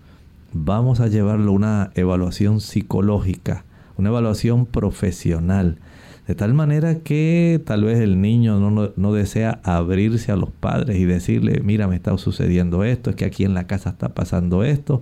vamos 0.53 1.01
a 1.01 1.07
llevarlo 1.07 1.51
a 1.51 1.55
una 1.55 1.91
evaluación 1.95 2.61
psicológica, 2.61 3.65
una 3.97 4.11
evaluación 4.11 4.67
profesional, 4.67 5.79
de 6.27 6.35
tal 6.35 6.53
manera 6.53 6.99
que 6.99 7.59
tal 7.65 7.85
vez 7.85 8.01
el 8.01 8.21
niño 8.21 8.61
no, 8.61 8.91
no, 8.95 9.13
desea 9.15 9.61
abrirse 9.63 10.31
a 10.31 10.37
los 10.37 10.51
padres 10.51 10.99
y 10.99 11.07
decirle, 11.07 11.63
mira, 11.65 11.89
me 11.89 11.97
está 11.97 12.19
sucediendo 12.19 12.85
esto, 12.85 13.09
es 13.09 13.17
que 13.17 13.25
aquí 13.25 13.45
en 13.45 13.55
la 13.55 13.67
casa 13.67 13.89
está 13.89 14.11
pasando 14.11 14.63
esto, 14.63 15.01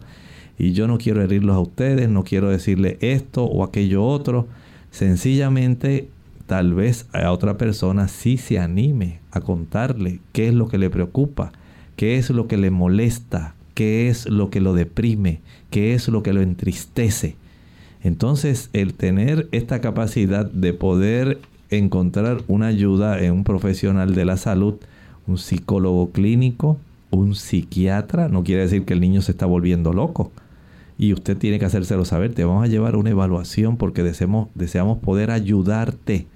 y 0.56 0.72
yo 0.72 0.86
no 0.86 0.98
quiero 0.98 1.20
herirlos 1.20 1.56
a 1.56 1.58
ustedes, 1.58 2.08
no 2.08 2.22
quiero 2.22 2.48
decirle 2.48 2.96
esto 3.00 3.44
o 3.44 3.64
aquello 3.64 4.04
otro. 4.04 4.46
Sencillamente, 4.90 6.08
tal 6.46 6.74
vez 6.74 7.06
a 7.12 7.30
otra 7.32 7.58
persona 7.58 8.08
sí 8.08 8.36
se 8.36 8.58
anime 8.58 9.20
a 9.30 9.40
contarle 9.40 10.20
qué 10.32 10.48
es 10.48 10.54
lo 10.54 10.68
que 10.68 10.78
le 10.78 10.90
preocupa, 10.90 11.52
qué 11.96 12.16
es 12.16 12.30
lo 12.30 12.48
que 12.48 12.56
le 12.56 12.70
molesta, 12.70 13.54
qué 13.74 14.08
es 14.08 14.28
lo 14.28 14.50
que 14.50 14.60
lo 14.60 14.72
deprime, 14.72 15.40
qué 15.70 15.94
es 15.94 16.08
lo 16.08 16.22
que 16.22 16.32
lo 16.32 16.40
entristece. 16.40 17.36
Entonces, 18.02 18.70
el 18.72 18.94
tener 18.94 19.48
esta 19.52 19.80
capacidad 19.80 20.46
de 20.50 20.72
poder 20.72 21.38
encontrar 21.70 22.42
una 22.46 22.68
ayuda 22.68 23.20
en 23.20 23.32
un 23.32 23.44
profesional 23.44 24.14
de 24.14 24.24
la 24.24 24.36
salud, 24.36 24.76
un 25.26 25.38
psicólogo 25.38 26.10
clínico, 26.12 26.78
un 27.10 27.34
psiquiatra, 27.34 28.28
no 28.28 28.44
quiere 28.44 28.62
decir 28.62 28.84
que 28.84 28.94
el 28.94 29.00
niño 29.00 29.22
se 29.22 29.32
está 29.32 29.46
volviendo 29.46 29.92
loco 29.92 30.30
y 30.98 31.12
usted 31.12 31.36
tiene 31.36 31.58
que 31.58 31.64
hacérselo 31.64 32.04
saber. 32.04 32.32
Te 32.32 32.44
vamos 32.44 32.64
a 32.64 32.68
llevar 32.68 32.96
una 32.96 33.10
evaluación 33.10 33.76
porque 33.76 34.02
deseamos, 34.02 34.48
deseamos 34.54 34.98
poder 34.98 35.30
ayudarte. 35.30 36.26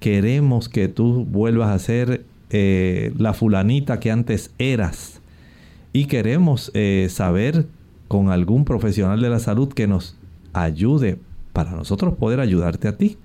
Queremos 0.00 0.68
que 0.68 0.88
tú 0.88 1.24
vuelvas 1.24 1.70
a 1.70 1.78
ser 1.78 2.24
eh, 2.50 3.12
la 3.18 3.32
fulanita 3.32 3.98
que 4.00 4.10
antes 4.10 4.50
eras. 4.58 5.20
Y 5.92 6.06
queremos 6.06 6.70
eh, 6.74 7.08
saber 7.10 7.66
con 8.08 8.30
algún 8.30 8.64
profesional 8.64 9.20
de 9.20 9.30
la 9.30 9.38
salud 9.38 9.72
que 9.72 9.86
nos 9.86 10.16
ayude 10.52 11.18
para 11.52 11.72
nosotros 11.72 12.14
poder 12.14 12.40
ayudarte 12.40 12.88
a 12.88 12.96
ti. 12.96 13.18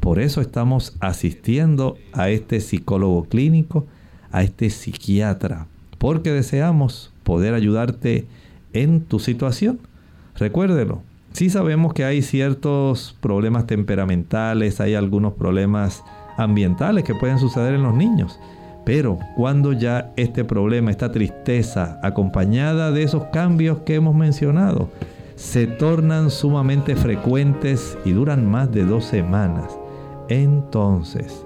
Por 0.00 0.18
eso 0.18 0.40
estamos 0.40 0.96
asistiendo 1.00 1.96
a 2.12 2.30
este 2.30 2.60
psicólogo 2.60 3.24
clínico, 3.24 3.86
a 4.32 4.42
este 4.42 4.70
psiquiatra, 4.70 5.66
porque 5.98 6.32
deseamos 6.32 7.12
poder 7.22 7.54
ayudarte 7.54 8.26
en 8.72 9.02
tu 9.02 9.20
situación. 9.20 9.78
Recuérdelo, 10.36 11.02
sí 11.34 11.50
sabemos 11.50 11.92
que 11.92 12.04
hay 12.04 12.22
ciertos 12.22 13.16
problemas 13.20 13.66
temperamentales, 13.66 14.80
hay 14.80 14.94
algunos 14.94 15.34
problemas 15.34 16.02
ambientales 16.38 17.04
que 17.04 17.14
pueden 17.14 17.38
suceder 17.38 17.74
en 17.74 17.82
los 17.82 17.94
niños, 17.94 18.40
pero 18.86 19.18
cuando 19.36 19.72
ya 19.72 20.12
este 20.16 20.44
problema, 20.44 20.90
esta 20.90 21.10
tristeza, 21.10 21.98
acompañada 22.02 22.92
de 22.92 23.02
esos 23.02 23.24
cambios 23.24 23.80
que 23.80 23.96
hemos 23.96 24.14
mencionado, 24.14 24.88
se 25.34 25.66
tornan 25.66 26.30
sumamente 26.30 26.94
frecuentes 26.94 27.98
y 28.04 28.12
duran 28.12 28.48
más 28.48 28.70
de 28.70 28.84
dos 28.84 29.04
semanas, 29.04 29.76
entonces 30.28 31.44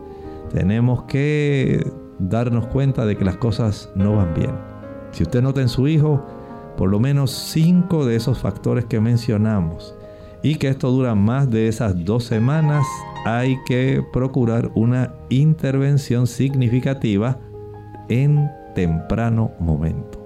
tenemos 0.52 1.04
que 1.04 1.90
darnos 2.18 2.66
cuenta 2.66 3.06
de 3.06 3.16
que 3.16 3.24
las 3.24 3.38
cosas 3.38 3.90
no 3.94 4.16
van 4.16 4.34
bien. 4.34 4.52
Si 5.12 5.22
usted 5.22 5.40
nota 5.40 5.62
en 5.62 5.68
su 5.68 5.88
hijo 5.88 6.37
por 6.78 6.88
lo 6.88 7.00
menos 7.00 7.32
cinco 7.32 8.06
de 8.06 8.14
esos 8.14 8.38
factores 8.38 8.84
que 8.84 9.00
mencionamos 9.00 9.96
y 10.44 10.54
que 10.54 10.68
esto 10.68 10.92
dura 10.92 11.16
más 11.16 11.50
de 11.50 11.66
esas 11.66 12.04
dos 12.04 12.22
semanas, 12.22 12.86
hay 13.26 13.58
que 13.66 14.02
procurar 14.12 14.70
una 14.76 15.12
intervención 15.28 16.28
significativa 16.28 17.36
en 18.08 18.48
temprano 18.76 19.50
momento. 19.58 20.17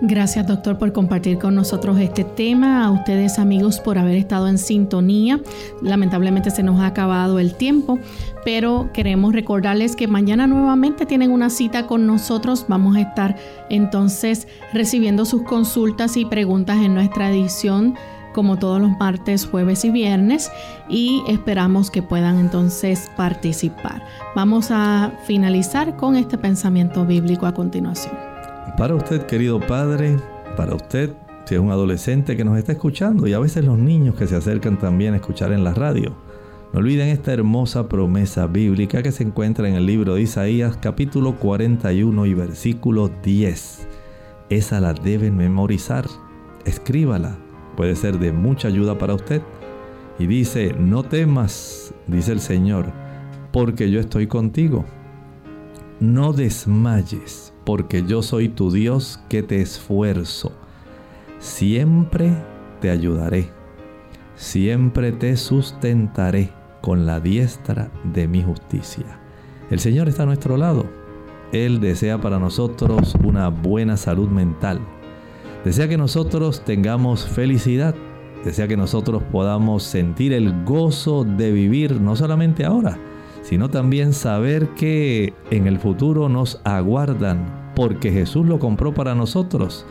Gracias 0.00 0.46
doctor 0.46 0.76
por 0.76 0.92
compartir 0.92 1.38
con 1.38 1.54
nosotros 1.54 1.98
este 2.00 2.24
tema, 2.24 2.84
a 2.84 2.90
ustedes 2.90 3.38
amigos 3.38 3.78
por 3.78 3.96
haber 3.96 4.16
estado 4.16 4.48
en 4.48 4.58
sintonía. 4.58 5.40
Lamentablemente 5.82 6.50
se 6.50 6.64
nos 6.64 6.80
ha 6.80 6.86
acabado 6.86 7.38
el 7.38 7.54
tiempo, 7.54 7.98
pero 8.44 8.90
queremos 8.92 9.32
recordarles 9.32 9.94
que 9.94 10.08
mañana 10.08 10.46
nuevamente 10.48 11.06
tienen 11.06 11.30
una 11.30 11.48
cita 11.48 11.86
con 11.86 12.06
nosotros. 12.06 12.66
Vamos 12.68 12.96
a 12.96 13.02
estar 13.02 13.36
entonces 13.70 14.48
recibiendo 14.72 15.24
sus 15.24 15.42
consultas 15.42 16.16
y 16.16 16.24
preguntas 16.24 16.78
en 16.78 16.94
nuestra 16.94 17.30
edición 17.30 17.94
como 18.34 18.58
todos 18.58 18.82
los 18.82 18.90
martes, 18.98 19.46
jueves 19.46 19.84
y 19.84 19.90
viernes 19.90 20.50
y 20.88 21.22
esperamos 21.28 21.92
que 21.92 22.02
puedan 22.02 22.40
entonces 22.40 23.08
participar. 23.16 24.04
Vamos 24.34 24.72
a 24.72 25.12
finalizar 25.24 25.96
con 25.96 26.16
este 26.16 26.36
pensamiento 26.36 27.06
bíblico 27.06 27.46
a 27.46 27.54
continuación. 27.54 28.33
Para 28.76 28.96
usted, 28.96 29.26
querido 29.26 29.60
padre, 29.60 30.16
para 30.56 30.74
usted, 30.74 31.12
si 31.44 31.54
es 31.54 31.60
un 31.60 31.70
adolescente 31.70 32.36
que 32.36 32.44
nos 32.44 32.58
está 32.58 32.72
escuchando 32.72 33.28
y 33.28 33.32
a 33.32 33.38
veces 33.38 33.64
los 33.64 33.78
niños 33.78 34.16
que 34.16 34.26
se 34.26 34.34
acercan 34.34 34.78
también 34.80 35.14
a 35.14 35.18
escuchar 35.18 35.52
en 35.52 35.62
la 35.62 35.74
radio, 35.74 36.16
no 36.72 36.80
olviden 36.80 37.08
esta 37.08 37.32
hermosa 37.32 37.88
promesa 37.88 38.48
bíblica 38.48 39.00
que 39.00 39.12
se 39.12 39.22
encuentra 39.22 39.68
en 39.68 39.76
el 39.76 39.86
libro 39.86 40.16
de 40.16 40.22
Isaías 40.22 40.76
capítulo 40.76 41.36
41 41.36 42.26
y 42.26 42.34
versículo 42.34 43.12
10. 43.22 43.86
Esa 44.50 44.80
la 44.80 44.92
deben 44.92 45.36
memorizar. 45.36 46.06
Escríbala. 46.64 47.36
Puede 47.76 47.94
ser 47.94 48.18
de 48.18 48.32
mucha 48.32 48.66
ayuda 48.66 48.98
para 48.98 49.14
usted. 49.14 49.40
Y 50.18 50.26
dice, 50.26 50.74
no 50.76 51.04
temas, 51.04 51.94
dice 52.08 52.32
el 52.32 52.40
Señor, 52.40 52.86
porque 53.52 53.88
yo 53.90 54.00
estoy 54.00 54.26
contigo. 54.26 54.84
No 56.00 56.32
desmayes, 56.32 57.43
porque 57.64 58.04
yo 58.04 58.22
soy 58.22 58.48
tu 58.48 58.70
Dios 58.70 59.20
que 59.28 59.42
te 59.42 59.60
esfuerzo. 59.60 60.52
Siempre 61.38 62.32
te 62.80 62.90
ayudaré, 62.90 63.50
siempre 64.36 65.12
te 65.12 65.36
sustentaré 65.36 66.50
con 66.80 67.06
la 67.06 67.20
diestra 67.20 67.90
de 68.12 68.28
mi 68.28 68.42
justicia. 68.42 69.20
El 69.70 69.80
Señor 69.80 70.08
está 70.08 70.24
a 70.24 70.26
nuestro 70.26 70.56
lado. 70.56 70.86
Él 71.52 71.80
desea 71.80 72.20
para 72.20 72.38
nosotros 72.38 73.14
una 73.24 73.48
buena 73.48 73.96
salud 73.96 74.28
mental. 74.28 74.80
Desea 75.64 75.88
que 75.88 75.96
nosotros 75.96 76.64
tengamos 76.64 77.26
felicidad. 77.26 77.94
Desea 78.44 78.68
que 78.68 78.76
nosotros 78.76 79.22
podamos 79.32 79.82
sentir 79.82 80.34
el 80.34 80.64
gozo 80.64 81.24
de 81.24 81.50
vivir 81.52 82.00
no 82.00 82.14
solamente 82.16 82.66
ahora, 82.66 82.98
sino 83.44 83.68
también 83.68 84.14
saber 84.14 84.70
que 84.70 85.34
en 85.50 85.66
el 85.66 85.78
futuro 85.78 86.28
nos 86.28 86.60
aguardan, 86.64 87.72
porque 87.76 88.10
Jesús 88.10 88.46
lo 88.46 88.58
compró 88.58 88.94
para 88.94 89.14
nosotros, 89.14 89.84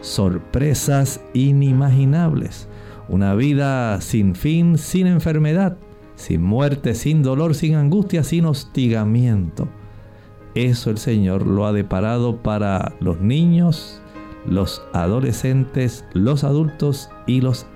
sorpresas 0.00 1.20
inimaginables, 1.32 2.68
una 3.08 3.34
vida 3.36 4.00
sin 4.00 4.34
fin, 4.34 4.76
sin 4.76 5.06
enfermedad, 5.06 5.76
sin 6.16 6.42
muerte, 6.42 6.94
sin 6.94 7.22
dolor, 7.22 7.54
sin 7.54 7.76
angustia, 7.76 8.24
sin 8.24 8.46
hostigamiento. 8.46 9.68
Eso 10.56 10.90
el 10.90 10.98
Señor 10.98 11.46
lo 11.46 11.66
ha 11.66 11.72
deparado 11.72 12.42
para 12.42 12.94
los 12.98 13.20
niños, 13.20 14.02
los 14.44 14.82
adolescentes, 14.92 16.04
los 16.14 16.42
adultos 16.42 17.10
y 17.28 17.42
los 17.42 17.66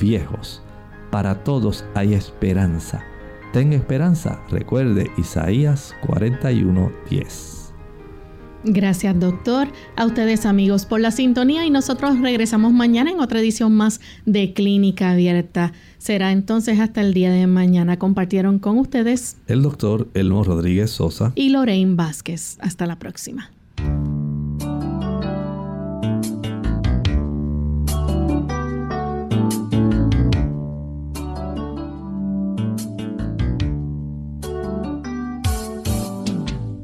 viejos. 0.00 0.62
Para 1.12 1.44
todos 1.44 1.84
hay 1.94 2.14
esperanza 2.14 3.04
Tenga 3.54 3.76
esperanza. 3.76 4.40
Recuerde 4.50 5.12
Isaías 5.16 5.94
41:10. 6.02 7.72
Gracias, 8.64 9.20
doctor. 9.20 9.68
A 9.94 10.06
ustedes, 10.06 10.44
amigos, 10.44 10.86
por 10.86 11.00
la 11.00 11.12
sintonía 11.12 11.64
y 11.64 11.70
nosotros 11.70 12.18
regresamos 12.18 12.72
mañana 12.72 13.12
en 13.12 13.20
otra 13.20 13.38
edición 13.38 13.72
más 13.72 14.00
de 14.26 14.54
Clínica 14.54 15.12
Abierta. 15.12 15.72
Será 15.98 16.32
entonces 16.32 16.80
hasta 16.80 17.00
el 17.00 17.14
día 17.14 17.30
de 17.30 17.46
mañana. 17.46 17.96
Compartieron 17.96 18.58
con 18.58 18.76
ustedes 18.76 19.36
el 19.46 19.62
doctor 19.62 20.08
Elmo 20.14 20.42
Rodríguez 20.42 20.90
Sosa 20.90 21.30
y 21.36 21.50
Lorraine 21.50 21.94
Vázquez. 21.94 22.58
Hasta 22.60 22.86
la 22.86 22.98
próxima. 22.98 23.52